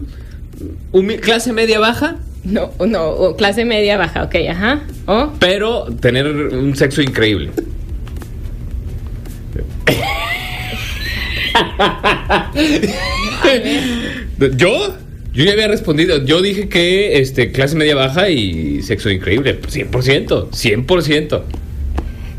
clase 1.22 1.52
media 1.54 1.78
baja, 1.78 2.16
no, 2.44 2.70
no, 2.86 3.34
clase 3.36 3.64
media 3.64 3.96
baja, 3.96 4.24
ok, 4.24 4.34
ajá. 4.50 4.82
O 5.06 5.32
pero 5.38 5.84
tener 6.00 6.26
un 6.26 6.74
sexo 6.76 7.00
increíble. 7.02 7.50
¿Yo? 14.56 14.96
Yo 15.32 15.44
ya 15.44 15.52
había 15.52 15.68
respondido. 15.68 16.24
Yo 16.24 16.42
dije 16.42 16.68
que 16.68 17.20
este, 17.20 17.52
clase 17.52 17.76
media 17.76 17.94
baja 17.94 18.28
y 18.30 18.82
sexo 18.82 19.10
increíble. 19.10 19.60
100%. 19.60 20.50
100%. 20.50 21.42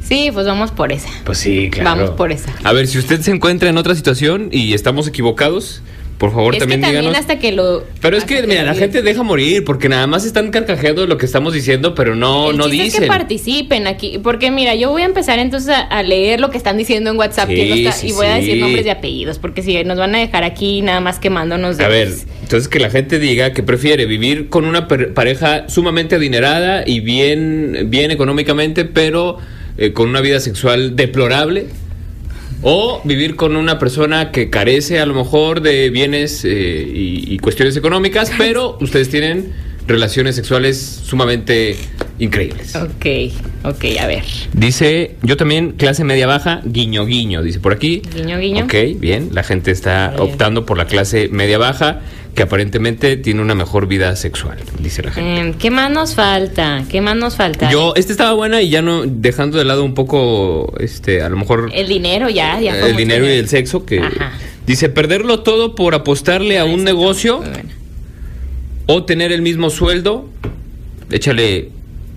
Sí, 0.03 0.31
pues 0.33 0.45
vamos 0.47 0.71
por 0.71 0.91
esa. 0.91 1.07
Pues 1.23 1.37
sí, 1.37 1.69
claro. 1.69 1.91
Vamos 1.91 2.09
por 2.15 2.31
esa. 2.31 2.51
A 2.63 2.73
ver, 2.73 2.87
si 2.87 2.97
usted 2.97 3.21
se 3.21 3.31
encuentra 3.31 3.69
en 3.69 3.77
otra 3.77 3.93
situación 3.95 4.49
y 4.51 4.73
estamos 4.73 5.07
equivocados, 5.07 5.83
por 6.19 6.31
favor 6.31 6.53
es 6.53 6.59
también 6.59 6.81
que 6.81 6.85
también 6.85 7.01
díganos. 7.05 7.19
hasta 7.21 7.39
que 7.39 7.51
lo. 7.53 7.85
Pero 8.01 8.17
es 8.17 8.25
que, 8.25 8.43
mira, 8.45 8.63
la 8.63 8.75
gente 8.75 9.01
deja 9.01 9.23
morir 9.23 9.63
porque 9.63 9.89
nada 9.89 10.05
más 10.05 10.25
están 10.25 10.51
carcajeando 10.51 11.07
lo 11.07 11.17
que 11.17 11.25
estamos 11.25 11.53
diciendo, 11.53 11.95
pero 11.95 12.13
no, 12.13 12.51
El 12.51 12.57
no 12.57 12.65
es 12.65 12.71
dicen. 12.71 13.01
que 13.03 13.07
participen 13.07 13.87
aquí, 13.87 14.19
porque 14.21 14.51
mira, 14.51 14.75
yo 14.75 14.89
voy 14.91 15.01
a 15.01 15.05
empezar 15.05 15.39
entonces 15.39 15.69
a, 15.69 15.79
a 15.79 16.03
leer 16.03 16.39
lo 16.41 16.51
que 16.51 16.57
están 16.57 16.77
diciendo 16.77 17.09
en 17.09 17.17
WhatsApp 17.17 17.47
Sí, 17.47 17.55
quién 17.55 17.69
lo 17.69 17.75
está- 17.75 17.91
sí, 17.93 18.07
y 18.09 18.11
voy 18.11 18.27
a 18.27 18.35
decir 18.35 18.57
nombres 18.59 18.85
y 18.85 18.89
apellidos, 18.89 19.39
porque 19.39 19.63
si 19.63 19.81
nos 19.85 19.97
van 19.97 20.13
a 20.13 20.19
dejar 20.19 20.43
aquí 20.43 20.81
nada 20.81 20.99
más 20.99 21.19
quemándonos. 21.19 21.79
A 21.79 21.87
ver, 21.87 22.09
entonces 22.43 22.67
que 22.67 22.79
la 22.79 22.89
gente 22.89 23.17
diga 23.17 23.53
que 23.53 23.63
prefiere 23.63 24.05
vivir 24.05 24.49
con 24.49 24.65
una 24.65 24.89
pareja 24.89 25.69
sumamente 25.69 26.15
adinerada 26.15 26.83
y 26.85 26.99
bien, 26.99 27.87
bien 27.87 28.11
económicamente, 28.11 28.83
pero 28.83 29.37
eh, 29.77 29.93
con 29.93 30.09
una 30.09 30.19
vida 30.19 30.41
sexual 30.41 30.97
deplorable. 30.97 31.67
O 32.61 33.01
vivir 33.05 33.35
con 33.35 33.55
una 33.55 33.79
persona 33.79 34.31
que 34.31 34.49
carece 34.49 34.99
a 34.99 35.05
lo 35.05 35.13
mejor 35.13 35.61
de 35.61 35.89
bienes 35.89 36.43
eh, 36.43 36.49
y, 36.49 37.33
y 37.33 37.37
cuestiones 37.39 37.77
económicas, 37.77 38.31
pero 38.37 38.77
ustedes 38.81 39.09
tienen 39.09 39.53
relaciones 39.89 40.35
sexuales 40.35 41.01
sumamente 41.03 41.75
increíbles. 42.19 42.75
Ok, 42.75 43.05
ok, 43.63 43.85
a 43.99 44.07
ver. 44.07 44.23
Dice, 44.53 45.15
yo 45.23 45.35
también, 45.35 45.71
clase 45.73 46.03
media 46.03 46.27
baja, 46.27 46.61
guiño 46.63 47.05
guiño, 47.05 47.41
dice 47.43 47.59
por 47.59 47.73
aquí. 47.73 48.01
Guiño, 48.15 48.37
guiño. 48.39 48.65
Ok, 48.65 48.75
bien, 48.97 49.29
la 49.33 49.43
gente 49.43 49.71
está 49.71 50.09
Bien. 50.09 50.21
optando 50.21 50.65
por 50.65 50.77
la 50.77 50.85
clase 50.85 51.27
media 51.31 51.57
baja, 51.57 52.01
que 52.35 52.43
aparentemente 52.43 53.17
tiene 53.17 53.41
una 53.41 53.55
mejor 53.55 53.87
vida 53.87 54.15
sexual, 54.15 54.59
dice 54.79 55.01
la 55.01 55.11
gente. 55.11 55.39
Em, 55.39 55.53
¿Qué 55.55 55.71
más 55.71 55.91
nos 55.91 56.13
falta? 56.13 56.83
¿Qué 56.89 57.01
más 57.01 57.15
nos 57.15 57.35
falta? 57.35 57.71
Yo, 57.71 57.93
esta 57.95 58.11
estaba 58.11 58.33
buena 58.33 58.61
y 58.61 58.69
ya 58.69 58.81
no, 58.81 59.03
dejando 59.05 59.57
de 59.57 59.65
lado 59.65 59.83
un 59.83 59.95
poco, 59.95 60.71
este, 60.79 61.21
a 61.23 61.29
lo 61.29 61.35
mejor 61.37 61.71
El 61.73 61.87
dinero 61.87 62.29
ya, 62.29 62.59
ya. 62.61 62.79
el 62.87 62.95
dinero 62.95 63.25
y 63.27 63.31
el 63.31 63.49
sexo, 63.49 63.85
que 63.85 63.99
Ajá. 63.99 64.33
dice 64.67 64.89
perderlo 64.89 65.39
todo 65.39 65.73
por 65.73 65.95
apostarle 65.95 66.59
a 66.59 66.65
un 66.65 66.83
negocio 66.83 67.37
muy 67.39 67.49
buena. 67.49 67.78
O 68.91 69.03
tener 69.03 69.31
el 69.31 69.43
mismo 69.43 69.69
sueldo, 69.69 70.25
échale 71.11 71.69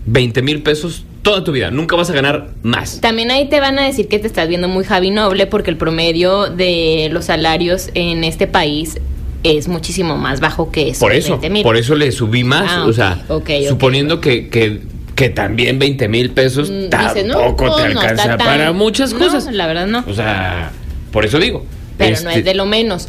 20 0.07 0.41
mil 0.41 0.63
pesos 0.63 1.05
toda 1.21 1.45
tu 1.45 1.53
vida, 1.53 1.71
nunca 1.71 1.97
vas 1.97 2.09
a 2.09 2.15
ganar 2.15 2.49
más. 2.63 3.01
También 3.03 3.31
ahí 3.31 3.47
te 3.49 3.61
van 3.61 3.79
a 3.79 3.85
decir 3.85 4.09
que 4.09 4.19
te 4.19 4.27
estás 4.27 4.49
viendo 4.49 4.69
muy 4.69 4.83
Javi 4.85 5.11
Noble 5.11 5.47
porque 5.47 5.71
el 5.71 5.77
promedio 5.77 6.47
de 6.49 7.09
los 7.13 7.27
salarios 7.27 7.91
en 7.95 8.25
este 8.25 8.47
país 8.47 8.97
es 9.45 9.69
muchísimo 9.69 10.17
más 10.17 10.41
bajo 10.41 10.73
que 10.73 10.89
eso. 10.89 11.01
Por 11.01 11.13
eso, 11.13 11.33
20,000. 11.33 11.63
por 11.63 11.77
eso 11.77 11.95
le 11.95 12.11
subí 12.11 12.43
más. 12.43 12.71
Ah, 12.73 12.85
o 12.87 12.93
sea, 12.95 13.23
suponiendo 13.69 14.21
que, 14.21 14.49
que, 14.49 14.81
que 15.15 15.29
también 15.29 15.79
20 15.79 16.09
mil 16.09 16.31
pesos 16.31 16.71
Mm, 16.71 16.89
tampoco 16.89 17.67
no, 17.67 17.77
te 17.77 17.83
no 17.95 18.01
alcanza 18.01 18.37
tan- 18.37 18.39
para 18.39 18.73
muchas 18.73 19.13
no, 19.13 19.19
cosas. 19.19 19.53
la 19.53 19.67
verdad 19.67 19.87
no. 19.87 20.05
O 20.09 20.15
sea, 20.15 20.73
por 21.13 21.25
eso 21.27 21.39
digo. 21.39 21.67
Pero 21.99 22.19
no 22.23 22.31
este, 22.31 22.39
es 22.41 22.45
de 22.47 22.55
lo 22.55 22.67
menos. 22.67 23.09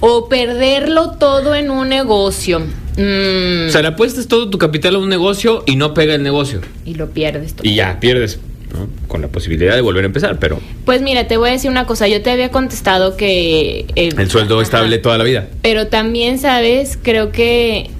O 0.00 0.28
perderlo 0.28 1.12
todo 1.12 1.54
en 1.54 1.70
un 1.70 1.88
negocio. 1.88 2.60
Mm, 2.60 3.68
O 3.68 3.70
sea, 3.70 3.82
le 3.82 3.88
apuestas 3.88 4.26
todo 4.28 4.50
tu 4.50 4.58
capital 4.58 4.94
a 4.96 4.98
un 4.98 5.08
negocio 5.08 5.62
y 5.66 5.76
no 5.76 5.94
pega 5.94 6.14
el 6.14 6.22
negocio. 6.22 6.60
y 6.84 6.94
lo 6.94 7.10
pierdes 7.10 7.54
todo. 7.54 7.68
Y 7.68 7.74
ya, 7.74 8.00
pierdes. 8.00 8.38
¿no? 8.72 8.86
Con 9.08 9.20
la 9.20 9.26
posibilidad 9.28 9.74
de 9.74 9.80
volver 9.80 10.04
a 10.04 10.06
empezar, 10.06 10.38
pero 10.38 10.60
Pues 10.84 11.02
mira, 11.02 11.26
te 11.26 11.36
voy 11.36 11.48
a 11.48 11.52
decir 11.52 11.70
una 11.70 11.86
cosa. 11.86 12.06
Yo 12.08 12.22
te 12.22 12.30
había 12.30 12.50
contestado 12.50 13.16
que... 13.16 13.84
el 13.96 14.30
sueldo 14.30 14.54
Ajá. 14.56 14.62
estable 14.62 14.98
toda 14.98 15.18
la 15.18 15.24
vida. 15.24 15.48
Pero 15.62 15.88
también, 15.88 16.38
¿sabes? 16.38 16.96
Creo 17.02 17.32
que 17.32 17.90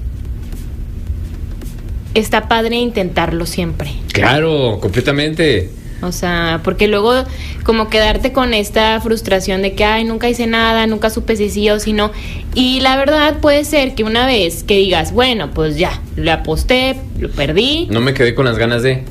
está 2.15 2.49
padre 2.49 2.77
intentarlo 2.77 3.47
siempre. 3.47 3.91
Claro, 4.13 4.79
completamente. 4.81 5.71
O 6.03 6.13
sea, 6.13 6.61
porque 6.65 6.89
luego 6.89 7.25
como 7.65 7.89
quedarte 7.89 8.33
con 8.33 8.55
esta 8.55 9.01
frustración 9.01 9.63
de 9.63 9.75
que, 9.75 9.85
ay, 9.85 10.05
nunca 10.05 10.29
hice 10.29 10.47
nada, 10.47 10.87
nunca 10.87 11.11
supe 11.11 11.37
si 11.37 11.51
sí 11.51 11.69
o 11.71 11.79
si 11.79 11.93
no. 11.93 12.11
Y 12.55 12.81
la 12.81 12.97
verdad 12.97 13.39
puede 13.41 13.65
ser 13.65 13.95
que 13.95 14.05
una 14.05 14.27
vez 14.27 14.65
que 14.65 14.79
digas, 14.79 15.13
bueno, 15.13 15.51
pues 15.53 15.77
ya, 15.77 16.01
le 16.17 16.31
aposté, 16.31 16.97
lo 17.19 17.31
perdí, 17.31 17.87
No 17.91 18.01
me 18.01 18.15
quedé 18.15 18.35
con 18.35 18.47
las 18.47 18.59
ganas 18.59 18.83
de. 18.83 19.05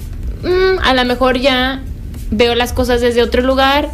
mm, 0.44 0.80
a 0.84 0.94
lo 0.94 1.06
mejor 1.06 1.38
ya 1.40 1.82
veo 2.32 2.56
las 2.56 2.74
cosas 2.74 3.02
desde 3.02 3.22
otro 3.22 3.42
lugar 3.42 3.90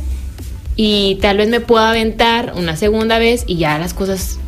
y 0.75 1.17
tal 1.21 1.37
vez 1.37 1.49
me 1.49 1.61
pueda 1.61 1.89
aventar 1.89 2.53
una 2.55 2.75
segunda 2.75 3.17
vez 3.17 3.43
y 3.47 3.57
ya 3.57 3.77
las 3.77 3.93
cosas 3.93 4.39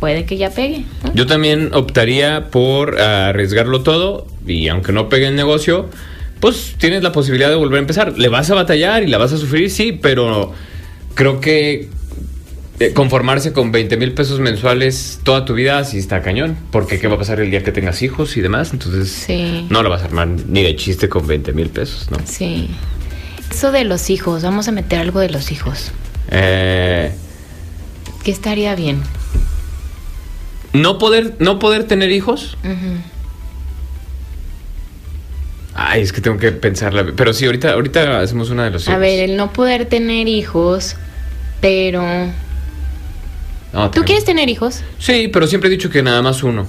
puede 0.00 0.24
que 0.24 0.36
ya 0.36 0.50
pegue. 0.50 0.84
¿no? 1.04 1.12
Yo 1.14 1.26
también 1.26 1.70
optaría 1.74 2.50
por 2.50 3.00
arriesgarlo 3.00 3.82
todo 3.82 4.26
y 4.46 4.68
aunque 4.68 4.92
no 4.92 5.08
pegue 5.08 5.26
el 5.26 5.36
negocio, 5.36 5.88
pues 6.40 6.74
tienes 6.78 7.02
la 7.02 7.12
posibilidad 7.12 7.48
de 7.48 7.56
volver 7.56 7.78
a 7.78 7.80
empezar. 7.80 8.18
Le 8.18 8.28
vas 8.28 8.50
a 8.50 8.54
batallar 8.54 9.02
y 9.02 9.06
la 9.06 9.18
vas 9.18 9.32
a 9.32 9.36
sufrir, 9.38 9.70
sí, 9.70 9.92
pero 9.92 10.52
creo 11.14 11.40
que 11.40 11.88
eh, 12.80 12.92
conformarse 12.92 13.52
con 13.52 13.72
20 13.72 13.96
mil 13.96 14.12
pesos 14.12 14.38
mensuales 14.38 15.18
toda 15.24 15.44
tu 15.44 15.54
vida 15.54 15.82
sí 15.84 15.98
está 15.98 16.22
cañón, 16.22 16.56
porque 16.70 17.00
qué 17.00 17.08
va 17.08 17.16
a 17.16 17.18
pasar 17.18 17.40
el 17.40 17.50
día 17.50 17.64
que 17.64 17.72
tengas 17.72 18.02
hijos 18.02 18.36
y 18.36 18.40
demás, 18.40 18.72
entonces 18.72 19.10
Sí. 19.10 19.66
no 19.68 19.82
lo 19.82 19.90
vas 19.90 20.02
a 20.02 20.04
armar 20.04 20.28
ni 20.28 20.62
de 20.62 20.76
chiste 20.76 21.08
con 21.08 21.26
20 21.26 21.52
mil 21.52 21.70
pesos, 21.70 22.08
¿no? 22.10 22.18
Sí. 22.24 22.70
Eso 23.50 23.72
de 23.72 23.82
los 23.84 24.10
hijos, 24.10 24.42
vamos 24.44 24.68
a 24.68 24.72
meter 24.72 25.00
algo 25.00 25.18
de 25.20 25.30
los 25.30 25.50
hijos. 25.50 25.90
Eh, 26.30 27.10
¿Qué 28.22 28.30
estaría 28.30 28.74
bien? 28.76 29.00
No 30.72 30.98
poder, 30.98 31.34
no 31.38 31.58
poder 31.58 31.84
tener 31.84 32.10
hijos. 32.12 32.56
Ujú. 32.62 33.00
Ay, 35.80 36.02
es 36.02 36.12
que 36.12 36.20
tengo 36.20 36.38
que 36.38 36.50
pensarla. 36.50 37.06
Pero 37.14 37.32
sí, 37.32 37.46
ahorita, 37.46 37.70
ahorita 37.72 38.20
hacemos 38.20 38.50
una 38.50 38.64
de 38.64 38.70
los 38.72 38.88
A 38.88 38.90
hijos. 38.90 39.00
ver, 39.00 39.20
el 39.30 39.36
no 39.36 39.52
poder 39.52 39.86
tener 39.86 40.26
hijos, 40.26 40.96
pero... 41.60 42.02
No, 43.72 43.90
¿Tú 43.92 44.02
quieres 44.02 44.24
tener 44.24 44.48
hijos? 44.48 44.82
Sí, 44.98 45.28
pero 45.32 45.46
siempre 45.46 45.68
he 45.68 45.70
dicho 45.70 45.88
que 45.88 46.02
nada 46.02 46.20
más 46.20 46.42
uno. 46.42 46.66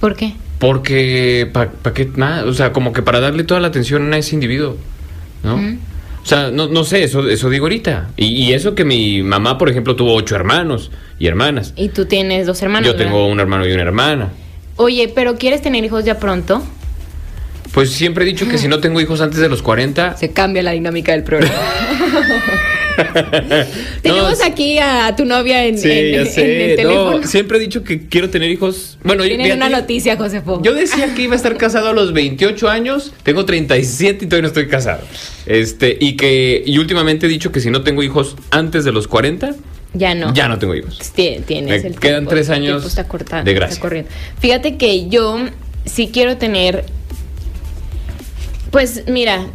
¿Por 0.00 0.16
qué? 0.16 0.34
Porque, 0.58 1.48
¿para 1.50 1.70
qué 1.94 2.04
más? 2.14 2.42
O 2.44 2.52
sea, 2.52 2.72
como 2.74 2.92
que 2.92 3.00
para 3.00 3.20
darle 3.20 3.44
toda 3.44 3.58
la 3.60 3.68
atención 3.68 4.12
a 4.12 4.18
ese 4.18 4.34
individuo, 4.34 4.76
¿no? 5.42 5.54
O 6.22 6.26
sea, 6.26 6.50
no, 6.50 6.68
no 6.68 6.84
sé, 6.84 7.04
eso, 7.04 7.26
eso 7.26 7.48
digo 7.48 7.64
ahorita. 7.64 8.10
Y, 8.18 8.26
y 8.26 8.52
eso 8.52 8.74
que 8.74 8.84
mi 8.84 9.22
mamá, 9.22 9.56
por 9.56 9.70
ejemplo, 9.70 9.96
tuvo 9.96 10.14
ocho 10.14 10.36
hermanos 10.36 10.90
y 11.18 11.26
hermanas. 11.26 11.72
Y 11.76 11.88
tú 11.88 12.04
tienes 12.04 12.46
dos 12.46 12.60
hermanos. 12.60 12.86
Yo 12.86 12.96
tengo 12.96 13.26
un 13.28 13.40
hermano 13.40 13.66
y 13.66 13.72
una 13.72 13.82
hermana. 13.82 14.28
Oye, 14.76 15.10
pero 15.14 15.36
¿quieres 15.36 15.62
tener 15.62 15.82
hijos 15.84 16.04
ya 16.04 16.18
pronto? 16.18 16.62
Pues 17.72 17.90
siempre 17.90 18.24
he 18.24 18.26
dicho 18.26 18.48
que 18.48 18.58
si 18.58 18.68
no 18.68 18.80
tengo 18.80 19.00
hijos 19.00 19.20
antes 19.20 19.40
de 19.40 19.48
los 19.48 19.62
40... 19.62 20.16
Se 20.18 20.30
cambia 20.30 20.62
la 20.62 20.72
dinámica 20.72 21.12
del 21.12 21.24
programa. 21.24 21.54
Tenemos 24.02 24.38
No, 24.38 24.44
aquí 24.44 24.78
a 24.78 25.14
tu 25.16 25.24
novia 25.24 25.64
en, 25.64 25.78
Sí, 25.78 25.90
en- 25.90 26.12
ya 26.14 26.20
en 26.20 26.26
sé. 26.26 26.70
el 26.72 26.76
teléfono. 26.76 27.18
No, 27.20 27.26
siempre 27.26 27.56
he 27.58 27.60
dicho 27.60 27.82
que 27.84 28.06
quiero 28.08 28.28
tener 28.30 28.50
hijos. 28.50 28.98
Bueno, 29.02 29.24
Tienen 29.24 29.56
una 29.56 29.68
noticia, 29.70 30.16
Josefo. 30.16 30.60
Yo 30.62 30.74
decía 30.74 31.14
que 31.14 31.22
iba 31.22 31.32
a 31.32 31.36
estar 31.36 31.56
casado 31.56 31.88
a 31.88 31.92
los 31.94 32.12
28 32.12 32.68
años, 32.68 33.12
tengo 33.22 33.44
37 33.46 34.24
y 34.24 34.28
todavía 34.28 34.42
no 34.42 34.48
estoy 34.48 34.68
casado. 34.68 35.00
Este, 35.46 35.96
y 36.00 36.16
que 36.16 36.62
y 36.66 36.78
últimamente 36.78 37.26
he 37.26 37.28
dicho 37.28 37.50
que 37.52 37.60
si 37.60 37.70
no 37.70 37.82
tengo 37.82 38.02
hijos 38.02 38.36
antes 38.50 38.84
de 38.84 38.92
los 38.92 39.08
40, 39.08 39.54
ya 39.94 40.14
no. 40.14 40.32
ya 40.34 40.48
no 40.48 40.58
tengo 40.58 40.74
hijos. 40.74 40.98
Tie- 41.16 41.42
Tienes 41.44 41.82
Me 41.82 41.88
el 41.88 41.98
quedan 41.98 42.20
tiempo, 42.20 42.30
tres 42.30 42.48
el 42.48 42.54
años 42.54 42.66
tiempo 42.72 42.88
está 42.88 43.08
cortando, 43.08 43.44
de 43.44 43.52
está 43.52 43.66
gracia. 43.66 43.80
corriendo. 43.80 44.10
Fíjate 44.38 44.76
que 44.76 45.08
yo 45.08 45.38
sí 45.86 46.10
quiero 46.12 46.36
tener. 46.36 46.84
Pues 48.72 49.04
mira, 49.06 49.46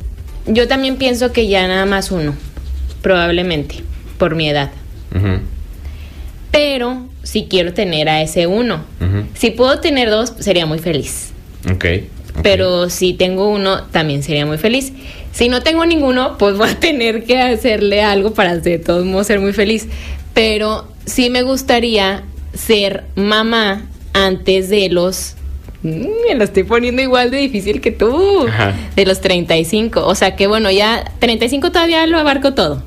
yo 0.45 0.67
también 0.67 0.95
pienso 0.95 1.33
que 1.33 1.47
ya 1.47 1.67
nada 1.67 1.85
más 1.85 2.11
uno, 2.11 2.35
probablemente, 3.01 3.83
por 4.17 4.35
mi 4.35 4.47
edad. 4.47 4.71
Pero 6.51 7.07
sí 7.23 7.47
quiero 7.49 7.73
tener 7.73 8.09
a 8.09 8.21
ese 8.21 8.47
uno. 8.47 8.85
Si 9.33 9.49
puedo 9.49 9.79
tener 9.79 10.09
dos, 10.11 10.33
sería 10.39 10.67
muy 10.67 10.79
feliz. 10.79 11.31
Ok, 11.65 11.85
ok. 12.35 12.39
Pero 12.43 12.91
si 12.91 13.13
tengo 13.13 13.49
uno, 13.49 13.83
también 13.85 14.21
sería 14.21 14.45
muy 14.45 14.59
feliz. 14.59 14.93
Si 15.31 15.49
no 15.49 15.63
tengo 15.63 15.85
ninguno, 15.85 16.37
pues 16.37 16.55
voy 16.55 16.69
a 16.69 16.75
tener 16.79 17.23
que 17.23 17.39
hacerle 17.39 18.03
algo 18.03 18.35
para 18.35 18.57
de 18.57 18.77
todos 18.77 19.03
modos 19.03 19.27
ser 19.27 19.39
muy 19.39 19.53
feliz. 19.53 19.87
Pero 20.35 20.87
sí 21.05 21.31
me 21.31 21.41
gustaría 21.41 22.23
ser 22.53 23.05
mamá 23.15 23.87
antes 24.13 24.69
de 24.69 24.89
los... 24.89 25.36
Mm, 25.83 26.07
Me 26.27 26.35
lo 26.35 26.43
estoy 26.43 26.63
poniendo 26.63 27.01
igual 27.01 27.29
de 27.31 27.37
difícil 27.37 27.81
que 27.81 27.91
tú. 27.91 28.47
Ajá. 28.47 28.73
De 28.95 29.05
los 29.05 29.21
35. 29.21 30.05
O 30.05 30.15
sea 30.15 30.35
que 30.35 30.47
bueno, 30.47 30.71
ya 30.71 31.03
35 31.19 31.71
todavía 31.71 32.05
lo 32.07 32.17
abarco 32.17 32.53
todo. 32.53 32.83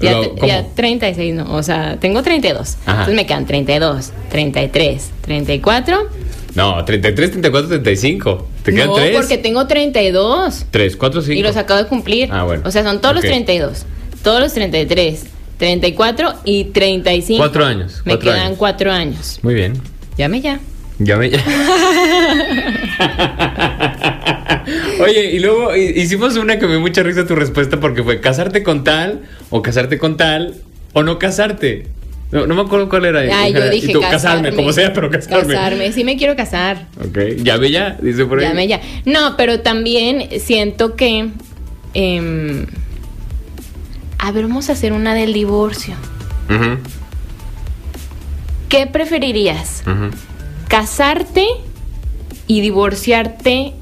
Ya, 0.00 0.12
Lo- 0.12 0.36
ya 0.46 0.66
36, 0.74 1.34
no. 1.34 1.54
O 1.54 1.62
sea, 1.62 1.96
tengo 1.98 2.22
32. 2.22 2.76
Ajá. 2.84 2.90
Entonces 2.92 3.14
me 3.14 3.26
quedan 3.26 3.46
32, 3.46 4.12
33, 4.30 5.10
34. 5.22 6.08
No, 6.54 6.84
33, 6.84 7.30
34, 7.32 7.68
35. 7.68 8.46
¿Te 8.62 8.72
quedan 8.74 8.88
no, 8.88 8.94
tres? 8.94 9.16
porque 9.16 9.38
tengo 9.38 9.66
32. 9.66 10.66
3, 10.70 10.96
4, 10.96 11.22
5. 11.22 11.32
Y 11.38 11.42
los 11.42 11.56
acabo 11.56 11.82
de 11.82 11.86
cumplir. 11.88 12.28
Ah, 12.32 12.44
bueno. 12.44 12.62
O 12.66 12.70
sea, 12.70 12.82
son 12.82 13.00
todos 13.00 13.16
Ok. 13.16 13.22
los 13.22 13.30
32, 13.30 13.86
todos 14.22 14.40
los 14.40 14.52
33, 14.54 15.24
34 15.58 16.34
y 16.44 16.64
35. 16.64 17.38
Cuatro 17.42 17.64
años, 17.64 18.02
Me 18.04 18.12
cuatro 18.12 18.30
quedan 18.32 18.46
años. 18.46 18.58
cuatro 18.58 18.92
años. 18.92 19.38
Muy 19.42 19.54
bien. 19.54 19.74
Llame 20.18 20.40
ya. 20.42 20.60
Ya 20.98 21.16
me. 21.18 21.30
Oye, 25.00 25.30
y 25.32 25.38
luego 25.40 25.74
hi- 25.76 25.92
hicimos 26.00 26.36
una 26.36 26.58
que 26.58 26.66
me 26.66 26.72
dio 26.72 26.80
mucha 26.80 27.02
risa 27.02 27.26
tu 27.26 27.34
respuesta 27.34 27.78
porque 27.80 28.02
fue 28.02 28.20
casarte 28.20 28.62
con 28.62 28.82
tal 28.84 29.22
o 29.50 29.62
casarte 29.62 29.98
con 29.98 30.16
tal 30.16 30.54
o 30.94 31.02
no 31.02 31.18
casarte. 31.18 31.86
No, 32.32 32.46
no 32.46 32.54
me 32.56 32.62
acuerdo 32.62 32.88
cuál 32.88 33.04
era. 33.04 33.20
Ay, 33.20 33.52
yo 33.52 33.58
Era- 33.58 33.74
y 33.74 33.80
dije 33.80 33.92
tú, 33.92 34.00
casarme. 34.00 34.52
como 34.52 34.72
sea, 34.72 34.92
pero 34.92 35.10
casarme. 35.10 35.54
Casarme, 35.54 35.92
sí 35.92 36.02
me 36.02 36.16
quiero 36.16 36.34
casar. 36.34 36.86
Ok, 36.98 37.18
ya 37.42 37.56
ve 37.56 37.70
ya, 37.70 37.96
dice 38.00 38.24
por 38.24 38.40
ahí. 38.40 38.46
Llame 38.48 38.66
ya. 38.66 38.80
No, 39.04 39.36
pero 39.36 39.60
también 39.60 40.28
siento 40.40 40.96
que. 40.96 41.28
em, 41.94 42.66
a 44.18 44.32
ver, 44.32 44.46
vamos 44.46 44.70
a 44.70 44.72
hacer 44.72 44.92
una 44.92 45.14
del 45.14 45.32
divorcio. 45.34 45.94
Ujú, 46.50 46.78
¿Qué 48.68 48.86
preferirías? 48.88 49.82
ujú. 49.86 50.10
¿Casarte 50.68 51.46
y 52.46 52.60
divorciarte 52.60 53.72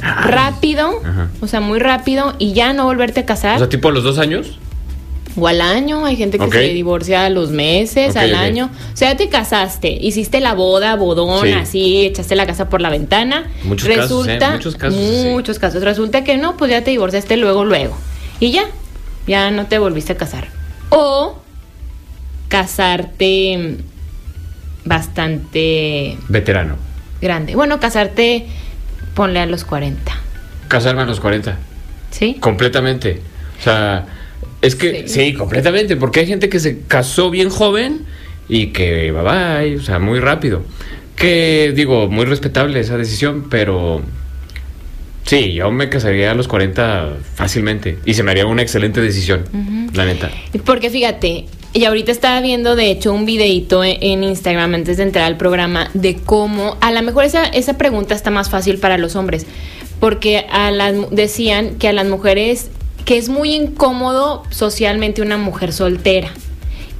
rápido? 0.00 1.00
Ajá. 1.04 1.28
O 1.40 1.46
sea, 1.46 1.60
muy 1.60 1.78
rápido 1.78 2.34
y 2.38 2.52
ya 2.52 2.72
no 2.72 2.84
volverte 2.84 3.20
a 3.20 3.26
casar. 3.26 3.56
O 3.56 3.58
sea, 3.58 3.68
tipo 3.68 3.88
a 3.88 3.92
los 3.92 4.04
dos 4.04 4.18
años. 4.18 4.58
O 5.40 5.46
al 5.46 5.60
año, 5.60 6.04
hay 6.04 6.16
gente 6.16 6.36
que 6.38 6.50
se 6.50 6.60
divorcia 6.72 7.24
a 7.24 7.30
los 7.30 7.50
meses, 7.50 8.16
al 8.16 8.34
año. 8.34 8.70
O 8.92 8.96
sea, 8.96 9.16
te 9.16 9.28
casaste, 9.28 9.88
hiciste 9.88 10.40
la 10.40 10.54
boda, 10.54 10.96
bodón, 10.96 11.46
Sí. 11.46 11.52
así, 11.52 12.06
echaste 12.06 12.34
la 12.34 12.44
casa 12.44 12.68
por 12.68 12.80
la 12.80 12.90
ventana. 12.90 13.48
Muchos 13.62 13.88
casos, 13.88 14.26
¿eh? 14.26 14.30
Resulta, 14.32 14.50
Muchos 14.52 14.74
casos. 14.76 15.00
Muchos 15.26 15.58
casos. 15.60 15.82
Resulta 15.84 16.24
que 16.24 16.36
no, 16.38 16.56
pues 16.56 16.72
ya 16.72 16.82
te 16.82 16.90
divorciaste 16.90 17.36
luego, 17.36 17.64
luego. 17.64 17.96
Y 18.40 18.50
ya, 18.50 18.64
ya 19.28 19.52
no 19.52 19.66
te 19.66 19.78
volviste 19.78 20.14
a 20.14 20.16
casar. 20.16 20.48
O 20.90 21.38
casarte 22.48 23.76
bastante 24.88 26.16
Veterano. 26.28 26.76
grande. 27.20 27.54
Bueno, 27.54 27.78
casarte, 27.80 28.46
ponle 29.14 29.40
a 29.40 29.46
los 29.46 29.64
40. 29.64 30.12
Casarme 30.68 31.02
a 31.02 31.04
los 31.06 31.20
40. 31.20 31.56
¿Sí? 32.10 32.36
Completamente. 32.40 33.20
O 33.60 33.62
sea, 33.62 34.06
es 34.62 34.74
que 34.74 35.06
Sí. 35.08 35.30
sí. 35.30 35.34
completamente, 35.34 35.96
porque 35.96 36.20
hay 36.20 36.26
gente 36.26 36.48
que 36.48 36.58
se 36.60 36.80
casó 36.88 37.30
bien 37.30 37.50
joven 37.50 38.00
y 38.48 38.68
que 38.68 39.12
bye 39.12 39.22
bye, 39.22 39.76
o 39.76 39.82
sea, 39.82 39.98
muy 39.98 40.20
rápido. 40.20 40.62
Que 41.16 41.72
digo, 41.74 42.08
muy 42.08 42.24
respetable 42.26 42.80
esa 42.80 42.96
decisión, 42.96 43.46
pero 43.50 44.00
sí, 45.24 45.52
yo 45.52 45.70
me 45.70 45.88
casaría 45.88 46.30
a 46.30 46.34
los 46.34 46.48
40 46.48 47.14
fácilmente 47.34 47.98
y 48.04 48.14
se 48.14 48.22
me 48.22 48.30
haría 48.30 48.46
una 48.46 48.62
excelente 48.62 49.00
decisión, 49.00 49.44
la 49.94 50.04
neta. 50.04 50.30
Porque 50.64 50.90
fíjate, 50.90 51.46
y 51.72 51.84
ahorita 51.84 52.12
estaba 52.12 52.40
viendo 52.40 52.76
de 52.76 52.90
hecho 52.90 53.12
un 53.12 53.26
videito 53.26 53.84
en, 53.84 53.98
en 54.00 54.24
Instagram 54.24 54.74
antes 54.74 54.96
de 54.96 55.02
entrar 55.04 55.24
al 55.24 55.36
programa 55.36 55.90
de 55.94 56.16
cómo, 56.16 56.76
a 56.80 56.92
lo 56.92 57.02
mejor 57.02 57.24
esa, 57.24 57.44
esa 57.44 57.76
pregunta 57.78 58.14
está 58.14 58.30
más 58.30 58.50
fácil 58.50 58.78
para 58.78 58.98
los 58.98 59.16
hombres, 59.16 59.46
porque 60.00 60.46
a 60.50 60.70
las, 60.70 60.94
decían 61.10 61.76
que 61.76 61.88
a 61.88 61.92
las 61.92 62.06
mujeres, 62.06 62.70
que 63.04 63.18
es 63.18 63.28
muy 63.28 63.54
incómodo 63.54 64.44
socialmente 64.50 65.22
una 65.22 65.36
mujer 65.36 65.72
soltera. 65.72 66.30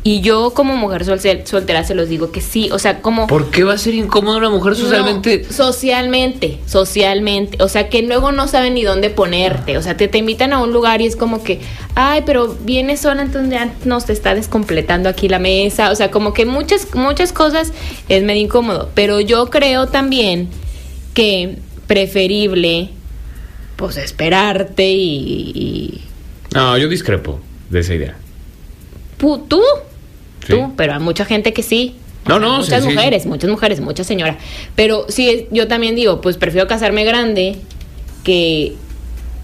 Y 0.04 0.20
yo 0.20 0.52
como 0.54 0.76
mujer 0.76 1.04
sol- 1.04 1.20
soltera 1.44 1.82
se 1.84 1.94
los 1.94 2.08
digo 2.08 2.30
que 2.30 2.40
sí, 2.40 2.70
o 2.72 2.78
sea, 2.78 3.02
como... 3.02 3.26
¿Por 3.26 3.50
qué 3.50 3.64
va 3.64 3.74
a 3.74 3.78
ser 3.78 3.94
incómodo 3.94 4.38
una 4.38 4.48
mujer 4.48 4.74
socialmente? 4.76 5.44
No, 5.46 5.52
socialmente, 5.52 6.60
socialmente. 6.66 7.62
O 7.62 7.68
sea, 7.68 7.88
que 7.90 8.00
luego 8.02 8.30
no 8.32 8.46
saben 8.48 8.74
ni 8.74 8.84
dónde 8.84 9.10
ponerte. 9.10 9.76
O 9.76 9.82
sea, 9.82 9.96
te, 9.96 10.06
te 10.08 10.16
invitan 10.18 10.52
a 10.52 10.62
un 10.62 10.72
lugar 10.72 11.02
y 11.02 11.06
es 11.06 11.16
como 11.16 11.42
que, 11.42 11.60
ay, 11.94 12.22
pero 12.24 12.56
vienes 12.64 13.00
sola, 13.00 13.22
entonces 13.22 13.50
ya 13.52 13.74
nos 13.84 14.06
te 14.06 14.12
está 14.14 14.34
descompletando 14.34 15.08
aquí 15.08 15.28
la 15.28 15.40
mesa. 15.40 15.90
O 15.90 15.94
sea, 15.96 16.10
como 16.10 16.32
que 16.32 16.46
muchas, 16.46 16.86
muchas 16.94 17.32
cosas 17.32 17.72
es 18.08 18.22
medio 18.22 18.42
incómodo. 18.42 18.88
Pero 18.94 19.20
yo 19.20 19.50
creo 19.50 19.88
también 19.88 20.48
que 21.12 21.58
preferible, 21.88 22.90
pues, 23.76 23.96
esperarte 23.96 24.88
y... 24.90 25.52
y- 25.54 26.04
No, 26.54 26.78
yo 26.78 26.88
discrepo 26.88 27.40
de 27.68 27.80
esa 27.80 27.94
idea. 27.94 28.16
¿Tú? 29.18 29.60
Sí. 30.48 30.54
Tú, 30.54 30.72
pero 30.76 30.94
hay 30.94 31.00
mucha 31.00 31.24
gente 31.24 31.52
que 31.52 31.62
sí. 31.62 31.94
No, 32.26 32.38
no, 32.40 32.58
muchas 32.58 32.82
sí, 32.82 32.88
sí. 32.90 32.94
mujeres, 32.96 33.24
muchas 33.26 33.48
mujeres, 33.48 33.80
muchas 33.80 34.06
señoras. 34.06 34.36
Pero 34.74 35.06
sí, 35.08 35.46
yo 35.50 35.68
también 35.68 35.94
digo, 35.94 36.20
pues 36.20 36.36
prefiero 36.36 36.66
casarme 36.66 37.04
grande 37.04 37.56
que 38.24 38.74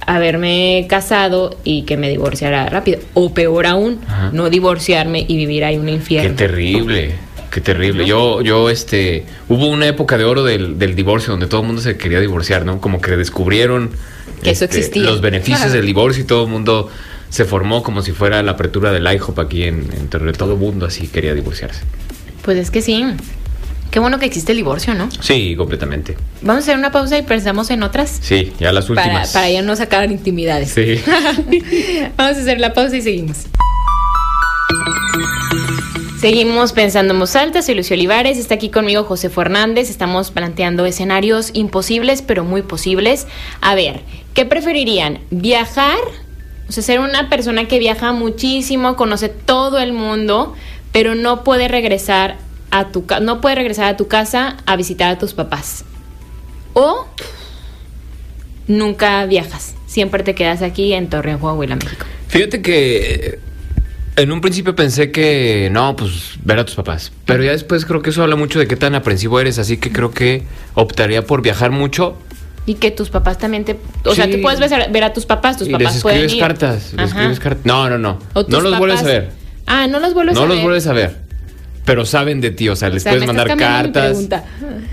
haberme 0.07 0.87
casado 0.89 1.57
y 1.65 1.83
que 1.83 1.97
me 1.97 2.11
divorciara 2.11 2.69
rápido. 2.69 2.99
O 3.15 3.33
peor 3.33 3.67
aún, 3.67 4.01
Ajá. 4.07 4.31
no 4.33 4.51
divorciarme 4.51 5.25
y 5.27 5.37
vivir 5.37 5.65
ahí 5.65 5.79
un 5.79 5.87
Qué 5.87 5.93
infierno. 5.93 6.37
terrible, 6.37 7.13
qué 7.51 7.61
terrible. 7.61 8.05
Yo, 8.05 8.43
yo, 8.43 8.69
este, 8.69 9.25
hubo 9.49 9.67
una 9.69 9.87
época 9.87 10.19
de 10.19 10.25
oro 10.25 10.45
del, 10.45 10.79
del 10.79 10.95
divorcio 10.95 11.31
donde 11.31 11.47
todo 11.47 11.63
el 11.63 11.67
mundo 11.69 11.81
se 11.81 11.97
quería 11.97 12.21
divorciar, 12.21 12.67
¿no? 12.67 12.81
Como 12.81 13.01
que 13.01 13.13
descubrieron 13.17 13.91
Que 14.43 14.51
eso 14.51 14.65
este, 14.65 14.79
existía. 14.79 15.05
los 15.05 15.21
beneficios 15.23 15.73
del 15.73 15.87
divorcio 15.87 16.23
y 16.25 16.27
todo 16.27 16.45
el 16.45 16.51
mundo 16.51 16.91
se 17.35 17.45
formó 17.45 17.83
como 17.83 18.01
si 18.01 18.13
fuera 18.13 18.41
la 18.45 18.53
apertura 18.53 18.93
del 18.93 19.13
IHOP 19.13 19.37
aquí 19.41 19.65
en, 19.65 19.89
en 19.99 20.07
Torreón. 20.07 20.37
Todo 20.37 20.53
el 20.53 20.59
mundo 20.61 20.87
así 20.87 21.09
quería 21.09 21.35
divorciarse. 21.35 21.81
Pues 22.43 22.57
es 22.59 22.71
que 22.71 22.81
sí. 22.81 23.05
Qué 23.91 23.99
bueno 23.99 24.21
que 24.21 24.27
existe 24.27 24.53
el 24.53 24.59
divorcio, 24.59 24.95
¿no? 24.95 25.09
Sí, 25.21 25.57
completamente. 25.57 26.17
Vamos 26.43 26.61
a 26.61 26.63
hacer 26.67 26.79
una 26.79 26.93
pausa 26.93 27.19
y 27.19 27.23
pensamos 27.23 27.71
en 27.71 27.83
otras. 27.83 28.19
Sí, 28.23 28.53
ya 28.61 28.71
las 28.71 28.87
Para, 28.87 29.03
últimas. 29.03 29.33
para 29.33 29.51
ya 29.51 29.63
no 29.63 29.75
sacar 29.75 30.09
intimidades. 30.13 30.71
Sí. 30.71 31.03
Vamos 32.17 32.37
a 32.37 32.41
hacer 32.41 32.61
la 32.61 32.73
pausa 32.73 32.99
y 32.99 33.03
seguimos. 33.03 33.47
Seguimos 36.21 36.73
pensando 36.73 37.15
en 37.15 37.21
voz 37.21 37.35
alta, 37.35 37.63
soy 37.63 37.75
Lucio 37.75 37.95
Olivares, 37.95 38.39
está 38.39 38.55
aquí 38.55 38.71
conmigo 38.71 39.03
José 39.03 39.29
Fernández, 39.29 39.91
estamos 39.91 40.31
planteando 40.31 40.87
escenarios 40.87 41.51
imposibles 41.53 42.23
pero 42.23 42.45
muy 42.45 42.63
posibles. 42.63 43.27
A 43.61 43.75
ver, 43.75 44.03
¿qué 44.35 44.47
preferirían? 44.47 45.19
¿Viajar? 45.31 45.99
O 46.69 46.73
sea, 46.73 46.83
ser 46.83 47.01
una 47.01 47.29
persona 47.29 47.67
que 47.67 47.79
viaja 47.79 48.13
muchísimo, 48.13 48.97
conoce 48.97 49.29
todo 49.29 49.79
el 49.79 49.93
mundo, 49.93 50.55
pero 50.93 51.15
no 51.15 51.45
puede 51.45 51.69
regresar 51.69 52.37
a 52.71 52.89
tu 52.89 53.05
no 53.23 53.41
puede 53.41 53.55
regresar 53.55 53.87
a 53.87 53.97
tu 53.97 54.09
casa 54.09 54.57
a 54.67 54.77
visitar 54.77 55.11
a 55.11 55.19
tus 55.19 55.35
papás. 55.35 55.85
O 56.73 57.07
nunca 58.67 59.27
viajas, 59.27 59.75
siempre 59.87 60.23
te 60.23 60.35
quedas 60.35 60.63
aquí 60.63 60.93
en 60.93 61.09
Torreón, 61.09 61.39
Coahuila, 61.39 61.77
México. 61.77 62.07
Fíjate 62.29 62.63
que 62.63 63.15
eh, 63.15 63.39
en 64.17 64.33
un 64.33 64.41
principio 64.41 64.75
pensé 64.77 65.11
que 65.11 65.69
no, 65.73 65.97
pues 65.97 66.39
ver 66.43 66.59
a 66.59 66.65
tus 66.65 66.75
papás. 66.75 67.13
Pero 67.25 67.43
ya 67.43 67.53
después 67.53 67.85
creo 67.85 68.03
que 68.03 68.11
eso 68.11 68.23
habla 68.23 68.37
mucho 68.37 68.59
de 68.59 68.67
qué 68.67 68.77
tan 68.77 68.95
aprensivo 68.95 69.41
eres. 69.41 69.59
Así 69.59 69.77
que 69.77 69.93
creo 69.93 70.11
que 70.13 70.43
optaría 70.75 71.27
por 71.27 71.43
viajar 71.43 71.71
mucho. 71.71 72.17
Y 72.67 72.75
que 72.75 72.91
tus 72.91 73.11
papás 73.11 73.37
también 73.39 73.65
te... 73.65 73.79
O 74.05 74.15
sea, 74.15 74.31
tú 74.31 74.41
puedes 74.41 74.59
ver, 74.59 74.91
ver 74.91 75.05
a 75.05 75.13
tus 75.13 75.27
papás, 75.27 75.59
tus 75.59 75.69
y 75.69 75.73
papás 75.73 75.95
les 75.95 76.03
pueden 76.03 76.21
escribes 76.25 76.35
ir. 76.35 76.41
cartas. 76.41 76.93
Les 76.93 76.99
Ajá. 76.99 77.05
escribes 77.07 77.41
cartas. 77.41 77.67
No, 77.67 77.91
no, 77.91 77.99
no. 77.99 78.19
No 78.49 78.61
los 78.61 78.79
vuelves 78.79 79.01
a 79.03 79.05
ver. 79.05 79.31
Ah, 79.67 79.87
no 79.87 80.01
los 80.01 80.15
vuelves 80.15 80.35
No 80.35 80.43
a 80.43 80.45
ver. 80.47 80.55
los 80.55 80.63
vuelves 80.63 80.87
a 80.87 80.93
ver. 80.93 81.17
Pero 81.85 82.07
saben 82.07 82.41
de 82.41 82.51
ti, 82.51 82.71
o 82.71 82.77
sea, 82.77 82.89
les 82.89 83.03
O 83.03 83.05
sea, 83.05 83.13
puedes 83.13 83.27
mandar 83.27 83.57
cartas. 83.59 84.17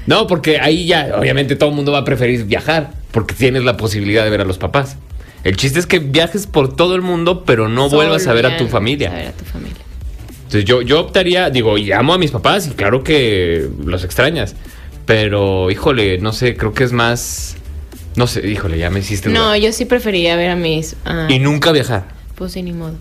No, 0.05 0.27
porque 0.27 0.59
ahí 0.59 0.85
ya, 0.85 1.13
obviamente, 1.17 1.55
todo 1.55 1.69
el 1.69 1.75
mundo 1.75 1.93
va 1.93 1.99
a 1.99 2.05
preferir 2.05 2.43
viajar, 2.43 2.91
porque 3.11 3.33
tienes 3.33 3.63
la 3.63 3.77
posibilidad 3.77 4.25
de 4.25 4.29
ver 4.29 4.41
a 4.41 4.45
los 4.45 4.57
papás. 4.57 4.97
El 5.45 5.55
chiste 5.55 5.79
es 5.79 5.87
que 5.87 5.99
viajes 5.99 6.47
por 6.47 6.75
todo 6.75 6.95
el 6.95 7.01
mundo, 7.01 7.45
pero 7.45 7.69
no 7.69 7.85
Solo 7.89 7.95
vuelvas 8.03 8.27
a 8.27 8.33
ver 8.33 8.45
a 8.45 8.57
tu 8.57 8.65
no 8.65 8.69
familia. 8.69 9.11
A 9.11 9.15
ver 9.15 9.27
a 9.27 9.31
tu 9.31 9.45
familia. 9.45 9.77
Entonces 10.43 10.65
yo, 10.65 10.81
yo 10.81 10.99
optaría, 10.99 11.49
digo, 11.49 11.77
y 11.77 11.93
amo 11.93 12.13
a 12.13 12.17
mis 12.17 12.31
papás 12.31 12.67
y 12.67 12.71
claro 12.71 13.03
que 13.05 13.69
los 13.85 14.03
extrañas. 14.03 14.55
Pero, 15.05 15.71
híjole, 15.71 16.17
no 16.19 16.33
sé, 16.33 16.57
creo 16.57 16.73
que 16.73 16.83
es 16.83 16.91
más... 16.91 17.55
No 18.15 18.27
sé, 18.27 18.47
híjole, 18.47 18.77
ya 18.77 18.89
me 18.89 18.99
hiciste... 18.99 19.29
No, 19.29 19.45
dudar. 19.45 19.57
yo 19.59 19.71
sí 19.71 19.85
preferiría 19.85 20.35
ver 20.35 20.49
a 20.51 20.55
mis... 20.55 20.95
ah, 21.05 21.27
Y 21.29 21.39
nunca 21.39 21.71
viajar. 21.71 22.05
Pues 22.35 22.51
sí, 22.53 22.61
ni 22.63 22.73
modo. 22.73 22.95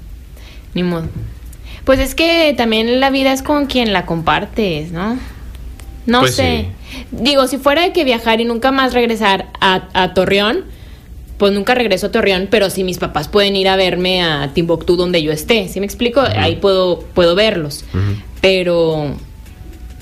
Ni 0.74 0.82
modo. 0.82 1.06
Pues 1.84 1.98
es 1.98 2.14
que 2.14 2.54
también 2.56 3.00
la 3.00 3.10
vida 3.10 3.32
es 3.32 3.42
con 3.42 3.66
quien 3.66 3.92
la 3.92 4.06
compartes, 4.06 4.92
¿no? 4.92 5.18
No 6.06 6.20
Pues 6.20 6.36
sé. 6.36 6.66
Digo, 7.10 7.46
si 7.48 7.58
fuera 7.58 7.82
de 7.82 7.92
que 7.92 8.04
viajar 8.04 8.40
y 8.40 8.44
nunca 8.44 8.70
más 8.70 8.92
regresar 8.94 9.46
a, 9.60 9.88
a 9.94 10.14
Torreón, 10.14 10.64
pues 11.38 11.52
nunca 11.52 11.74
regreso 11.74 12.08
a 12.08 12.10
Torreón, 12.12 12.48
pero 12.50 12.68
si 12.70 12.84
mis 12.84 12.98
papás 12.98 13.28
pueden 13.28 13.56
ir 13.56 13.68
a 13.68 13.76
verme 13.76 14.22
a 14.22 14.50
Timbuktu 14.52 14.96
donde 14.96 15.22
yo 15.22 15.32
esté, 15.32 15.68
¿sí 15.68 15.80
me 15.80 15.86
explico? 15.86 16.20
Ahí 16.20 16.56
puedo, 16.56 17.00
puedo 17.14 17.34
verlos. 17.34 17.84
Pero 18.40 19.16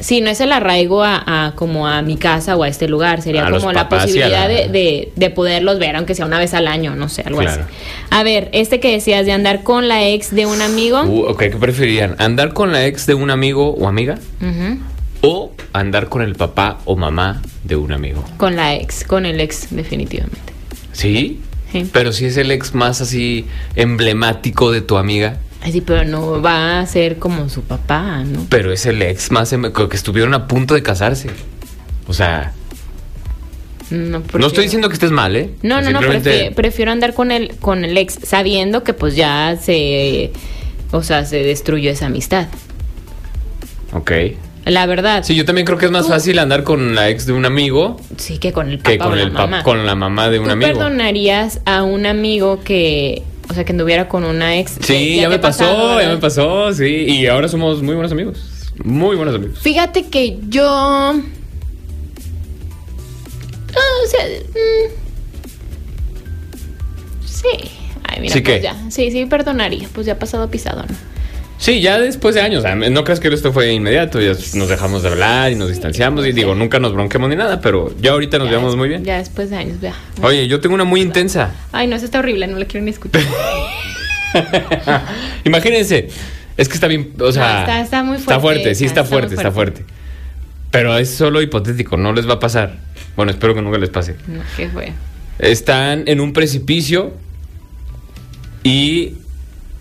sí, 0.00 0.20
no 0.20 0.30
es 0.30 0.40
el 0.40 0.52
arraigo 0.52 1.02
a, 1.02 1.46
a 1.46 1.52
como 1.54 1.86
a 1.88 2.02
mi 2.02 2.16
casa 2.16 2.56
o 2.56 2.62
a 2.62 2.68
este 2.68 2.88
lugar, 2.88 3.22
sería 3.22 3.46
A 3.46 3.50
como 3.50 3.72
la 3.72 3.88
posibilidad 3.88 4.30
la- 4.30 4.48
de, 4.48 4.68
de- 4.68 5.12
de 5.16 5.30
poderlos 5.30 5.78
ver, 5.78 5.96
aunque 5.96 6.14
sea 6.14 6.26
una 6.26 6.38
vez 6.38 6.54
al 6.54 6.66
año, 6.68 6.94
no 6.96 7.08
sé, 7.08 7.22
algo 7.26 7.40
Claro. 7.40 7.62
así. 7.62 7.72
A 8.10 8.22
ver, 8.22 8.48
este 8.52 8.80
que 8.80 8.92
decías 8.92 9.26
de 9.26 9.32
andar 9.32 9.62
con 9.62 9.88
la 9.88 10.06
ex 10.08 10.34
de 10.34 10.46
un 10.46 10.60
amigo. 10.62 11.02
Uh, 11.02 11.26
ok, 11.30 11.38
¿qué 11.40 11.50
preferirían? 11.56 12.14
¿Andar 12.18 12.52
con 12.52 12.72
la 12.72 12.86
ex 12.86 13.06
de 13.06 13.14
un 13.14 13.30
amigo 13.30 13.74
o 13.74 13.88
amiga? 13.88 14.18
¿O 15.20 15.52
andar 15.72 16.08
con 16.08 16.22
el 16.22 16.34
papá 16.36 16.78
o 16.84 16.94
mamá 16.96 17.42
de 17.64 17.74
un 17.76 17.92
amigo? 17.92 18.24
Con 18.36 18.54
la 18.56 18.76
ex, 18.76 19.02
con 19.04 19.26
el 19.26 19.40
ex, 19.40 19.66
definitivamente. 19.70 20.38
¿Sí? 20.92 21.40
Sí. 21.72 21.88
Pero 21.92 22.12
si 22.12 22.24
es 22.26 22.36
el 22.36 22.50
ex 22.50 22.74
más 22.74 23.00
así 23.00 23.44
emblemático 23.74 24.70
de 24.70 24.80
tu 24.80 24.96
amiga, 24.96 25.38
Ay, 25.60 25.72
sí, 25.72 25.80
pero 25.80 26.04
no 26.04 26.40
va 26.40 26.80
a 26.80 26.86
ser 26.86 27.18
como 27.18 27.48
su 27.48 27.62
papá, 27.62 28.22
¿no? 28.24 28.46
pero 28.48 28.72
es 28.72 28.86
el 28.86 29.02
ex 29.02 29.30
más 29.32 29.52
em- 29.52 29.72
que 29.72 29.96
estuvieron 29.96 30.32
a 30.34 30.46
punto 30.46 30.74
de 30.74 30.82
casarse. 30.82 31.30
O 32.06 32.12
sea, 32.14 32.52
No, 33.90 34.18
estoy 34.46 34.64
diciendo 34.64 34.88
que 34.88 34.94
estés 34.94 35.10
mal, 35.10 35.34
¿eh? 35.34 35.50
No, 35.62 35.76
no, 35.80 35.90
no, 35.90 35.98
Simplemente- 36.00 36.30
prefiero, 36.30 36.54
prefiero 36.54 36.92
andar 36.92 37.14
con 37.14 37.30
el, 37.32 37.56
con 37.56 37.84
el 37.84 37.96
ex, 37.96 38.18
sabiendo 38.22 38.84
que 38.84 38.92
pues 38.92 39.16
ya 39.16 39.56
se, 39.60 40.30
o 40.92 41.02
sea, 41.02 41.24
se 41.24 41.42
destruyó 41.42 41.90
esa 41.90 42.06
amistad. 42.06 42.48
Ok. 43.94 44.12
La 44.66 44.84
verdad. 44.84 45.22
Sí, 45.24 45.34
yo 45.34 45.46
también 45.46 45.64
creo 45.66 45.78
que 45.78 45.86
es 45.86 45.90
más 45.90 46.04
Tú- 46.04 46.10
fácil 46.12 46.38
andar 46.38 46.62
con 46.64 46.94
la 46.94 47.08
ex 47.08 47.24
de 47.24 47.32
un 47.32 47.46
amigo 47.46 47.98
Sí, 48.18 48.36
que 48.38 48.52
con 48.52 48.68
el 48.68 48.78
papá 48.78 48.90
que 48.90 48.96
o 49.00 49.04
con 49.08 49.16
la 49.16 49.22
el 49.22 49.30
mamá. 49.32 49.62
con 49.62 49.86
la 49.86 49.94
mamá 49.94 50.28
de 50.28 50.38
un 50.38 50.44
¿Tú 50.46 50.50
amigo. 50.52 50.72
perdonarías 50.74 51.60
a 51.64 51.82
un 51.82 52.04
amigo 52.04 52.60
que, 52.62 53.22
o 53.50 53.54
sea, 53.54 53.64
que 53.64 53.72
anduviera 53.72 54.08
con 54.08 54.24
una 54.24 54.58
ex? 54.58 54.76
Sí, 54.80 55.16
Ya 55.20 55.28
me 55.28 55.38
pasado, 55.38 55.96
pasó, 55.96 56.00
ya 56.00 56.08
me 56.08 56.18
pasó, 56.18 56.72
sí. 56.72 56.84
Y 57.08 57.26
ahora 57.26 57.48
somos 57.48 57.82
muy 57.82 57.94
buenos 57.94 58.12
amigos. 58.12 58.72
Muy 58.84 59.16
buenos 59.16 59.34
amigos. 59.34 59.58
Fíjate 59.60 60.06
que 60.06 60.38
yo. 60.48 60.64
O 63.74 64.06
sea. 64.08 64.24
mm, 64.26 64.90
Sí. 67.26 67.70
Ay, 68.04 68.20
mira, 68.20 68.34
¿Sí 68.34 68.40
pues 68.40 68.62
ya. 68.62 68.76
Sí, 68.90 69.10
sí, 69.10 69.26
perdonaría. 69.26 69.88
Pues 69.92 70.06
ya 70.06 70.14
ha 70.14 70.18
pasado 70.18 70.50
pisado, 70.50 70.82
¿no? 70.82 70.94
Sí, 71.58 71.80
ya 71.80 71.98
después 71.98 72.34
de 72.36 72.40
años. 72.40 72.62
No 72.90 73.02
creas 73.04 73.18
que 73.20 73.28
esto 73.28 73.52
fue 73.52 73.72
inmediato. 73.72 74.20
Ya 74.20 74.32
nos 74.54 74.68
dejamos 74.68 75.02
de 75.02 75.08
hablar 75.08 75.50
y 75.50 75.56
nos 75.56 75.68
distanciamos. 75.68 76.24
Y 76.26 76.32
digo, 76.32 76.54
nunca 76.54 76.78
nos 76.78 76.92
bronquemos 76.92 77.28
ni 77.28 77.34
nada, 77.36 77.60
pero 77.60 77.92
ya 78.00 78.12
ahorita 78.12 78.38
nos 78.38 78.46
Ya 78.46 78.52
llevamos 78.52 78.76
muy 78.76 78.88
bien. 78.88 79.04
Ya 79.04 79.18
después 79.18 79.50
de 79.50 79.56
años, 79.56 79.80
ya. 79.80 79.92
Oye, 80.22 80.46
yo 80.46 80.60
tengo 80.60 80.74
una 80.76 80.84
muy 80.84 81.00
intensa. 81.00 81.52
Ay, 81.72 81.88
no, 81.88 81.96
esa 81.96 82.04
está 82.04 82.20
horrible, 82.20 82.46
no 82.46 82.58
la 82.58 82.64
quiero 82.64 82.84
ni 82.84 82.90
escuchar. 82.92 83.22
Imagínense. 85.44 86.08
Es 86.56 86.68
que 86.68 86.74
está 86.74 86.88
bien, 86.88 87.12
o 87.20 87.30
sea, 87.30 87.52
No, 87.52 87.58
está- 87.60 87.80
está 87.82 88.02
muy 88.02 88.16
Está 88.16 88.40
fuerte 88.40 88.60
fuerte, 88.62 88.74
sí, 88.74 88.84
está 88.84 89.00
está 89.02 89.02
muy 89.02 89.08
fuerte, 89.20 89.34
está 89.36 89.52
fuerte. 89.52 89.84
Pero 90.72 90.98
es 90.98 91.08
solo 91.10 91.40
hipotético, 91.40 91.96
no 91.96 92.12
les 92.12 92.28
va 92.28 92.34
a 92.34 92.40
pasar. 92.40 92.76
Bueno, 93.16 93.30
espero 93.30 93.54
que 93.54 93.62
nunca 93.62 93.78
les 93.78 93.90
pase. 93.90 94.16
No, 94.26 94.40
¿Qué 94.56 94.68
fue? 94.68 94.92
Están 95.38 96.04
en 96.08 96.20
un 96.20 96.32
precipicio 96.32 97.12
y 98.64 99.14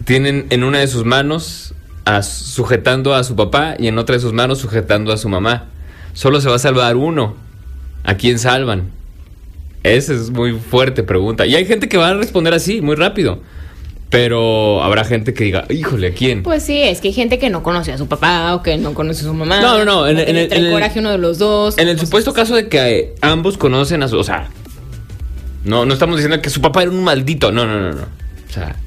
tienen 0.08 0.48
en 0.52 0.64
una 0.64 0.80
de 0.80 0.88
sus 0.88 1.04
manos 1.04 1.74
a- 2.06 2.24
sujetando 2.24 3.14
a 3.14 3.24
su 3.26 3.36
papá 3.36 3.76
y 3.78 3.88
en 3.88 3.98
otra 3.98 4.16
de 4.16 4.22
sus 4.22 4.32
manos 4.32 4.60
sujetando 4.60 5.12
a 5.12 5.18
su 5.18 5.28
mamá. 5.28 5.66
Solo 6.14 6.40
se 6.40 6.48
va 6.50 6.56
a 6.56 6.60
salvar 6.60 6.96
uno. 6.96 7.36
¿A 8.06 8.16
quién 8.16 8.40
salvan? 8.40 8.92
Esa 9.84 10.14
es 10.14 10.30
muy 10.32 10.54
fuerte 10.54 11.04
pregunta. 11.04 11.46
Y 11.46 11.56
hay 11.56 11.66
gente 11.66 11.90
que 11.90 11.98
va 11.98 12.08
a 12.10 12.14
responder 12.14 12.54
así, 12.54 12.80
muy 12.82 12.96
rápido. 12.96 13.42
Pero 14.10 14.82
habrá 14.82 15.04
gente 15.04 15.34
que 15.34 15.44
diga, 15.44 15.66
híjole, 15.70 16.08
¿a 16.08 16.14
quién? 16.14 16.42
Pues 16.44 16.64
sí, 16.64 16.82
es 16.82 17.02
que 17.02 17.10
hay 17.10 17.14
gente 17.14 17.38
que 17.40 17.50
no 17.50 17.62
conoce 17.62 17.92
a 17.92 17.98
su 17.98 18.08
papá 18.08 18.56
o 18.56 18.64
que 18.64 18.78
no 18.78 18.94
conoce 18.94 19.20
a 19.22 19.24
su 19.26 19.34
mamá. 19.34 19.60
No, 19.60 19.78
no, 19.80 19.84
no, 19.84 20.08
en- 20.08 20.18
el- 20.20 20.48
trae 20.48 20.60
en 20.62 20.66
el- 20.68 20.72
coraje 20.72 21.00
uno 21.02 21.12
de 21.12 21.18
los 21.18 21.38
dos. 21.38 21.78
En 21.78 21.90
el 21.90 22.00
supuesto 22.00 22.32
así. 22.32 22.40
caso 22.40 22.56
de 22.56 22.70
que 22.70 23.14
ambos 23.20 23.58
conocen 23.58 24.02
a 24.04 24.08
su. 24.08 24.18
O 24.18 24.24
sea, 24.24 24.48
no, 25.66 25.86
no 25.86 25.94
estamos 25.94 26.16
diciendo 26.16 26.42
que 26.42 26.50
su 26.50 26.62
papá 26.62 26.84
era 26.84 26.92
un 26.92 27.04
maldito. 27.04 27.52
No, 27.52 27.66
no, 27.66 27.78
no, 27.82 27.92
no. 27.92 28.02
O 28.04 28.54
sea, 28.54 28.78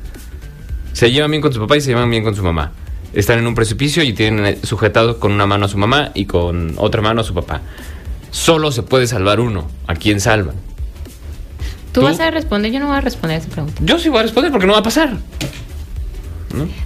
se 0.93 1.11
llevan 1.11 1.31
bien 1.31 1.43
con 1.43 1.53
su 1.53 1.61
papá 1.61 1.77
y 1.77 1.81
se 1.81 1.89
llevan 1.89 2.11
bien 2.11 2.25
con 2.25 2.35
su 2.35 2.43
mamá. 2.43 2.73
Están 3.13 3.39
en 3.39 3.47
un 3.47 3.55
precipicio 3.55 4.03
y 4.03 4.13
tienen 4.13 4.47
eh, 4.47 4.59
sujetado 4.63 5.19
con 5.19 5.33
una 5.33 5.47
mano 5.47 5.67
a 5.67 5.69
su 5.69 5.79
mamá 5.79 6.13
y 6.15 6.27
con 6.27 6.75
otra 6.77 7.03
mano 7.03 7.21
a 7.23 7.25
su 7.25 7.35
papá. 7.35 7.61
Solo 8.31 8.71
se 8.71 8.83
puede 8.83 9.07
salvar 9.07 9.41
uno. 9.41 9.69
¿A 9.87 9.95
quién 9.97 10.21
salvan? 10.21 10.55
¿Tú, 11.93 12.01
¿Tú? 12.01 12.07
vas 12.07 12.21
a 12.21 12.31
responder, 12.31 12.71
yo 12.71 12.79
no 12.79 12.87
voy 12.87 12.97
a 12.97 13.01
responder 13.01 13.39
esa 13.39 13.49
pregunta. 13.49 13.81
Yo 13.85 13.99
sí 13.99 14.09
voy 14.09 14.21
a 14.21 14.23
responder 14.23 14.53
porque 14.53 14.67
no 14.67 14.75
va 14.75 14.79
a 14.79 14.83
pasar. 14.85 15.17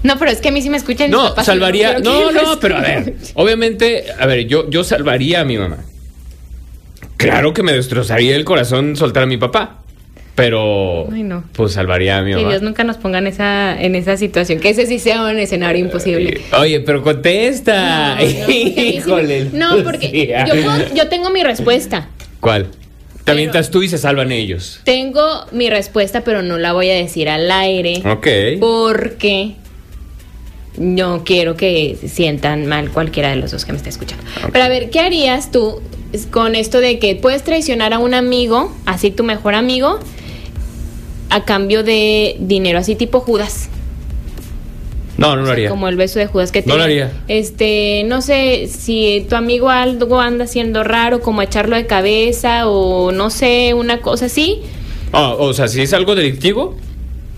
No, 0.02 0.18
pero 0.18 0.30
es 0.30 0.40
que 0.40 0.48
a 0.48 0.52
mí 0.52 0.60
sí 0.60 0.68
me 0.70 0.76
escuchan 0.76 1.08
mis 1.08 1.16
No, 1.16 1.28
papás 1.30 1.46
salvaría. 1.46 1.98
No, 1.98 2.28
que 2.28 2.34
no, 2.34 2.60
pero 2.60 2.76
a 2.76 2.80
ver. 2.80 3.16
Obviamente, 3.34 4.04
a 4.18 4.26
ver, 4.26 4.46
yo, 4.46 4.68
yo 4.68 4.84
salvaría 4.84 5.40
a 5.40 5.44
mi 5.44 5.56
mamá. 5.56 5.78
Claro 7.16 7.54
que 7.54 7.62
me 7.62 7.72
destrozaría 7.72 8.36
el 8.36 8.44
corazón 8.44 8.96
soltar 8.96 9.22
a 9.22 9.26
mi 9.26 9.38
papá. 9.38 9.78
Pero. 10.34 11.08
Ay, 11.12 11.22
no. 11.22 11.44
Pues 11.52 11.72
salvaría 11.74 12.18
a 12.18 12.22
mi 12.22 12.30
Que 12.30 12.36
mamá. 12.38 12.48
Dios 12.50 12.62
nunca 12.62 12.82
nos 12.82 12.96
ponga 12.96 13.18
en 13.18 13.26
esa, 13.28 13.80
en 13.80 13.94
esa 13.94 14.16
situación. 14.16 14.58
Que 14.58 14.70
ese 14.70 14.86
sí 14.86 14.98
sea 14.98 15.22
un 15.22 15.38
escenario 15.38 15.84
imposible. 15.84 16.30
Eh, 16.38 16.56
Oye, 16.58 16.80
pero 16.80 17.02
contesta. 17.02 18.16
No, 18.16 18.22
no, 18.26 18.50
Híjole. 18.52 19.50
No, 19.52 19.76
porque 19.84 20.06
Lucía. 20.08 20.44
yo, 20.46 20.54
puedo- 20.54 20.94
yo 20.94 21.08
tengo 21.08 21.30
mi 21.30 21.42
respuesta. 21.44 22.08
¿Cuál? 22.40 22.66
Te 23.24 23.32
avientas 23.32 23.70
tú 23.70 23.82
y 23.82 23.88
se 23.88 23.96
salvan 23.96 24.32
ellos. 24.32 24.80
Tengo 24.84 25.46
mi 25.52 25.70
respuesta, 25.70 26.22
pero 26.24 26.42
no 26.42 26.58
la 26.58 26.72
voy 26.74 26.90
a 26.90 26.94
decir 26.94 27.28
al 27.30 27.50
aire. 27.50 28.02
Ok. 28.04 28.26
Porque 28.60 29.54
no 30.76 31.22
quiero 31.24 31.56
que 31.56 31.96
sientan 32.06 32.66
mal 32.66 32.90
cualquiera 32.90 33.30
de 33.30 33.36
los 33.36 33.52
dos 33.52 33.64
que 33.64 33.72
me 33.72 33.78
está 33.78 33.88
escuchando. 33.88 34.24
Pero 34.52 34.64
a 34.64 34.68
ver, 34.68 34.90
¿qué 34.90 35.00
harías 35.00 35.50
tú 35.52 35.80
con 36.30 36.54
esto 36.54 36.80
de 36.80 36.98
que 36.98 37.14
puedes 37.16 37.42
traicionar 37.44 37.92
a 37.94 37.98
un 37.98 38.12
amigo, 38.14 38.76
así 38.84 39.10
tu 39.10 39.24
mejor 39.24 39.54
amigo, 39.54 40.00
a 41.30 41.44
cambio 41.44 41.82
de 41.82 42.36
dinero, 42.40 42.78
así 42.78 42.94
tipo 42.94 43.20
Judas? 43.20 43.68
No, 45.16 45.36
no 45.36 45.42
lo 45.42 45.52
haría. 45.52 45.68
Como 45.70 45.86
el 45.88 45.96
beso 45.96 46.18
de 46.18 46.26
Judas 46.26 46.50
que 46.50 46.62
te 46.62 46.68
No 46.68 46.76
lo 46.76 46.82
haría. 46.82 47.12
Este, 47.28 48.02
no 48.06 48.20
sé 48.20 48.66
si 48.68 49.24
tu 49.28 49.36
amigo 49.36 49.70
algo 49.70 50.20
anda 50.20 50.44
haciendo 50.44 50.82
raro, 50.82 51.20
como 51.20 51.40
echarlo 51.40 51.76
de 51.76 51.86
cabeza 51.86 52.68
o 52.68 53.12
no 53.12 53.30
sé, 53.30 53.74
una 53.74 54.00
cosa 54.00 54.26
así. 54.26 54.62
Ah, 55.12 55.34
o 55.38 55.52
sea, 55.54 55.68
si 55.68 55.80
es 55.82 55.92
algo 55.92 56.16
delictivo, 56.16 56.76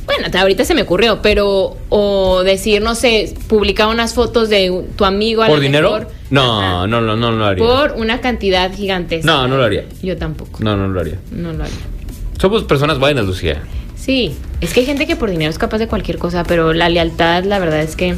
Bueno, 0.07 0.27
ahorita 0.39 0.65
se 0.65 0.75
me 0.75 0.83
ocurrió, 0.83 1.21
pero 1.21 1.77
o 1.91 2.43
decir, 2.45 2.81
no 2.81 2.95
sé, 2.95 3.35
publicar 3.49 3.89
unas 3.89 4.15
fotos 4.15 4.49
de 4.49 4.85
tu 4.97 5.05
amigo 5.05 5.43
a 5.43 5.49
¿Por 5.49 5.61
dinero? 5.61 5.91
mejor. 5.93 6.09
No, 6.31 6.61
Ajá. 6.61 6.87
no, 6.87 7.01
no, 7.03 7.15
no 7.17 7.31
lo 7.33 7.45
haría. 7.45 7.63
Por 7.65 7.93
una 8.01 8.21
cantidad 8.23 8.73
gigantesca. 8.75 9.27
No, 9.31 9.47
no 9.49 9.59
lo 9.59 9.65
haría. 9.65 9.85
Yo 10.03 10.17
tampoco. 10.17 10.61
No, 10.65 10.77
no 10.77 10.89
lo 10.89 10.99
haría. 11.01 11.19
No 11.31 11.53
lo 11.53 11.63
haría. 11.65 11.77
Somos 12.39 12.65
personas 12.65 12.99
buenas, 12.99 13.25
Lucía. 13.25 13.63
Sí, 13.97 14.37
es 14.61 14.73
que 14.73 14.81
hay 14.81 14.87
gente 14.87 15.07
que 15.07 15.17
por 15.17 15.31
dinero 15.31 15.51
es 15.51 15.59
capaz 15.59 15.79
de 15.79 15.89
cualquier 15.89 16.19
cosa, 16.19 16.45
pero 16.45 16.73
la 16.73 16.89
lealtad, 16.89 17.45
la 17.45 17.59
verdad 17.59 17.81
es 17.81 17.97
que 17.97 18.15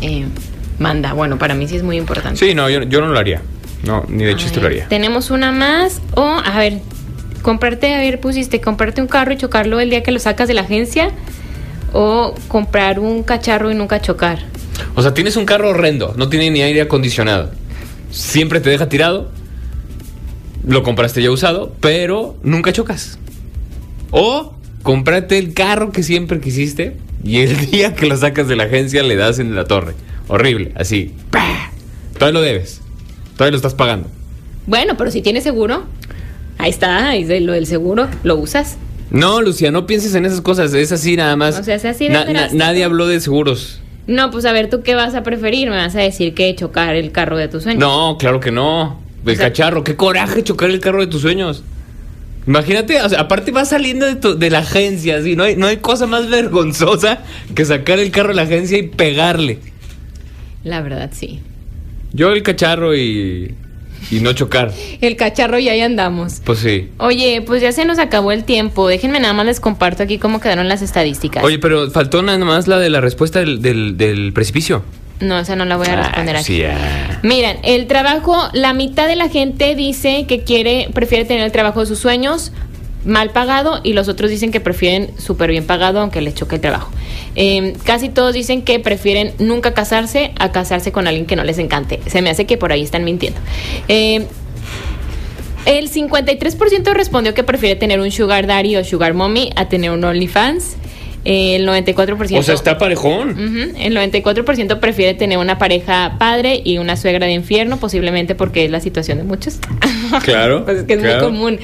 eh, 0.00 0.26
manda. 0.78 1.12
Bueno, 1.12 1.38
para 1.38 1.54
mí 1.54 1.66
sí 1.66 1.76
es 1.76 1.82
muy 1.82 1.96
importante. 1.96 2.38
Sí, 2.38 2.54
no, 2.54 2.68
yo, 2.68 2.82
yo 2.82 3.00
no 3.00 3.08
lo 3.08 3.18
haría. 3.18 3.42
No, 3.82 4.04
ni 4.08 4.24
de 4.24 4.36
chiste 4.36 4.60
lo 4.60 4.66
haría. 4.66 4.88
Tenemos 4.88 5.30
una 5.30 5.52
más. 5.52 6.00
O, 6.14 6.22
a 6.22 6.58
ver, 6.58 6.80
comprarte, 7.42 7.94
a 7.94 7.98
ver, 7.98 8.20
pusiste, 8.20 8.60
comprarte 8.60 9.00
un 9.00 9.08
carro 9.08 9.32
y 9.32 9.38
chocarlo 9.38 9.80
el 9.80 9.90
día 9.90 10.02
que 10.02 10.12
lo 10.12 10.18
sacas 10.18 10.48
de 10.48 10.54
la 10.54 10.62
agencia. 10.62 11.10
O 11.92 12.34
comprar 12.48 13.00
un 13.00 13.22
cacharro 13.22 13.70
y 13.70 13.74
nunca 13.74 14.00
chocar. 14.00 14.38
O 14.94 15.02
sea, 15.02 15.14
tienes 15.14 15.36
un 15.36 15.44
carro 15.44 15.70
horrendo, 15.70 16.14
no 16.16 16.28
tiene 16.28 16.50
ni 16.50 16.62
aire 16.62 16.82
acondicionado. 16.82 17.50
Siempre 18.10 18.60
te 18.60 18.70
deja 18.70 18.88
tirado. 18.88 19.30
Lo 20.66 20.82
compraste 20.82 21.22
ya 21.22 21.30
usado, 21.30 21.72
pero 21.80 22.36
nunca 22.42 22.72
chocas. 22.72 23.18
O 24.10 24.54
cómprate 24.82 25.38
el 25.38 25.54
carro 25.54 25.92
que 25.92 26.02
siempre 26.02 26.40
quisiste 26.40 26.96
y 27.24 27.38
el 27.40 27.56
día 27.70 27.94
que 27.94 28.06
lo 28.06 28.16
sacas 28.16 28.48
de 28.48 28.56
la 28.56 28.64
agencia 28.64 29.02
le 29.02 29.16
das 29.16 29.38
en 29.38 29.54
la 29.54 29.64
torre. 29.64 29.94
Horrible, 30.28 30.72
así. 30.76 31.14
¡pah! 31.30 31.70
Todavía 32.14 32.40
lo 32.40 32.44
debes. 32.44 32.80
Todavía 33.36 33.52
lo 33.52 33.56
estás 33.56 33.74
pagando. 33.74 34.08
Bueno, 34.66 34.96
pero 34.96 35.10
si 35.10 35.22
tienes 35.22 35.42
seguro, 35.42 35.84
ahí 36.58 36.70
está, 36.70 37.08
ahí 37.08 37.24
de 37.24 37.40
lo 37.40 37.52
del 37.52 37.66
seguro, 37.66 38.08
lo 38.22 38.36
usas. 38.36 38.76
No, 39.10 39.40
Lucía, 39.40 39.70
no 39.72 39.86
pienses 39.86 40.14
en 40.14 40.24
esas 40.26 40.40
cosas. 40.40 40.72
Es 40.74 40.92
así 40.92 41.16
nada 41.16 41.34
más. 41.36 41.58
O 41.58 41.64
sea, 41.64 41.74
es 41.74 41.84
así 41.84 42.04
de 42.06 42.10
Na- 42.14 42.24
na- 42.26 42.32
drástico. 42.32 42.58
nadie 42.62 42.84
habló 42.84 43.06
de 43.08 43.20
seguros. 43.20 43.80
No, 44.06 44.30
pues 44.30 44.44
a 44.44 44.52
ver, 44.52 44.70
¿tú 44.70 44.82
qué 44.82 44.94
vas 44.94 45.14
a 45.14 45.22
preferir? 45.22 45.68
Me 45.70 45.76
vas 45.76 45.96
a 45.96 46.00
decir 46.00 46.34
que 46.34 46.54
chocar 46.54 46.94
el 46.94 47.10
carro 47.10 47.36
de 47.36 47.48
tus 47.48 47.64
sueños. 47.64 47.80
No, 47.80 48.16
claro 48.18 48.38
que 48.40 48.52
no. 48.52 49.00
El 49.26 49.32
O 49.32 49.36
sea- 49.36 49.48
cacharro, 49.48 49.84
qué 49.84 49.96
coraje 49.96 50.42
chocar 50.42 50.70
el 50.70 50.80
carro 50.80 51.00
de 51.00 51.06
tus 51.06 51.22
sueños. 51.22 51.62
Imagínate, 52.46 53.00
o 53.02 53.08
sea, 53.08 53.20
aparte 53.20 53.50
vas 53.50 53.68
saliendo 53.68 54.06
de, 54.06 54.16
tu- 54.16 54.38
de 54.38 54.50
la 54.50 54.60
agencia, 54.60 55.18
así, 55.18 55.36
no 55.36 55.44
hay, 55.44 55.56
no 55.56 55.66
hay 55.66 55.76
cosa 55.76 56.06
más 56.06 56.28
vergonzosa 56.30 57.20
que 57.54 57.64
sacar 57.64 57.98
el 57.98 58.10
carro 58.10 58.28
de 58.30 58.34
la 58.36 58.42
agencia 58.42 58.78
y 58.78 58.84
pegarle. 58.88 59.58
La 60.64 60.80
verdad, 60.80 61.10
sí. 61.12 61.40
Yo 62.12 62.32
el 62.32 62.42
cacharro 62.42 62.96
y, 62.96 63.54
y 64.10 64.20
no 64.20 64.32
chocar. 64.32 64.72
El 65.02 65.16
cacharro 65.16 65.58
y 65.58 65.68
ahí 65.68 65.80
andamos. 65.82 66.40
Pues 66.44 66.60
sí. 66.60 66.88
Oye, 66.98 67.42
pues 67.46 67.60
ya 67.62 67.72
se 67.72 67.84
nos 67.84 67.98
acabó 67.98 68.32
el 68.32 68.44
tiempo. 68.44 68.88
Déjenme 68.88 69.20
nada 69.20 69.34
más 69.34 69.44
les 69.46 69.60
comparto 69.60 70.02
aquí 70.02 70.18
cómo 70.18 70.40
quedaron 70.40 70.66
las 70.66 70.80
estadísticas. 70.82 71.44
Oye, 71.44 71.58
pero 71.58 71.90
faltó 71.90 72.22
nada 72.22 72.38
más 72.44 72.66
la 72.68 72.78
de 72.78 72.88
la 72.90 73.00
respuesta 73.02 73.38
del, 73.40 73.60
del- 73.62 73.96
del 73.98 74.32
precipicio. 74.32 74.82
No, 75.20 75.38
esa 75.38 75.54
no 75.56 75.64
la 75.66 75.76
voy 75.76 75.86
a 75.88 75.96
responder 75.96 76.36
Ah, 76.36 76.38
aquí. 76.40 76.56
sí, 76.56 76.62
ah. 76.64 77.20
Miren, 77.22 77.58
el 77.62 77.86
trabajo, 77.86 78.48
la 78.52 78.72
mitad 78.72 79.06
de 79.06 79.16
la 79.16 79.28
gente 79.28 79.74
dice 79.74 80.24
que 80.26 80.42
quiere, 80.44 80.88
prefiere 80.94 81.24
tener 81.26 81.44
el 81.44 81.52
trabajo 81.52 81.80
de 81.80 81.86
sus 81.86 81.98
sueños 81.98 82.52
mal 83.04 83.30
pagado 83.30 83.80
y 83.82 83.94
los 83.94 84.08
otros 84.08 84.30
dicen 84.30 84.50
que 84.50 84.60
prefieren 84.60 85.10
súper 85.18 85.50
bien 85.50 85.64
pagado 85.66 86.00
aunque 86.00 86.20
les 86.20 86.34
choque 86.34 86.56
el 86.56 86.60
trabajo. 86.60 86.90
Eh, 87.34 87.74
casi 87.84 88.08
todos 88.08 88.34
dicen 88.34 88.62
que 88.62 88.78
prefieren 88.80 89.32
nunca 89.38 89.72
casarse 89.74 90.32
a 90.38 90.52
casarse 90.52 90.92
con 90.92 91.06
alguien 91.06 91.26
que 91.26 91.36
no 91.36 91.44
les 91.44 91.58
encante. 91.58 92.00
Se 92.06 92.20
me 92.22 92.30
hace 92.30 92.44
que 92.46 92.56
por 92.58 92.72
ahí 92.72 92.82
están 92.82 93.04
mintiendo. 93.04 93.40
Eh, 93.88 94.26
el 95.66 95.90
53% 95.90 96.92
respondió 96.94 97.34
que 97.34 97.44
prefiere 97.44 97.76
tener 97.76 98.00
un 98.00 98.10
sugar 98.10 98.46
daddy 98.46 98.76
o 98.76 98.84
sugar 98.84 99.12
mommy 99.14 99.50
a 99.56 99.68
tener 99.68 99.90
un 99.90 100.02
OnlyFans. 100.04 100.76
El 101.24 101.66
94%... 101.68 102.38
O 102.38 102.42
sea, 102.42 102.54
está 102.54 102.78
parejón. 102.78 103.30
El 103.78 103.94
94% 103.94 104.80
prefiere 104.80 105.12
tener 105.14 105.36
una 105.38 105.58
pareja 105.58 106.16
padre 106.18 106.60
y 106.64 106.78
una 106.78 106.96
suegra 106.96 107.26
de 107.26 107.32
infierno, 107.32 107.76
posiblemente 107.76 108.34
porque 108.34 108.64
es 108.64 108.70
la 108.70 108.80
situación 108.80 109.18
de 109.18 109.24
muchos. 109.24 109.58
Claro, 110.24 110.64
pues 110.64 110.78
es 110.78 110.84
que 110.84 110.94
es 110.94 111.00
claro. 111.00 111.30
muy 111.30 111.56
común. 111.56 111.60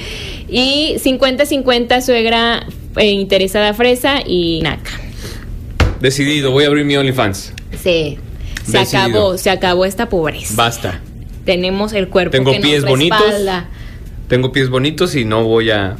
Y 0.48 0.96
50-50 0.98 2.00
suegra 2.00 2.64
eh, 2.96 3.06
interesada 3.10 3.74
fresa 3.74 4.20
y 4.24 4.60
naca. 4.62 4.92
Decidido, 6.00 6.50
voy 6.52 6.64
a 6.64 6.66
abrir 6.68 6.84
mi 6.84 6.96
OnlyFans. 6.96 7.52
Se, 7.72 8.18
se 8.64 8.78
Decidido. 8.78 9.02
acabó, 9.08 9.38
se 9.38 9.50
acabó 9.50 9.84
esta 9.84 10.08
pobreza. 10.08 10.54
Basta. 10.54 11.00
Tenemos 11.44 11.92
el 11.92 12.08
cuerpo 12.08 12.32
Tengo 12.32 12.52
que 12.52 12.60
pies 12.60 12.82
nos 12.82 12.90
bonitos. 12.90 13.18
Tengo 14.28 14.52
pies 14.52 14.68
bonitos 14.68 15.14
y 15.16 15.24
no 15.24 15.44
voy 15.44 15.70
a 15.70 15.96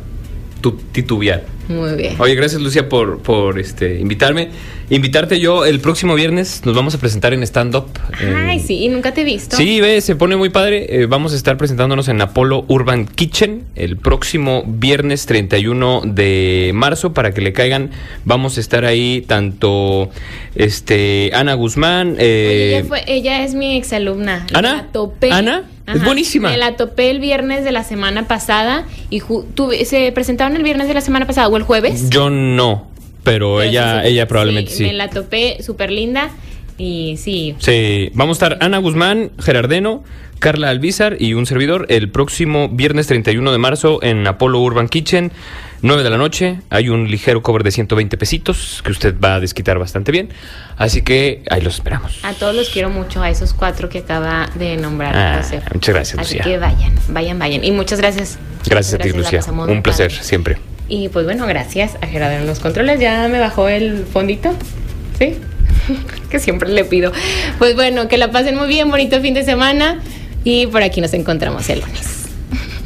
tu- 0.61 0.77
titubear. 0.93 1.43
Muy 1.69 1.95
bien. 1.97 2.14
Oye, 2.21 2.35
gracias 2.35 2.61
Lucia 2.62 2.89
por, 2.89 3.19
por 3.23 3.59
este, 3.59 3.99
invitarme. 3.99 4.51
Invitarte 4.89 5.41
yo 5.41 5.64
el 5.64 5.81
próximo 5.81 6.14
viernes, 6.14 6.62
nos 6.64 6.77
vamos 6.77 6.95
a 6.95 6.99
presentar 6.99 7.35
en 7.35 7.43
stand-up. 7.43 7.87
Ay, 8.21 8.59
en- 8.59 8.64
sí, 8.64 8.85
y 8.85 8.89
nunca 8.89 9.12
te 9.12 9.23
he 9.23 9.25
visto. 9.25 9.57
Sí, 9.57 9.81
ve, 9.81 10.01
se 10.01 10.14
pone 10.14 10.37
muy 10.37 10.49
padre. 10.51 10.87
Eh, 10.89 11.07
vamos 11.07 11.33
a 11.33 11.37
estar 11.37 11.57
presentándonos 11.57 12.07
en 12.07 12.21
Apollo 12.21 12.64
Urban 12.69 13.05
Kitchen 13.07 13.64
el 13.75 13.97
próximo 13.97 14.62
viernes 14.64 15.27
31 15.27 16.03
de 16.05 16.71
marzo 16.73 17.12
para 17.12 17.35
que 17.35 17.41
le 17.41 17.53
caigan. 17.53 17.91
Vamos 18.25 18.59
a 18.59 18.61
estar 18.61 18.85
ahí 18.85 19.25
tanto 19.27 20.09
este 20.55 21.33
Ana 21.35 21.55
Guzmán. 21.55 22.12
Oye, 22.12 22.19
eh, 22.21 22.79
ella, 22.79 22.85
fue- 22.89 23.05
ella 23.09 23.45
es 23.45 23.55
mi 23.55 23.77
exalumna. 23.77 24.47
¿Ana? 24.53 24.77
La 24.77 24.87
topé. 24.93 25.33
¿Ana? 25.33 25.64
Es 25.87 26.05
buenísima. 26.05 26.51
Me 26.51 26.57
la 26.57 26.76
topé 26.76 27.11
el 27.11 27.20
viernes 27.20 27.62
de 27.64 27.72
la 27.72 27.84
semana 27.84 28.26
pasada 28.26 28.84
y 29.11 29.20
ju- 29.20 29.45
tuve- 29.55 29.84
se 29.84 30.11
presentaron 30.12 30.57
el 30.57 30.62
viernes 30.62 30.89
de 30.89 30.95
la 30.95 31.01
semana 31.01 31.26
pasada 31.26 31.49
o 31.49 31.57
el 31.57 31.62
jueves. 31.62 32.11
yo 32.11 32.28
no, 32.30 32.89
pero, 33.22 33.57
Pero 33.59 33.62
ella, 33.62 34.03
sí, 34.03 34.09
ella 34.09 34.26
probablemente 34.28 34.70
sí. 34.72 34.82
Me 34.84 34.93
la 34.93 35.09
topé 35.11 35.62
súper 35.62 35.91
linda 35.93 36.30
y 36.78 37.16
sí. 37.18 37.55
Sí, 37.59 38.11
vamos 38.14 38.41
a 38.43 38.47
estar 38.47 38.59
Ana 38.64 38.78
Guzmán, 38.78 39.30
Gerardeno, 39.39 40.03
Carla 40.39 40.68
Alvizar 40.70 41.16
y 41.20 41.32
un 41.34 41.47
servidor 41.47 41.87
el 41.89 42.11
próximo 42.11 42.68
viernes 42.68 43.07
31 43.07 43.51
de 43.53 43.59
marzo 43.59 44.03
en 44.03 44.26
Apollo 44.26 44.59
Urban 44.61 44.89
Kitchen, 44.89 45.32
9 45.83 46.03
de 46.03 46.11
la 46.11 46.16
noche. 46.16 46.61
Hay 46.70 46.89
un 46.89 47.11
ligero 47.11 47.43
cover 47.43 47.62
de 47.62 47.70
120 47.70 48.16
pesitos 48.16 48.83
que 48.85 48.91
usted 48.91 49.14
va 49.18 49.35
a 49.37 49.41
desquitar 49.41 49.79
bastante 49.79 50.12
bien. 50.12 50.31
Así 50.77 51.03
que 51.03 51.43
ahí 51.51 51.61
los 51.61 51.74
esperamos. 51.77 52.18
A 52.22 52.33
todos 52.33 52.55
los 52.55 52.68
quiero 52.70 52.91
mucho, 52.91 53.22
a 53.22 53.31
esos 53.31 53.53
cuatro 53.55 53.89
que 53.89 53.99
acaba 53.99 54.49
de 54.55 54.77
nombrar 54.77 55.16
Ah, 55.16 55.43
muchas 55.74 55.95
gracias, 55.95 56.18
Así 56.18 56.37
Lucía. 56.39 56.45
que 56.45 56.59
vayan, 56.59 56.93
vayan, 57.09 57.39
vayan. 57.39 57.64
Y 57.64 57.70
muchas 57.72 58.01
gracias. 58.01 58.39
Gracias 58.66 58.95
a 58.95 58.99
ti, 58.99 59.11
Lucía. 59.12 59.41
Un 59.49 59.83
placer, 59.83 60.11
padre. 60.11 60.22
siempre. 60.24 60.59
Y 60.89 61.09
pues 61.09 61.24
bueno, 61.24 61.47
gracias 61.47 61.97
a 62.01 62.07
Gerardo 62.07 62.37
en 62.37 62.47
los 62.47 62.61
controles. 62.61 63.01
Ya 63.01 63.27
me 63.29 63.39
bajó 63.41 63.68
el 63.68 64.05
fondito. 64.05 64.55
¿Sí? 65.18 65.37
que 66.31 66.39
siempre 66.39 66.68
le 66.68 66.85
pido. 66.85 67.12
Pues 67.59 67.74
bueno, 67.74 68.09
que 68.09 68.18
la 68.18 68.31
pasen 68.31 68.57
muy 68.57 68.68
bien, 68.68 68.91
bonito 68.91 69.20
fin 69.20 69.35
de 69.35 69.45
semana. 69.45 70.01
Y 70.45 70.66
por 70.68 70.83
aquí 70.83 71.01
nos 71.01 71.12
encontramos 71.14 71.68
el 71.70 71.81
lunes. 71.81 72.27